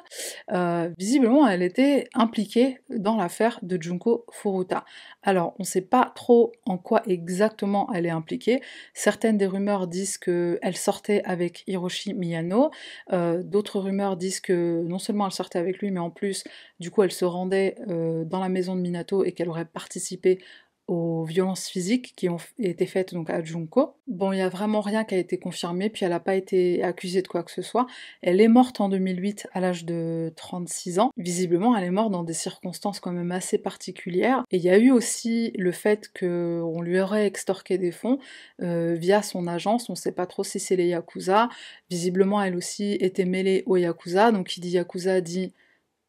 Euh, 0.51 0.89
visiblement, 0.97 1.47
elle 1.47 1.61
était 1.61 2.09
impliquée 2.13 2.79
dans 2.89 3.15
l'affaire 3.15 3.57
de 3.61 3.81
Junko 3.81 4.25
Furuta. 4.29 4.83
Alors, 5.23 5.53
on 5.57 5.63
ne 5.63 5.65
sait 5.65 5.79
pas 5.79 6.11
trop 6.13 6.51
en 6.65 6.77
quoi 6.77 7.01
exactement 7.07 7.89
elle 7.93 8.05
est 8.05 8.09
impliquée. 8.09 8.61
Certaines 8.93 9.37
des 9.37 9.45
rumeurs 9.45 9.87
disent 9.87 10.17
qu'elle 10.17 10.75
sortait 10.75 11.21
avec 11.23 11.63
Hiroshi 11.65 12.13
Miyano. 12.13 12.71
Euh, 13.13 13.41
d'autres 13.41 13.79
rumeurs 13.79 14.17
disent 14.17 14.41
que 14.41 14.83
non 14.85 14.99
seulement 14.99 15.27
elle 15.27 15.31
sortait 15.31 15.59
avec 15.59 15.77
lui, 15.79 15.91
mais 15.91 16.01
en 16.01 16.09
plus, 16.09 16.43
du 16.81 16.91
coup, 16.91 17.03
elle 17.03 17.13
se 17.13 17.23
rendait 17.23 17.75
euh, 17.87 18.25
dans 18.25 18.41
la 18.41 18.49
maison 18.49 18.75
de 18.75 18.81
Minato 18.81 19.23
et 19.23 19.31
qu'elle 19.31 19.47
aurait 19.47 19.63
participé 19.63 20.39
aux 20.89 21.23
violences 21.23 21.67
physiques 21.67 22.13
qui 22.15 22.29
ont 22.29 22.37
été 22.57 22.87
faites 22.87 23.13
donc 23.13 23.29
à 23.29 23.43
Junko. 23.43 23.93
Bon, 24.07 24.31
il 24.31 24.37
n'y 24.37 24.41
a 24.41 24.49
vraiment 24.49 24.81
rien 24.81 25.03
qui 25.03 25.13
a 25.13 25.19
été 25.19 25.37
confirmé, 25.37 25.91
puis 25.91 26.03
elle 26.03 26.11
n'a 26.11 26.19
pas 26.19 26.33
été 26.33 26.81
accusée 26.81 27.21
de 27.21 27.27
quoi 27.27 27.43
que 27.43 27.51
ce 27.51 27.61
soit. 27.61 27.85
Elle 28.23 28.41
est 28.41 28.47
morte 28.47 28.81
en 28.81 28.89
2008 28.89 29.47
à 29.53 29.59
l'âge 29.59 29.85
de 29.85 30.33
36 30.35 30.97
ans. 30.97 31.11
Visiblement, 31.15 31.77
elle 31.77 31.83
est 31.83 31.91
morte 31.91 32.11
dans 32.11 32.23
des 32.23 32.33
circonstances 32.33 32.99
quand 32.99 33.11
même 33.11 33.31
assez 33.31 33.59
particulières. 33.59 34.43
Et 34.49 34.57
il 34.57 34.63
y 34.63 34.69
a 34.69 34.79
eu 34.79 34.89
aussi 34.89 35.51
le 35.57 35.71
fait 35.71 36.09
qu'on 36.19 36.81
lui 36.81 36.99
aurait 36.99 37.27
extorqué 37.27 37.77
des 37.77 37.91
fonds 37.91 38.17
euh, 38.63 38.95
via 38.95 39.21
son 39.21 39.45
agence. 39.45 39.89
On 39.89 39.93
ne 39.93 39.97
sait 39.97 40.11
pas 40.11 40.25
trop 40.25 40.43
si 40.43 40.59
c'est 40.59 40.75
les 40.75 40.87
Yakuza. 40.87 41.49
Visiblement, 41.91 42.41
elle 42.41 42.55
aussi 42.55 42.93
était 42.93 43.25
mêlée 43.25 43.61
aux 43.67 43.77
Yakuza. 43.77 44.31
Donc, 44.31 44.47
qui 44.47 44.59
dit 44.59 44.71
Yakuza 44.71 45.21
dit 45.21 45.53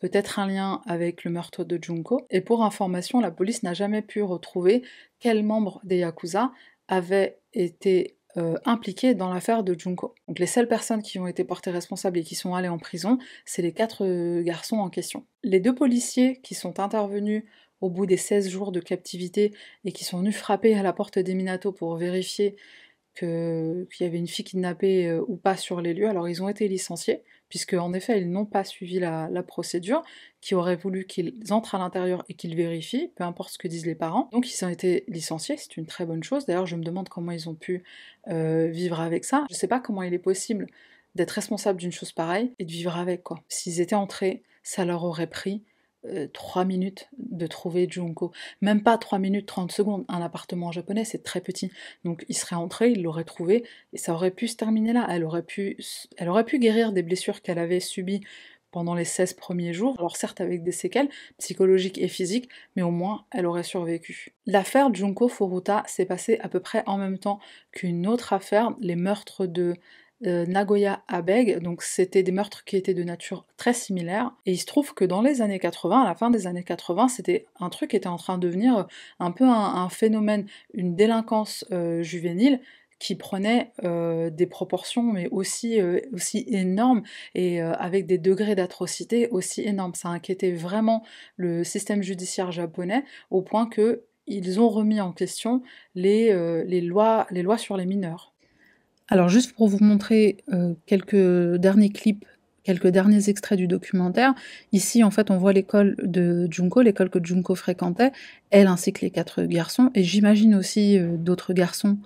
peut-être 0.00 0.38
un 0.38 0.46
lien 0.46 0.82
avec 0.86 1.24
le 1.24 1.30
meurtre 1.30 1.62
de 1.64 1.78
Junko. 1.80 2.26
Et 2.30 2.40
pour 2.40 2.64
information, 2.64 3.20
la 3.20 3.30
police 3.30 3.62
n'a 3.62 3.74
jamais 3.74 4.02
pu 4.02 4.22
retrouver 4.22 4.82
quel 5.20 5.44
membre 5.44 5.80
des 5.84 5.98
Yakuza 5.98 6.52
avait 6.88 7.38
été 7.52 8.16
euh, 8.36 8.56
impliqué 8.64 9.14
dans 9.14 9.32
l'affaire 9.32 9.62
de 9.62 9.78
Junko. 9.78 10.14
Donc 10.28 10.38
les 10.38 10.46
seules 10.46 10.68
personnes 10.68 11.02
qui 11.02 11.18
ont 11.18 11.26
été 11.26 11.44
portées 11.44 11.70
responsables 11.70 12.18
et 12.18 12.22
qui 12.22 12.34
sont 12.34 12.54
allées 12.54 12.68
en 12.68 12.78
prison, 12.78 13.18
c'est 13.44 13.62
les 13.62 13.72
quatre 13.72 14.04
euh, 14.04 14.42
garçons 14.42 14.76
en 14.76 14.88
question. 14.88 15.24
Les 15.42 15.60
deux 15.60 15.74
policiers 15.74 16.40
qui 16.42 16.54
sont 16.54 16.80
intervenus 16.80 17.44
au 17.80 17.90
bout 17.90 18.06
des 18.06 18.16
16 18.16 18.48
jours 18.48 18.72
de 18.72 18.80
captivité 18.80 19.52
et 19.84 19.92
qui 19.92 20.04
sont 20.04 20.18
venus 20.18 20.36
frapper 20.36 20.74
à 20.74 20.82
la 20.82 20.92
porte 20.92 21.18
des 21.18 21.34
Minato 21.34 21.72
pour 21.72 21.96
vérifier 21.96 22.56
qu'il 23.18 23.86
y 24.00 24.04
avait 24.04 24.18
une 24.18 24.28
fille 24.28 24.44
kidnappée 24.44 25.08
euh, 25.08 25.24
ou 25.26 25.36
pas 25.36 25.56
sur 25.56 25.80
les 25.80 25.92
lieux, 25.92 26.08
alors 26.08 26.28
ils 26.28 26.42
ont 26.42 26.48
été 26.48 26.68
licenciés, 26.68 27.22
puisque 27.50 27.74
en 27.74 27.92
effet 27.92 28.18
ils 28.18 28.30
n'ont 28.30 28.46
pas 28.46 28.64
suivi 28.64 28.98
la, 28.98 29.28
procédure, 29.46 30.02
qui 30.40 30.54
aurait 30.54 30.76
voulu 30.76 31.04
qu'ils 31.04 31.34
entrent 31.50 31.74
à 31.74 31.78
l'intérieur 31.78 32.24
et 32.30 32.34
qu'ils 32.34 32.56
vérifient, 32.56 33.10
peu 33.14 33.24
importe 33.24 33.50
ce 33.50 33.58
que 33.58 33.68
disent 33.68 33.84
les 33.84 33.94
parents. 33.94 34.30
Donc 34.32 34.50
ils 34.50 34.64
ont 34.64 34.68
été 34.68 35.04
licenciés, 35.08 35.56
c'est 35.58 35.76
une 35.76 35.86
très 35.86 36.06
bonne 36.06 36.22
chose. 36.22 36.46
D'ailleurs 36.46 36.66
je 36.66 36.76
me 36.76 36.82
demande 36.82 37.10
comment 37.10 37.32
ils 37.32 37.48
ont 37.50 37.54
pu 37.54 37.82
euh, 38.28 38.68
vivre 38.68 39.00
avec 39.00 39.24
ça. 39.24 39.44
Je 39.50 39.54
sais 39.54 39.68
pas 39.68 39.80
comment 39.80 40.02
il 40.02 40.14
est 40.14 40.18
possible 40.18 40.66
d'être 41.16 41.32
responsable 41.32 41.78
d'une 41.78 41.92
chose 41.92 42.12
pareille 42.12 42.54
et 42.58 42.64
de 42.64 42.70
vivre 42.70 42.96
avec 42.96 43.22
quoi. 43.22 43.42
S'ils 43.48 43.80
étaient 43.80 43.96
entrés, 43.96 44.42
ça 44.62 44.84
leur 44.84 45.04
aurait 45.04 45.26
pris 45.26 45.62
3 46.32 46.62
euh, 46.62 46.64
minutes 46.64 47.08
de 47.18 47.46
trouver 47.46 47.86
Junko. 47.88 48.32
Même 48.60 48.82
pas 48.82 48.98
3 48.98 49.18
minutes 49.18 49.46
30 49.46 49.72
secondes. 49.72 50.04
Un 50.08 50.22
appartement 50.22 50.72
japonais, 50.72 51.04
c'est 51.04 51.22
très 51.22 51.40
petit. 51.40 51.70
Donc 52.04 52.24
il 52.28 52.36
serait 52.36 52.56
entré, 52.56 52.90
il 52.90 53.02
l'aurait 53.02 53.24
trouvé, 53.24 53.64
et 53.92 53.98
ça 53.98 54.12
aurait 54.12 54.30
pu 54.30 54.48
se 54.48 54.56
terminer 54.56 54.92
là. 54.92 55.06
Elle 55.10 55.24
aurait 55.24 55.42
pu, 55.42 55.76
elle 56.16 56.28
aurait 56.28 56.44
pu 56.44 56.58
guérir 56.58 56.92
des 56.92 57.02
blessures 57.02 57.42
qu'elle 57.42 57.58
avait 57.58 57.80
subies 57.80 58.20
pendant 58.70 58.94
les 58.94 59.04
16 59.04 59.34
premiers 59.34 59.72
jours, 59.72 59.96
alors 59.98 60.16
certes 60.16 60.40
avec 60.40 60.62
des 60.62 60.72
séquelles 60.72 61.08
psychologiques 61.38 61.98
et 61.98 62.08
physiques, 62.08 62.48
mais 62.76 62.82
au 62.82 62.90
moins 62.90 63.24
elle 63.32 63.46
aurait 63.46 63.64
survécu. 63.64 64.32
L'affaire 64.46 64.94
Junko 64.94 65.28
Furuta 65.28 65.82
s'est 65.86 66.06
passée 66.06 66.38
à 66.40 66.48
peu 66.48 66.60
près 66.60 66.84
en 66.86 66.96
même 66.96 67.18
temps 67.18 67.40
qu'une 67.72 68.06
autre 68.06 68.32
affaire, 68.32 68.74
les 68.80 68.96
meurtres 68.96 69.46
de 69.46 69.74
euh, 70.26 70.44
Nagoya 70.46 71.02
Abeg, 71.08 71.60
donc 71.60 71.82
c'était 71.82 72.22
des 72.22 72.32
meurtres 72.32 72.64
qui 72.64 72.76
étaient 72.76 72.94
de 72.94 73.02
nature 73.02 73.46
très 73.56 73.72
similaire, 73.72 74.32
et 74.46 74.52
il 74.52 74.58
se 74.58 74.66
trouve 74.66 74.92
que 74.94 75.04
dans 75.04 75.22
les 75.22 75.40
années 75.40 75.58
80, 75.58 76.02
à 76.02 76.04
la 76.04 76.14
fin 76.14 76.30
des 76.30 76.46
années 76.46 76.62
80, 76.62 77.08
c'était 77.08 77.46
un 77.58 77.70
truc 77.70 77.90
qui 77.90 77.96
était 77.96 78.06
en 78.06 78.16
train 78.16 78.36
de 78.36 78.46
devenir 78.46 78.78
euh, 78.78 78.82
un 79.18 79.30
peu 79.30 79.44
un, 79.44 79.88
phénomène, 79.88 80.46
une 80.74 80.94
délinquance 80.94 81.64
euh, 81.72 82.02
juvénile 82.02 82.60
qui 82.98 83.14
prenait 83.14 83.72
des 83.82 84.46
proportions 84.46 85.02
mais 85.02 85.26
aussi, 85.30 85.80
aussi 86.12 86.44
énormes 86.48 87.02
et 87.34 87.62
avec 87.62 88.04
des 88.04 88.18
degrés 88.18 88.54
d'atrocité 88.54 89.26
aussi 89.30 89.62
énormes. 89.62 89.94
Ça 89.94 90.10
inquiétait 90.10 90.52
vraiment 90.52 91.02
le 91.36 91.64
système 91.64 92.02
judiciaire 92.02 92.52
japonais 92.52 93.04
au 93.30 93.40
point 93.40 93.66
que 93.66 94.04
ils 94.26 94.60
ont 94.60 94.68
remis 94.68 95.00
en 95.00 95.12
question 95.12 95.62
les, 95.94 96.30
lois 96.82 97.26
sur 97.56 97.78
les 97.78 97.86
mineurs. 97.86 98.34
Alors 99.10 99.28
juste 99.28 99.52
pour 99.52 99.68
vous 99.68 99.82
montrer 99.82 100.38
euh, 100.52 100.74
quelques 100.86 101.56
derniers 101.56 101.90
clips, 101.90 102.24
quelques 102.62 102.86
derniers 102.86 103.28
extraits 103.28 103.58
du 103.58 103.66
documentaire, 103.66 104.34
ici 104.72 105.02
en 105.02 105.10
fait 105.10 105.30
on 105.30 105.36
voit 105.36 105.52
l'école 105.52 105.96
de 106.02 106.46
Junko, 106.48 106.80
l'école 106.80 107.10
que 107.10 107.18
Junko 107.22 107.56
fréquentait, 107.56 108.12
elle 108.50 108.68
ainsi 108.68 108.92
que 108.92 109.00
les 109.00 109.10
quatre 109.10 109.42
garçons, 109.42 109.90
et 109.96 110.04
j'imagine 110.04 110.54
aussi 110.54 110.96
euh, 110.96 111.16
d'autres 111.16 111.52
garçons, 111.52 111.98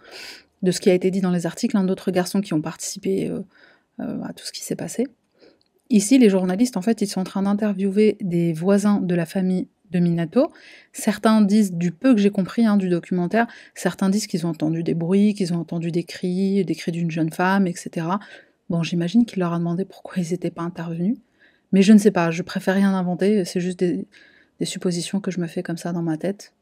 de 0.63 0.71
ce 0.71 0.81
qui 0.81 0.89
a 0.89 0.95
été 0.95 1.11
dit 1.11 1.21
dans 1.21 1.31
les 1.31 1.45
articles, 1.45 1.77
hein, 1.77 1.85
d'autres 1.85 2.11
garçons 2.11 2.41
qui 2.41 2.55
ont 2.55 2.63
participé 2.63 3.29
euh, 3.29 3.43
à 3.99 4.33
tout 4.33 4.47
ce 4.47 4.53
qui 4.53 4.65
s'est 4.65 4.77
passé. 4.77 5.07
Ici, 5.91 6.19
les 6.19 6.31
journalistes, 6.31 6.79
en 6.79 6.83
fait, 6.83 7.03
ils 7.03 7.07
sont 7.07 7.21
en 7.21 7.25
train 7.25 7.43
d'interviewer 7.43 8.17
des 8.23 8.55
voisins 8.55 9.01
de 9.01 9.15
la 9.15 9.27
famille 9.27 9.69
de 9.91 9.99
Minato. 9.99 10.53
Certains 10.93 11.41
disent, 11.41 11.73
du 11.73 11.93
peu 11.93 12.15
que 12.15 12.21
j'ai 12.21 12.31
compris 12.31 12.67
hein, 12.67 12.77
du 12.77 12.89
documentaire, 12.89 13.47
certains 13.75 14.11
disent 14.11 14.27
qu'ils 14.27 14.47
ont 14.47 14.51
entendu 14.51 14.83
des 14.83 14.95
bruits, 14.95 15.35
qu'ils 15.35 15.53
ont 15.55 15.59
entendu 15.59 15.91
des 15.91 16.05
cris, 16.05 16.65
des 16.65 16.75
cris 16.75 16.93
d'une 16.93 17.11
jeune 17.11 17.31
femme, 17.31 17.67
etc. 17.67 18.07
Bon, 18.71 18.83
j'imagine 18.83 19.25
qu'il 19.27 19.41
leur 19.41 19.53
a 19.53 19.59
demandé 19.59 19.85
pourquoi 19.85 20.23
ils 20.23 20.31
n'étaient 20.31 20.51
pas 20.51 20.63
intervenus. 20.63 21.17
Mais 21.73 21.83
je 21.83 21.93
ne 21.93 21.99
sais 21.99 22.11
pas, 22.11 22.31
je 22.31 22.43
préfère 22.43 22.75
rien 22.75 22.95
inventer, 22.95 23.45
c'est 23.45 23.61
juste 23.61 23.81
des, 23.81 24.07
suppositions 24.63 25.21
que 25.21 25.31
je 25.31 25.41
me 25.41 25.47
fais 25.47 25.63
comme 25.63 25.77
ça 25.77 25.93
dans 25.93 26.03
ma 26.03 26.17
tête. 26.17 26.55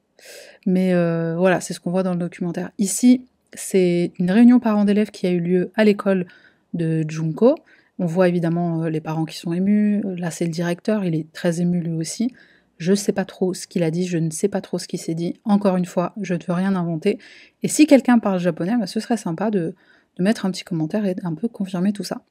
Mais 0.67 0.93
euh, 0.95 1.37
voilà, 1.37 1.61
c'est 1.61 1.75
ce 1.75 1.81
qu'on 1.81 1.91
voit 1.91 2.03
dans 2.03 2.13
le 2.13 2.19
documentaire. 2.19 2.71
Ici, 2.79 3.27
c'est 3.53 4.13
une 4.19 4.31
réunion 4.31 4.59
parents 4.59 4.85
d'élèves 4.85 5.11
qui 5.11 5.27
a 5.27 5.31
eu 5.31 5.41
lieu 5.41 5.71
à 5.75 5.85
l'école 5.85 6.27
de 6.75 7.05
Junko. 7.07 7.57
On 7.99 8.07
voit 8.07 8.29
évidemment 8.29 8.85
euh, 8.85 8.89
les 8.89 9.01
parents 9.01 9.25
qui 9.25 9.37
sont 9.37 9.53
émus. 9.53 10.03
Là, 10.17 10.31
c'est 10.31 10.47
le 10.47 10.51
directeur, 10.51 11.05
il 11.05 11.15
est 11.15 11.31
très 11.33 11.61
ému 11.61 11.81
lui 11.81 11.93
aussi. 11.93 12.33
Je 12.79 12.93
ne 12.93 12.97
sais 12.97 13.13
pas 13.13 13.25
trop 13.25 13.55
ce 13.55 13.67
qu'il 13.67 13.83
a 13.83 13.91
dit, 13.91 14.07
je 14.07 14.19
ne 14.19 14.31
sais 14.31 14.49
pas 14.49 14.61
trop 14.61 14.79
ce 14.79 14.89
qu'il 14.89 14.99
s'est 14.99 15.15
dit. 15.15 15.41
Encore 15.45 15.77
une 15.77 15.85
fois, 15.85 16.15
je 16.21 16.35
ne 16.35 16.39
veux 16.47 16.53
rien 16.53 16.75
inventer. 16.75 17.19
Et 17.63 17.69
si 17.69 17.87
quelqu'un 17.87 18.19
parle 18.19 18.41
japonais, 18.41 18.77
bah, 18.79 18.87
ce 18.87 19.01
serait 19.01 19.17
sympa 19.17 19.51
de, 19.51 19.75
mettre 20.19 20.47
un 20.47 20.51
petit 20.51 20.65
commentaire 20.65 21.05
et 21.07 21.17
un 21.25 21.35
peu 21.35 21.49
confirmer 21.49 21.93
tout 21.93 22.05
ça. 22.05 22.23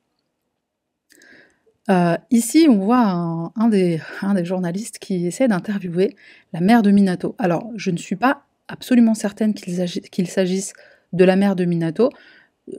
Euh, 1.90 2.16
ici, 2.30 2.68
on 2.70 2.78
voit 2.78 3.52
un, 3.56 3.68
des, 3.68 4.00
des, 4.36 4.46
journalistes 4.46 5.00
qui 5.00 5.26
essaie 5.26 5.48
d'interviewer 5.48 6.16
la 6.54 6.62
mère 6.62 6.84
de 6.84 6.92
Minato. 6.92 7.36
Alors, 7.40 7.72
je 7.76 7.92
ne 7.92 7.98
suis 7.98 8.16
pas 8.16 8.46
absolument 8.68 9.14
certaine 9.14 9.54
qu'il 9.54 10.28
s'agisse 10.28 10.74
de 11.12 11.24
la 11.26 11.36
mère 11.36 11.56
de 11.56 11.66
Minato 11.66 12.10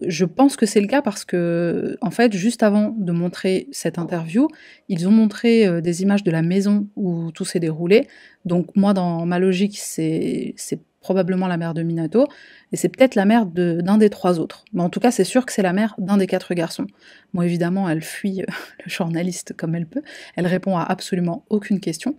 je 0.01 0.25
pense 0.25 0.57
que 0.57 0.67
c'est 0.67 0.81
le 0.81 0.87
cas 0.87 1.03
parce 1.03 1.25
que, 1.25 1.97
en 2.01 2.11
fait, 2.11 2.33
juste 2.33 2.63
avant 2.63 2.95
de 2.97 3.13
montrer 3.13 3.69
cette 3.73 3.99
interview, 3.99 4.49
ils 4.89 5.07
ont 5.07 5.11
montré 5.11 5.67
euh, 5.67 5.81
des 5.81 6.03
images 6.03 6.23
de 6.23 6.31
la 6.31 6.43
maison 6.43 6.89
où 6.97 7.31
tout 7.33 7.45
s'est 7.45 7.61
déroulé. 7.61 8.07
Donc, 8.45 8.69
moi, 8.75 8.95
dans 8.95 9.27
ma 9.27 9.39
logique, 9.39 9.79
c'est 9.79 10.55
probablement 11.01 11.49
la 11.49 11.57
mère 11.57 11.75
de 11.75 11.83
Minato, 11.83 12.27
et 12.71 12.77
c'est 12.77 12.89
peut-être 12.89 13.17
la 13.17 13.25
mère 13.25 13.45
d'un 13.45 13.99
des 13.99 14.09
trois 14.09 14.39
autres. 14.39 14.65
Mais 14.73 14.83
en 14.83 14.89
tout 14.89 15.01
cas, 15.01 15.11
c'est 15.11 15.25
sûr 15.25 15.45
que 15.45 15.53
c'est 15.53 15.63
la 15.63 15.73
mère 15.73 15.95
d'un 15.99 16.17
des 16.17 16.29
quatre 16.29 16.55
garçons. 16.55 16.87
Moi, 17.33 17.45
évidemment, 17.45 17.89
elle 17.89 18.03
fuit 18.03 18.43
euh, 18.43 18.47
le 18.85 18.91
journaliste 18.91 19.55
comme 19.57 19.75
elle 19.75 19.87
peut. 19.87 20.03
Elle 20.37 20.47
répond 20.47 20.77
à 20.77 20.83
absolument 20.83 21.45
aucune 21.51 21.81
question. 21.81 22.17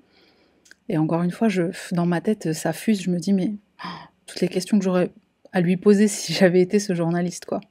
Et 0.89 0.97
encore 0.97 1.23
une 1.23 1.31
fois, 1.31 1.47
je, 1.47 1.63
dans 1.93 2.05
ma 2.05 2.19
tête, 2.19 2.51
ça 2.53 2.73
fuse. 2.73 3.01
Je 3.01 3.09
me 3.09 3.19
dis, 3.19 3.31
mais 3.31 3.53
oh, 3.85 4.07
toutes 4.25 4.41
les 4.41 4.49
questions 4.49 4.77
que 4.77 4.83
j'aurais 4.83 5.11
à 5.53 5.61
lui 5.61 5.77
poser 5.77 6.07
si 6.07 6.33
j'avais 6.33 6.61
été 6.61 6.79
ce 6.79 6.93
journaliste, 6.93 7.45
quoi. 7.45 7.61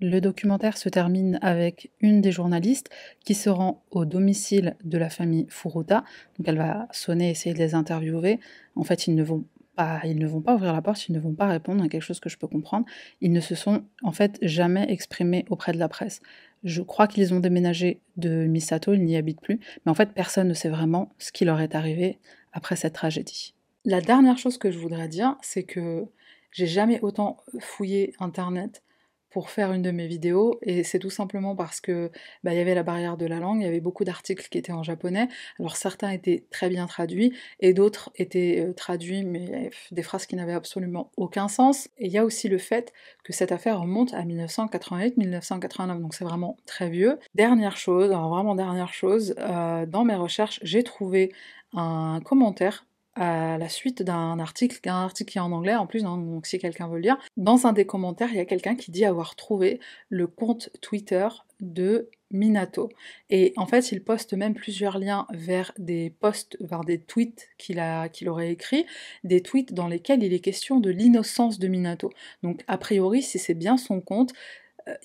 Le 0.00 0.20
documentaire 0.20 0.78
se 0.78 0.88
termine 0.88 1.40
avec 1.42 1.90
une 2.00 2.20
des 2.20 2.30
journalistes 2.30 2.88
qui 3.24 3.34
se 3.34 3.50
rend 3.50 3.82
au 3.90 4.04
domicile 4.04 4.76
de 4.84 4.96
la 4.96 5.10
famille 5.10 5.46
Furuta. 5.48 6.04
Donc 6.38 6.46
elle 6.46 6.56
va 6.56 6.86
sonner, 6.92 7.30
essayer 7.30 7.52
de 7.52 7.58
les 7.58 7.74
interviewer. 7.74 8.38
En 8.76 8.84
fait, 8.84 9.08
ils 9.08 9.16
ne 9.16 9.24
vont 9.24 9.44
bah, 9.76 10.00
ils 10.04 10.18
ne 10.18 10.26
vont 10.26 10.40
pas 10.40 10.56
ouvrir 10.56 10.72
la 10.72 10.82
porte, 10.82 11.08
ils 11.08 11.12
ne 11.12 11.20
vont 11.20 11.34
pas 11.34 11.46
répondre 11.46 11.84
à 11.84 11.88
quelque 11.88 12.02
chose 12.02 12.18
que 12.18 12.28
je 12.28 12.36
peux 12.36 12.48
comprendre. 12.48 12.84
Ils 13.20 13.30
ne 13.30 13.40
se 13.40 13.54
sont 13.54 13.84
en 14.02 14.10
fait 14.10 14.36
jamais 14.42 14.86
exprimés 14.88 15.44
auprès 15.50 15.72
de 15.72 15.78
la 15.78 15.88
presse. 15.88 16.20
Je 16.64 16.82
crois 16.82 17.06
qu'ils 17.06 17.32
ont 17.32 17.38
déménagé 17.38 18.00
de 18.16 18.46
Misato, 18.46 18.92
ils 18.92 19.04
n'y 19.04 19.16
habitent 19.16 19.40
plus, 19.40 19.60
mais 19.86 19.90
en 19.90 19.94
fait 19.94 20.12
personne 20.14 20.48
ne 20.48 20.54
sait 20.54 20.68
vraiment 20.68 21.10
ce 21.18 21.30
qui 21.30 21.44
leur 21.44 21.60
est 21.60 21.76
arrivé 21.76 22.18
après 22.52 22.74
cette 22.74 22.94
tragédie. 22.94 23.54
La 23.84 24.00
dernière 24.00 24.36
chose 24.36 24.58
que 24.58 24.72
je 24.72 24.78
voudrais 24.78 25.06
dire, 25.06 25.36
c'est 25.42 25.62
que 25.62 26.06
j'ai 26.52 26.66
jamais 26.66 27.00
autant 27.02 27.38
fouillé 27.60 28.14
internet 28.18 28.82
pour 29.30 29.50
faire 29.50 29.72
une 29.72 29.82
de 29.82 29.90
mes 29.90 30.06
vidéos 30.06 30.58
et 30.62 30.82
c'est 30.84 30.98
tout 30.98 31.10
simplement 31.10 31.54
parce 31.54 31.80
que 31.80 32.10
bah, 32.42 32.54
il 32.54 32.56
y 32.56 32.60
avait 32.60 32.74
la 32.74 32.82
barrière 32.82 33.16
de 33.16 33.26
la 33.26 33.38
langue, 33.38 33.60
il 33.60 33.64
y 33.64 33.68
avait 33.68 33.80
beaucoup 33.80 34.04
d'articles 34.04 34.48
qui 34.48 34.58
étaient 34.58 34.72
en 34.72 34.82
japonais. 34.82 35.28
Alors 35.58 35.76
certains 35.76 36.10
étaient 36.10 36.46
très 36.50 36.68
bien 36.68 36.86
traduits 36.86 37.34
et 37.60 37.74
d'autres 37.74 38.10
étaient 38.16 38.64
euh, 38.66 38.72
traduits 38.72 39.24
mais 39.24 39.70
des 39.90 40.02
phrases 40.02 40.26
qui 40.26 40.36
n'avaient 40.36 40.54
absolument 40.54 41.10
aucun 41.16 41.48
sens. 41.48 41.88
Et 41.98 42.06
il 42.06 42.12
y 42.12 42.18
a 42.18 42.24
aussi 42.24 42.48
le 42.48 42.58
fait 42.58 42.92
que 43.24 43.32
cette 43.32 43.52
affaire 43.52 43.80
remonte 43.80 44.14
à 44.14 44.24
1988-1989 44.24 46.00
donc 46.00 46.14
c'est 46.14 46.24
vraiment 46.24 46.56
très 46.66 46.88
vieux. 46.88 47.18
Dernière 47.34 47.76
chose, 47.76 48.10
alors 48.10 48.30
vraiment 48.30 48.54
dernière 48.54 48.94
chose, 48.94 49.34
euh, 49.38 49.84
dans 49.86 50.04
mes 50.04 50.14
recherches 50.14 50.60
j'ai 50.62 50.82
trouvé 50.82 51.32
un 51.74 52.20
commentaire 52.24 52.86
à 53.18 53.58
la 53.58 53.68
suite 53.68 54.02
d'un 54.02 54.38
article, 54.38 54.78
un 54.88 55.04
article 55.04 55.32
qui 55.32 55.38
est 55.38 55.40
en 55.40 55.52
anglais 55.52 55.74
en 55.74 55.86
plus, 55.86 56.04
hein, 56.04 56.16
donc 56.16 56.46
si 56.46 56.58
quelqu'un 56.58 56.86
veut 56.86 56.96
le 56.96 57.02
lire. 57.02 57.18
Dans 57.36 57.66
un 57.66 57.72
des 57.72 57.84
commentaires, 57.84 58.28
il 58.30 58.36
y 58.36 58.40
a 58.40 58.44
quelqu'un 58.44 58.76
qui 58.76 58.90
dit 58.90 59.04
avoir 59.04 59.34
trouvé 59.34 59.80
le 60.08 60.26
compte 60.26 60.70
Twitter 60.80 61.26
de 61.60 62.08
Minato. 62.30 62.90
Et 63.30 63.52
en 63.56 63.66
fait, 63.66 63.90
il 63.90 64.04
poste 64.04 64.34
même 64.34 64.54
plusieurs 64.54 64.98
liens 64.98 65.26
vers 65.32 65.72
des 65.78 66.10
posts, 66.20 66.56
vers 66.60 66.84
des 66.84 67.00
tweets 67.00 67.48
qu'il 67.58 67.82
qu'il 68.12 68.28
aurait 68.28 68.52
écrits, 68.52 68.86
des 69.24 69.42
tweets 69.42 69.74
dans 69.74 69.88
lesquels 69.88 70.22
il 70.22 70.32
est 70.32 70.40
question 70.40 70.78
de 70.78 70.90
l'innocence 70.90 71.58
de 71.58 71.66
Minato. 71.66 72.10
Donc, 72.42 72.62
a 72.68 72.78
priori, 72.78 73.22
si 73.22 73.38
c'est 73.38 73.54
bien 73.54 73.76
son 73.76 74.00
compte, 74.00 74.32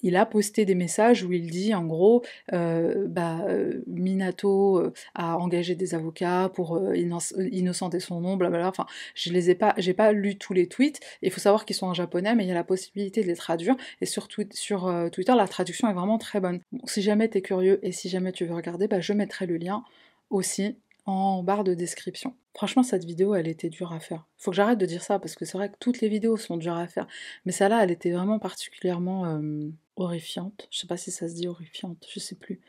il 0.01 0.15
a 0.15 0.25
posté 0.25 0.65
des 0.65 0.75
messages 0.75 1.23
où 1.23 1.31
il 1.31 1.49
dit 1.49 1.73
en 1.73 1.85
gros 1.85 2.23
euh, 2.53 3.07
bah, 3.07 3.39
euh, 3.47 3.81
Minato 3.87 4.91
a 5.15 5.37
engagé 5.37 5.75
des 5.75 5.95
avocats 5.95 6.49
pour 6.53 6.81
innocenter 6.93 7.99
son 7.99 8.21
nom, 8.21 8.37
blablabla. 8.37 8.67
Enfin, 8.67 8.85
je 9.15 9.31
les 9.31 9.49
ai 9.49 9.55
pas, 9.55 9.73
j'ai 9.77 9.93
pas 9.93 10.11
lu 10.11 10.37
tous 10.37 10.53
les 10.53 10.67
tweets. 10.67 10.99
Il 11.21 11.31
faut 11.31 11.41
savoir 11.41 11.65
qu'ils 11.65 11.75
sont 11.75 11.87
en 11.87 11.93
japonais, 11.93 12.35
mais 12.35 12.43
il 12.43 12.47
y 12.47 12.51
a 12.51 12.55
la 12.55 12.63
possibilité 12.63 13.21
de 13.21 13.27
les 13.27 13.35
traduire. 13.35 13.75
Et 14.01 14.05
sur, 14.05 14.27
Twitter, 14.27 15.33
la 15.35 15.47
traduction 15.47 15.89
est 15.89 15.93
vraiment 15.93 16.17
très 16.17 16.39
bonne. 16.39 16.61
si 16.85 17.01
jamais 17.01 17.29
tu 17.29 17.37
es 17.37 17.41
curieux 17.41 17.79
et 17.83 17.91
si 17.91 18.09
jamais 18.09 18.31
tu 18.31 18.45
veux 18.45 18.55
regarder, 18.55 18.87
bah, 18.87 18.99
je 18.99 19.13
mettrai 19.13 19.45
le 19.45 19.57
lien 19.57 19.83
aussi 20.29 20.77
en 21.05 21.43
barre 21.43 21.63
de 21.63 21.73
description. 21.73 22.35
Franchement, 22.55 22.83
cette 22.83 23.05
vidéo, 23.05 23.33
elle 23.33 23.47
était 23.47 23.69
dure 23.69 23.93
à 23.93 23.99
faire. 23.99 24.27
Faut 24.37 24.51
que 24.51 24.55
j'arrête 24.55 24.77
de 24.77 24.85
dire 24.85 25.01
ça, 25.01 25.17
parce 25.17 25.35
que 25.35 25.43
c'est 25.43 25.57
vrai 25.57 25.69
que 25.69 25.77
toutes 25.79 26.01
les 26.01 26.07
vidéos 26.07 26.37
sont 26.37 26.57
dures 26.57 26.77
à 26.77 26.87
faire. 26.87 27.07
Mais 27.45 27.51
celle-là, 27.51 27.83
elle 27.83 27.91
était 27.91 28.11
vraiment 28.11 28.37
particulièrement 28.37 29.25
euh, 29.25 29.69
horrifiante. 29.95 30.67
Je 30.69 30.79
sais 30.79 30.87
pas 30.87 30.97
si 30.97 31.09
ça 31.11 31.27
se 31.27 31.33
dit 31.33 31.47
horrifiante, 31.47 32.05
je 32.11 32.19
sais 32.19 32.35
plus. 32.35 32.61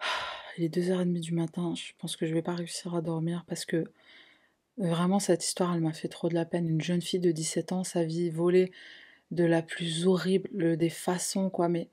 Il 0.58 0.64
est 0.64 0.76
2h30 0.76 1.18
du 1.20 1.32
matin, 1.32 1.74
je 1.74 1.92
pense 1.98 2.16
que 2.16 2.26
je 2.26 2.34
vais 2.34 2.42
pas 2.42 2.54
réussir 2.54 2.94
à 2.94 3.00
dormir, 3.00 3.44
parce 3.46 3.64
que 3.64 3.84
vraiment, 4.76 5.18
cette 5.18 5.44
histoire, 5.44 5.74
elle 5.74 5.80
m'a 5.80 5.92
fait 5.92 6.08
trop 6.08 6.28
de 6.28 6.34
la 6.34 6.44
peine. 6.44 6.68
Une 6.68 6.82
jeune 6.82 7.00
fille 7.00 7.20
de 7.20 7.30
17 7.30 7.72
ans, 7.72 7.84
sa 7.84 8.04
vie 8.04 8.30
volée 8.30 8.72
de 9.30 9.44
la 9.44 9.62
plus 9.62 10.06
horrible 10.06 10.76
des 10.76 10.90
façons, 10.90 11.50
quoi, 11.50 11.68
mais... 11.68 11.88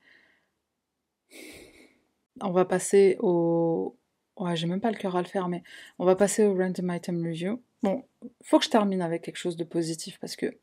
On 2.42 2.50
va 2.52 2.64
passer 2.64 3.16
au, 3.20 3.94
Ouais, 4.40 4.56
j'ai 4.56 4.66
même 4.66 4.80
pas 4.80 4.90
le 4.90 4.96
cœur 4.96 5.16
à 5.16 5.22
le 5.22 5.28
faire, 5.28 5.48
mais 5.48 5.62
on 5.98 6.06
va 6.06 6.16
passer 6.16 6.44
au 6.44 6.54
random 6.54 6.90
item 6.90 7.22
review. 7.24 7.62
Bon, 7.82 8.04
faut 8.42 8.58
que 8.58 8.64
je 8.64 8.70
termine 8.70 9.02
avec 9.02 9.22
quelque 9.22 9.36
chose 9.36 9.56
de 9.56 9.64
positif 9.64 10.18
parce 10.18 10.34
que 10.34 10.56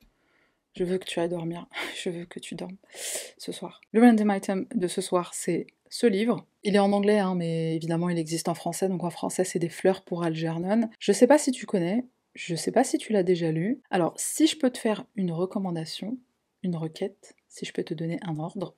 je 0.74 0.84
veux 0.84 0.98
que 0.98 1.06
tu 1.06 1.20
ailles 1.20 1.30
dormir. 1.30 1.68
je 2.04 2.10
veux 2.10 2.26
que 2.26 2.40
tu 2.40 2.56
dormes 2.56 2.78
ce 3.38 3.52
soir. 3.52 3.80
Le 3.92 4.02
random 4.02 4.32
item 4.36 4.66
de 4.74 4.88
ce 4.88 5.00
soir, 5.00 5.34
c'est 5.36 5.68
ce 5.90 6.08
livre. 6.08 6.46
Il 6.64 6.76
est 6.76 6.80
en 6.80 6.92
anglais, 6.92 7.20
hein, 7.20 7.36
mais 7.36 7.76
évidemment 7.76 8.10
il 8.10 8.18
existe 8.18 8.50
en 8.50 8.56
français. 8.56 8.90
Donc 8.90 9.04
en 9.04 9.12
français, 9.12 9.44
c'est 9.44 9.60
des 9.60 9.70
fleurs 9.70 10.02
pour 10.02 10.24
Algernon. 10.24 10.90
Je 11.00 11.12
sais 11.12 11.28
pas 11.28 11.38
si 11.38 11.52
tu 11.52 11.68
connais, 11.68 12.04
je 12.34 12.56
sais 12.56 12.72
pas 12.72 12.84
si 12.84 12.98
tu 12.98 13.14
l'as 13.14 13.24
déjà 13.24 13.52
lu. 13.52 13.82
Alors, 13.92 14.14
si 14.18 14.48
je 14.48 14.58
peux 14.58 14.72
te 14.72 14.80
faire 14.80 15.06
une 15.16 15.32
recommandation, 15.32 16.18
une 16.64 16.76
requête, 16.76 17.36
si 17.50 17.66
je 17.66 17.74
peux 17.74 17.84
te 17.84 17.94
donner 17.94 18.20
un 18.24 18.38
ordre. 18.40 18.76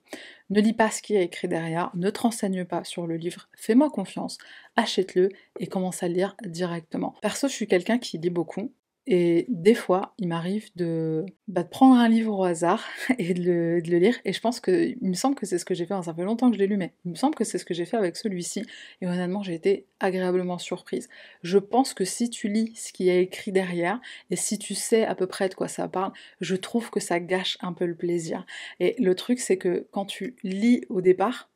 Ne 0.50 0.60
lis 0.60 0.72
pas 0.72 0.90
ce 0.90 1.02
qui 1.02 1.14
est 1.14 1.24
écrit 1.24 1.48
derrière, 1.48 1.90
ne 1.94 2.10
te 2.10 2.20
renseigne 2.20 2.64
pas 2.64 2.84
sur 2.84 3.06
le 3.06 3.16
livre, 3.16 3.48
fais-moi 3.56 3.90
confiance, 3.90 4.38
achète-le 4.76 5.30
et 5.58 5.66
commence 5.66 6.02
à 6.02 6.08
lire 6.08 6.36
directement. 6.44 7.14
Perso, 7.22 7.48
je 7.48 7.54
suis 7.54 7.66
quelqu'un 7.66 7.98
qui 7.98 8.18
lit 8.18 8.30
beaucoup, 8.30 8.72
et 9.12 9.46
des 9.48 9.74
fois, 9.74 10.14
il 10.18 10.28
m'arrive 10.28 10.70
de, 10.76 11.26
bah, 11.48 11.64
prendre 11.64 11.96
un 11.96 12.08
livre 12.08 12.38
au 12.38 12.44
hasard 12.44 12.84
et 13.18 13.34
de 13.34 13.42
le, 13.42 13.78
lire. 13.80 14.16
Et 14.24 14.32
je 14.32 14.40
pense 14.40 14.60
que, 14.60 14.70
il 14.70 14.96
me 15.02 15.14
semble 15.14 15.34
que 15.34 15.46
c'est 15.46 15.58
ce 15.58 15.64
que 15.64 15.74
j'ai 15.74 15.84
fait. 15.84 16.00
Ça 16.04 16.14
fait 16.14 16.22
longtemps 16.22 16.48
que 16.48 16.54
je 16.54 16.60
l'ai 16.60 16.68
lu, 16.68 16.76
mais 16.76 16.92
il 17.04 17.10
me 17.10 17.16
semble 17.16 17.34
que 17.34 17.42
c'est 17.42 17.58
ce 17.58 17.64
que 17.64 17.74
j'ai 17.74 17.86
fait 17.86 17.96
avec 17.96 18.16
celui-ci. 18.16 18.64
Et 19.00 19.08
honnêtement, 19.08 19.42
j'ai 19.42 19.54
été 19.54 19.88
agréablement 19.98 20.58
surprise. 20.58 21.08
Je 21.42 21.58
pense 21.58 21.92
que 21.92 22.04
si 22.04 22.30
tu 22.30 22.46
lis 22.46 22.72
ce 22.76 22.92
qui 22.92 23.08
est 23.08 23.20
écrit 23.20 23.50
derrière 23.50 24.00
et 24.30 24.36
si 24.36 24.60
tu 24.60 24.76
sais 24.76 25.04
à 25.04 25.16
peu 25.16 25.26
près 25.26 25.48
de 25.48 25.54
quoi 25.54 25.66
ça 25.66 25.88
parle, 25.88 26.12
je 26.40 26.54
trouve 26.54 26.90
que 26.90 27.00
ça 27.00 27.18
gâche 27.18 27.58
un 27.62 27.72
peu 27.72 27.86
le 27.86 27.96
plaisir. 27.96 28.46
Et 28.78 28.94
le 29.00 29.16
truc, 29.16 29.40
c'est 29.40 29.56
que 29.58 29.88
quand 29.90 30.04
tu 30.04 30.36
lis 30.44 30.84
au 30.88 31.00
départ, 31.00 31.50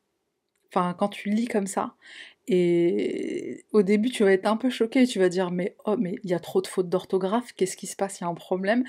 enfin, 0.73 0.93
quand 0.99 1.09
tu 1.09 1.31
lis 1.31 1.47
comme 1.47 1.69
ça, 1.69 1.95
et 2.47 3.65
au 3.73 3.83
début, 3.83 4.11
tu 4.11 4.25
vas 4.25 4.33
être 4.33 4.47
un 4.47 4.57
peu 4.57 4.71
choqué, 4.71 5.07
tu 5.07 5.19
vas 5.19 5.29
dire 5.29 5.51
mais 5.51 5.77
oh 5.87 5.97
mais 5.99 6.17
il 6.25 6.31
y 6.31 6.35
a 6.35 6.41
trop 6.41 6.61
de 6.61 6.67
fautes 6.67 6.89
d'orthographe, 6.89 7.53
qu'est-ce 7.57 7.77
qui 7.77 7.87
se 7.87 7.97
passe, 7.97 8.21
il 8.21 8.25
y 8.25 8.27
a 8.27 8.31
un 8.31 8.35
problème. 8.35 8.85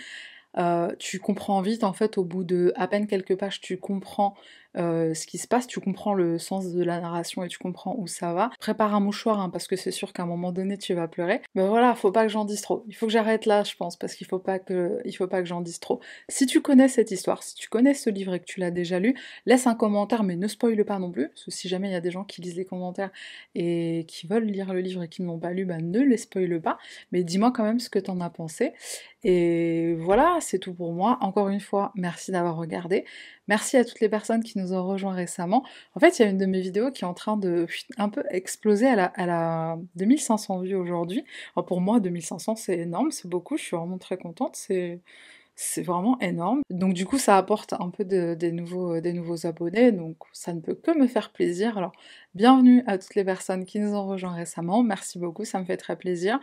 Euh, 0.58 0.94
tu 1.00 1.20
comprends 1.20 1.62
vite 1.62 1.84
en 1.84 1.94
fait 1.94 2.18
au 2.18 2.24
bout 2.24 2.44
de 2.46 2.72
à 2.76 2.88
peine 2.88 3.08
quelques 3.08 3.38
pages, 3.38 3.62
tu 3.62 3.78
comprends 3.78 4.36
euh, 4.78 5.14
ce 5.14 5.26
qui 5.26 5.38
se 5.38 5.48
passe, 5.48 5.68
tu 5.68 5.80
comprends 5.80 6.14
le 6.14 6.38
sens 6.38 6.72
de 6.74 6.84
la 6.84 7.00
narration 7.00 7.44
et 7.44 7.48
tu 7.48 7.58
comprends 7.58 7.96
où 7.98 8.08
ça 8.08 8.34
va. 8.34 8.50
Prépare 8.60 8.94
un 8.96 9.00
mouchoir 9.00 9.40
hein, 9.40 9.50
parce 9.50 9.68
que 9.68 9.76
c'est 9.76 9.92
sûr 9.92 10.14
qu'à 10.14 10.24
un 10.24 10.26
moment 10.26 10.52
donné 10.52 10.78
tu 10.78 10.94
vas 10.94 11.08
pleurer. 11.08 11.42
Mais 11.56 11.68
voilà, 11.68 11.96
faut 11.96 12.12
pas 12.12 12.24
que 12.24 12.32
j'en 12.32 12.46
dise 12.46 12.62
trop. 12.62 12.84
Il 12.88 12.96
faut 12.96 13.06
que 13.06 13.12
j'arrête 13.12 13.46
là, 13.46 13.64
je 13.64 13.76
pense, 13.76 13.96
parce 13.96 14.16
qu'il 14.16 14.28
faut 14.28 14.40
pas 14.40 14.60
que 14.60 15.02
faut 15.18 15.28
pas 15.28 15.42
que 15.42 15.48
j'en 15.48 15.62
dise 15.62 15.80
trop. 15.80 16.02
Si 16.30 16.46
tu 16.46 16.62
connais 16.62 16.88
cette 16.88 17.12
histoire, 17.12 17.42
si 17.42 17.56
tu 17.56 17.70
connais 17.70 17.94
ce 17.94 18.10
livre 18.10 18.34
et 18.34 18.40
que 18.40 18.46
tu 18.46 18.60
l'as 18.60 18.72
déjà 18.72 19.00
lu, 19.00 19.16
laisse 19.46 19.66
un 19.68 19.76
commentaire, 19.76 20.24
mais 20.24 20.36
ne 20.36 20.48
spoile 20.48 20.84
pas 20.84 21.00
non 21.00 21.12
plus, 21.12 21.30
parce 21.30 21.46
que 21.46 21.52
si 21.52 21.70
jamais 21.70 21.90
il 21.90 21.94
y 21.94 21.96
a 21.96 22.02
des 22.02 22.12
gens 22.12 22.24
qui 22.24 22.42
lisent 22.42 22.58
les 22.58 22.66
commentaires 22.66 23.12
et 23.56 24.06
qui 24.08 24.28
veulent 24.28 24.46
lire 24.46 24.74
le 24.74 24.82
livre 24.82 25.04
et 25.04 25.08
qui 25.08 25.22
ne 25.22 25.28
l'ont 25.28 25.40
pas 25.40 25.52
lu, 25.52 25.66
bah 25.66 25.78
ne 25.78 26.00
les 26.02 26.18
spoile 26.18 26.62
pas. 26.62 26.78
Mais 27.12 27.24
dis-moi 27.24 27.52
quand 27.52 27.64
même 27.64 27.80
ce 27.80 27.90
que 27.90 28.00
t'en 28.00 28.20
as 28.20 28.30
pensé. 28.30 28.74
Et 29.24 29.96
voilà, 29.96 30.38
c'est 30.40 30.60
tout 30.60 30.74
pour 30.74 30.94
moi. 30.94 31.18
Encore 31.22 31.50
une 31.50 31.60
fois, 31.60 31.92
merci 31.96 32.32
d'avoir 32.32 32.58
regardé. 32.58 33.06
Merci 33.48 33.78
à 33.78 33.86
toutes 33.86 34.00
les 34.00 34.10
personnes 34.10 34.44
qui 34.44 34.58
nous 34.58 34.74
ont 34.74 34.84
rejoints 34.88 35.14
récemment. 35.14 35.64
En 35.96 36.00
fait, 36.00 36.18
il 36.20 36.24
y 36.24 36.26
a 36.26 36.30
une 36.30 36.38
de 36.38 36.46
mes 36.48 36.62
vidéos 36.62 36.92
qui 36.92 37.04
est 37.04 37.08
en 37.08 37.14
train 37.14 37.38
de 37.38 37.68
un 37.98 38.10
peu 38.10 38.24
exploser. 38.30 38.88
à 38.88 38.96
la 39.26 39.78
2500 39.96 40.62
vues 40.62 40.76
aujourd'hui. 40.76 41.24
Pour 41.68 41.82
moi, 41.82 42.00
2500, 42.00 42.56
c'est 42.56 42.78
énorme, 42.80 43.12
c'est 43.12 43.28
beaucoup. 43.30 43.58
Je 43.58 43.64
suis 43.64 43.78
vraiment 43.78 43.98
très 44.00 44.18
contente. 44.18 44.56
C'est 44.56 45.00
c'est 45.56 45.82
vraiment 45.82 46.20
énorme. 46.20 46.62
Donc 46.70 46.94
du 46.94 47.06
coup, 47.06 47.18
ça 47.18 47.38
apporte 47.38 47.74
un 47.74 47.90
peu 47.90 48.04
des, 48.04 48.52
nouveaux, 48.52 49.00
des 49.00 49.14
nouveaux 49.14 49.46
abonnés, 49.46 49.92
donc 49.92 50.18
ça 50.34 50.54
ne 50.54 50.60
peut 50.60 50.76
que 50.76 50.98
me 50.98 51.08
faire 51.08 51.32
plaisir. 51.32 51.78
Alors, 51.78 51.94
bienvenue 52.34 52.84
à 52.88 52.98
toutes 52.98 53.16
les 53.16 53.24
personnes 53.24 53.66
qui 53.66 53.80
nous 53.80 53.94
ont 53.94 54.06
rejoints 54.06 54.34
récemment, 54.34 54.84
merci 54.84 55.18
beaucoup, 55.18 55.46
ça 55.46 55.60
me 55.60 55.66
fait 55.66 55.78
très 55.78 55.96
plaisir. 55.96 56.40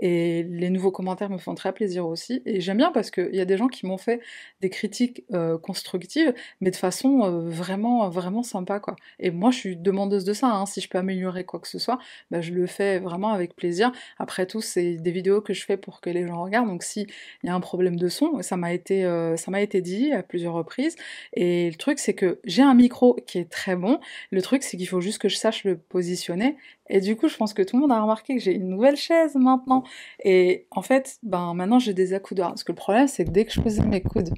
Et 0.00 0.42
les 0.44 0.70
nouveaux 0.70 0.90
commentaires 0.90 1.30
me 1.30 1.38
font 1.38 1.54
très 1.54 1.72
plaisir 1.72 2.06
aussi. 2.06 2.42
Et 2.44 2.60
j'aime 2.60 2.78
bien 2.78 2.90
parce 2.90 3.12
qu'il 3.12 3.34
y 3.34 3.40
a 3.40 3.44
des 3.44 3.56
gens 3.56 3.68
qui 3.68 3.86
m'ont 3.86 3.98
fait 3.98 4.20
des 4.60 4.70
critiques 4.70 5.24
euh, 5.32 5.58
constructives, 5.58 6.34
mais 6.60 6.72
de 6.72 6.76
façon 6.76 7.22
euh, 7.22 7.48
vraiment, 7.48 8.08
vraiment 8.08 8.42
sympa, 8.42 8.80
quoi. 8.80 8.96
Et 9.20 9.30
moi, 9.30 9.52
je 9.52 9.58
suis 9.58 9.76
demandeuse 9.76 10.24
de 10.24 10.32
ça, 10.32 10.48
hein. 10.48 10.66
si 10.66 10.80
je 10.80 10.88
peux 10.88 10.98
améliorer 10.98 11.44
quoi 11.44 11.60
que 11.60 11.68
ce 11.68 11.78
soit, 11.78 11.98
bah, 12.32 12.40
je 12.40 12.52
le 12.52 12.66
fais 12.66 12.98
vraiment 12.98 13.30
avec 13.30 13.54
plaisir. 13.54 13.92
Après 14.18 14.46
tout, 14.46 14.60
c'est 14.60 14.94
des 14.96 15.12
vidéos 15.12 15.40
que 15.40 15.54
je 15.54 15.64
fais 15.64 15.76
pour 15.76 16.00
que 16.00 16.10
les 16.10 16.26
gens 16.26 16.42
regardent, 16.42 16.68
donc 16.68 16.82
s'il 16.82 17.06
y 17.44 17.48
a 17.48 17.54
un 17.54 17.60
problème 17.60 17.96
de 17.96 18.08
son, 18.08 18.42
ça 18.42 18.55
m'a 18.56 18.72
été, 18.72 19.04
euh, 19.04 19.36
ça 19.36 19.50
m'a 19.50 19.60
été 19.60 19.80
dit 19.80 20.12
à 20.12 20.22
plusieurs 20.22 20.54
reprises. 20.54 20.96
Et 21.32 21.70
le 21.70 21.76
truc, 21.76 21.98
c'est 21.98 22.14
que 22.14 22.40
j'ai 22.44 22.62
un 22.62 22.74
micro 22.74 23.14
qui 23.26 23.38
est 23.38 23.50
très 23.50 23.76
bon. 23.76 24.00
Le 24.30 24.42
truc, 24.42 24.62
c'est 24.62 24.76
qu'il 24.76 24.88
faut 24.88 25.00
juste 25.00 25.18
que 25.18 25.28
je 25.28 25.36
sache 25.36 25.64
le 25.64 25.76
positionner. 25.76 26.56
Et 26.88 27.00
du 27.00 27.16
coup, 27.16 27.28
je 27.28 27.36
pense 27.36 27.54
que 27.54 27.62
tout 27.62 27.76
le 27.76 27.82
monde 27.82 27.92
a 27.92 28.00
remarqué 28.00 28.34
que 28.36 28.40
j'ai 28.40 28.54
une 28.54 28.68
nouvelle 28.68 28.96
chaise 28.96 29.34
maintenant. 29.34 29.82
Et 30.24 30.66
en 30.70 30.82
fait, 30.82 31.18
ben 31.22 31.54
maintenant 31.54 31.78
j'ai 31.78 31.94
des 31.94 32.14
accoudeurs. 32.14 32.48
Parce 32.48 32.64
que 32.64 32.72
le 32.72 32.76
problème, 32.76 33.08
c'est 33.08 33.24
que 33.24 33.30
dès 33.30 33.44
que 33.44 33.52
je 33.52 33.60
posais 33.60 33.84
mes 33.84 34.02
coudes, 34.02 34.30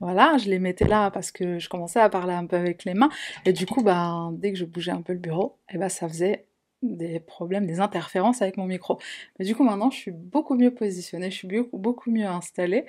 voilà, 0.00 0.36
je 0.38 0.48
les 0.48 0.58
mettais 0.58 0.86
là 0.86 1.10
parce 1.10 1.32
que 1.32 1.58
je 1.58 1.68
commençais 1.68 2.00
à 2.00 2.08
parler 2.08 2.32
un 2.32 2.46
peu 2.46 2.56
avec 2.56 2.84
les 2.84 2.94
mains. 2.94 3.10
Et 3.44 3.52
du 3.52 3.66
coup, 3.66 3.82
ben, 3.82 4.32
dès 4.38 4.52
que 4.52 4.58
je 4.58 4.64
bougeais 4.64 4.92
un 4.92 5.02
peu 5.02 5.12
le 5.12 5.18
bureau, 5.18 5.58
et 5.68 5.74
eh 5.74 5.78
ben, 5.78 5.88
ça 5.88 6.08
faisait 6.08 6.47
des 6.82 7.20
problèmes, 7.20 7.66
des 7.66 7.80
interférences 7.80 8.42
avec 8.42 8.56
mon 8.56 8.66
micro. 8.66 8.98
Mais 9.38 9.44
du 9.44 9.54
coup 9.54 9.64
maintenant 9.64 9.90
je 9.90 9.96
suis 9.98 10.10
beaucoup 10.10 10.54
mieux 10.54 10.72
positionnée, 10.74 11.30
je 11.30 11.36
suis 11.36 11.48
beaucoup 11.72 12.10
mieux 12.10 12.26
installée 12.26 12.84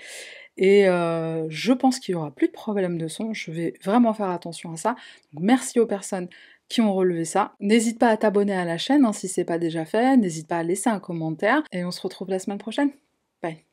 et 0.58 0.88
euh, 0.88 1.46
je 1.50 1.74
pense 1.74 2.00
qu'il 2.00 2.14
y 2.14 2.16
aura 2.16 2.32
plus 2.32 2.48
de 2.48 2.54
problèmes 2.54 2.98
de 2.98 3.08
son, 3.08 3.34
je 3.34 3.52
vais 3.52 3.74
vraiment 3.84 4.14
faire 4.14 4.30
attention 4.30 4.72
à 4.74 4.78
ça. 4.78 4.96
Merci 5.34 5.80
aux 5.80 5.88
personnes 5.88 6.30
qui 6.70 6.82
ont 6.82 6.94
relevé 6.94 7.26
ça. 7.26 7.54
N'hésite 7.60 8.00
pas 8.00 8.10
à 8.10 8.18
t'abonner 8.18 8.54
à 8.54 8.66
la 8.66 8.78
chaîne 8.78 9.06
hein, 9.06 9.14
si 9.14 9.28
c'est 9.28 9.46
pas 9.46 9.58
déjà 9.58 9.86
fait, 9.86 10.18
n'hésite 10.18 10.48
pas 10.48 10.60
à 10.60 10.64
laisser 10.64 10.90
un 10.90 11.00
commentaire 11.00 11.64
et 11.72 11.84
on 11.86 11.92
se 11.92 12.02
retrouve 12.02 12.30
la 12.30 12.40
semaine 12.40 12.60
prochaine. 12.60 12.92
Bye 13.42 13.66